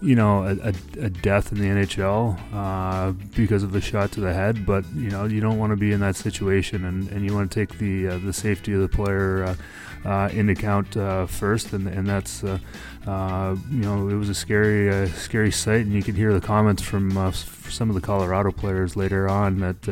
you 0.00 0.14
know, 0.14 0.44
a, 0.44 0.68
a, 0.68 1.04
a, 1.06 1.10
death 1.10 1.52
in 1.52 1.58
the 1.58 1.66
NHL 1.66 2.38
uh, 2.52 3.12
because 3.34 3.62
of 3.62 3.74
a 3.74 3.80
shot 3.80 4.12
to 4.12 4.20
the 4.20 4.32
head. 4.32 4.66
But 4.66 4.84
you 4.94 5.10
know, 5.10 5.24
you 5.24 5.40
don't 5.40 5.58
want 5.58 5.70
to 5.70 5.76
be 5.76 5.92
in 5.92 6.00
that 6.00 6.16
situation, 6.16 6.84
and, 6.84 7.08
and 7.10 7.24
you 7.24 7.34
want 7.34 7.50
to 7.50 7.66
take 7.66 7.78
the 7.78 8.08
uh, 8.08 8.18
the 8.18 8.32
safety 8.32 8.72
of 8.72 8.80
the 8.80 8.88
player 8.88 9.44
uh, 9.44 9.56
uh 10.08 10.28
into 10.32 10.52
account 10.52 10.96
uh, 10.96 11.26
first, 11.26 11.72
and 11.72 11.88
and 11.88 12.06
that's 12.06 12.44
uh, 13.06 13.56
you 13.70 13.82
know, 13.82 14.08
it 14.08 14.14
was 14.14 14.28
a 14.28 14.34
scary 14.34 15.08
scary 15.10 15.52
sight, 15.52 15.86
and 15.86 15.92
you 15.92 16.02
could 16.02 16.16
hear 16.16 16.32
the 16.32 16.40
comments 16.40 16.82
from 16.82 17.32
some 17.32 17.88
of 17.88 17.94
the 17.94 18.00
Colorado 18.00 18.50
players 18.50 18.96
later 18.96 19.28
on 19.28 19.60
that 19.60 19.86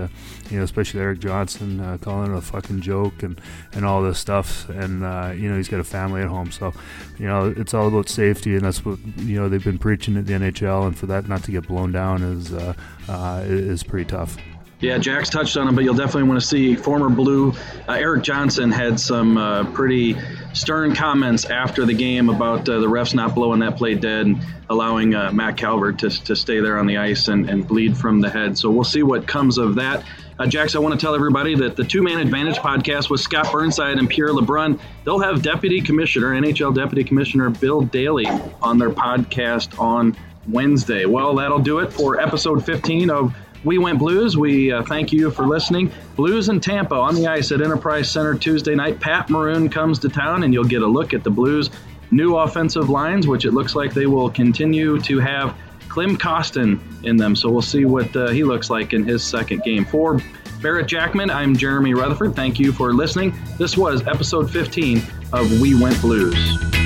you 0.50 0.58
know, 0.58 0.64
especially 0.64 1.00
Erik 1.00 1.20
Johnson 1.20 1.98
calling 1.98 2.32
it 2.32 2.36
a 2.36 2.40
fucking 2.40 2.80
joke 2.80 3.22
and 3.22 3.40
and 3.72 3.84
all 3.84 4.02
this 4.02 4.18
stuff, 4.18 4.68
and 4.68 5.00
you 5.40 5.48
know, 5.48 5.56
he's 5.56 5.68
got 5.68 5.80
a 5.80 5.84
family 5.84 6.22
at 6.22 6.28
home, 6.28 6.50
so 6.50 6.72
you 7.18 7.26
know, 7.26 7.52
it's 7.56 7.74
all 7.74 7.88
about 7.88 8.08
safety, 8.08 8.54
and 8.54 8.62
that's 8.62 8.84
what 8.84 8.98
you 9.18 9.36
know 9.36 9.48
they've 9.48 9.64
been 9.64 9.78
preaching 9.78 10.16
at 10.16 10.26
the 10.26 10.32
NHL, 10.32 10.86
and 10.86 10.98
for 10.98 11.06
that 11.06 11.28
not 11.28 11.44
to 11.44 11.50
get 11.50 11.68
blown 11.68 11.92
down 11.92 12.22
is 12.22 12.52
uh, 12.52 12.74
uh, 13.08 13.42
is 13.44 13.82
pretty 13.82 14.06
tough. 14.06 14.36
Yeah, 14.80 14.98
Jack's 14.98 15.30
touched 15.30 15.56
on 15.56 15.68
it, 15.68 15.72
but 15.72 15.84
you'll 15.84 15.94
definitely 15.94 16.24
want 16.24 16.40
to 16.40 16.46
see 16.46 16.74
former 16.74 17.08
Blue 17.08 17.52
uh, 17.88 17.92
Erik 17.92 18.22
Johnson 18.22 18.70
had 18.70 19.00
some 19.00 19.38
uh, 19.38 19.64
pretty 19.72 20.16
stern 20.52 20.94
comments 20.94 21.46
after 21.46 21.86
the 21.86 21.94
game 21.94 22.28
about 22.28 22.68
uh, 22.68 22.80
the 22.80 22.86
refs 22.86 23.14
not 23.14 23.34
blowing 23.34 23.60
that 23.60 23.76
play 23.76 23.94
dead 23.94 24.26
and 24.26 24.44
allowing 24.68 25.14
uh, 25.14 25.30
Matt 25.32 25.56
Calvert 25.56 25.98
to, 26.00 26.10
to 26.24 26.36
stay 26.36 26.60
there 26.60 26.78
on 26.78 26.86
the 26.86 26.98
ice 26.98 27.28
and, 27.28 27.48
and 27.48 27.66
bleed 27.66 27.96
from 27.96 28.20
the 28.20 28.28
head. 28.28 28.58
So 28.58 28.70
we'll 28.70 28.84
see 28.84 29.02
what 29.02 29.26
comes 29.26 29.58
of 29.58 29.76
that. 29.76 30.04
Uh, 30.38 30.46
Jax, 30.46 30.74
I 30.74 30.80
want 30.80 30.98
to 30.98 31.00
tell 31.00 31.14
everybody 31.14 31.54
that 31.56 31.76
the 31.76 31.84
Two 31.84 32.02
Man 32.02 32.18
Advantage 32.18 32.56
podcast 32.56 33.08
with 33.08 33.20
Scott 33.20 33.52
Burnside 33.52 33.98
and 33.98 34.10
Pierre 34.10 34.30
LeBrun, 34.30 34.80
they'll 35.04 35.20
have 35.20 35.42
Deputy 35.42 35.80
Commissioner, 35.80 36.32
NHL 36.32 36.74
Deputy 36.74 37.04
Commissioner 37.04 37.50
Bill 37.50 37.82
Daly 37.82 38.26
on 38.60 38.78
their 38.78 38.90
podcast 38.90 39.78
on 39.78 40.16
Wednesday. 40.48 41.04
Well, 41.06 41.36
that'll 41.36 41.60
do 41.60 41.78
it 41.78 41.92
for 41.92 42.20
episode 42.20 42.66
15 42.66 43.10
of 43.10 43.34
We 43.64 43.78
Went 43.78 43.98
Blues. 43.98 44.36
We 44.36 44.70
uh, 44.70 44.82
thank 44.82 45.12
you 45.12 45.30
for 45.30 45.46
listening. 45.46 45.90
Blues 46.16 46.50
in 46.50 46.60
Tampa 46.60 46.94
on 46.94 47.14
the 47.14 47.26
ice 47.26 47.50
at 47.50 47.62
Enterprise 47.62 48.10
Center 48.10 48.34
Tuesday 48.34 48.74
night. 48.74 49.00
Pat 49.00 49.30
Maroon 49.30 49.70
comes 49.70 49.98
to 50.00 50.08
town, 50.08 50.44
and 50.44 50.52
you'll 50.52 50.64
get 50.64 50.82
a 50.82 50.86
look 50.86 51.14
at 51.14 51.24
the 51.24 51.30
Blues' 51.30 51.70
new 52.10 52.36
offensive 52.36 52.90
lines, 52.90 53.26
which 53.26 53.46
it 53.46 53.52
looks 53.52 53.74
like 53.74 53.94
they 53.94 54.06
will 54.06 54.30
continue 54.30 55.00
to 55.00 55.18
have 55.18 55.56
Klim 55.88 56.18
Kostin 56.18 56.78
in 57.04 57.16
them. 57.16 57.34
So 57.34 57.50
we'll 57.50 57.62
see 57.62 57.86
what 57.86 58.14
uh, 58.14 58.28
he 58.28 58.44
looks 58.44 58.68
like 58.68 58.92
in 58.92 59.04
his 59.04 59.24
second 59.24 59.62
game. 59.62 59.84
For 59.84 60.20
Barret 60.60 60.86
Jackman, 60.86 61.30
I'm 61.30 61.56
Jeremy 61.56 61.94
Rutherford. 61.94 62.36
Thank 62.36 62.58
you 62.58 62.72
for 62.72 62.92
listening. 62.92 63.34
This 63.58 63.76
was 63.76 64.06
episode 64.06 64.50
15 64.50 65.02
of 65.32 65.60
We 65.60 65.80
Went 65.80 66.00
Blues. 66.00 66.83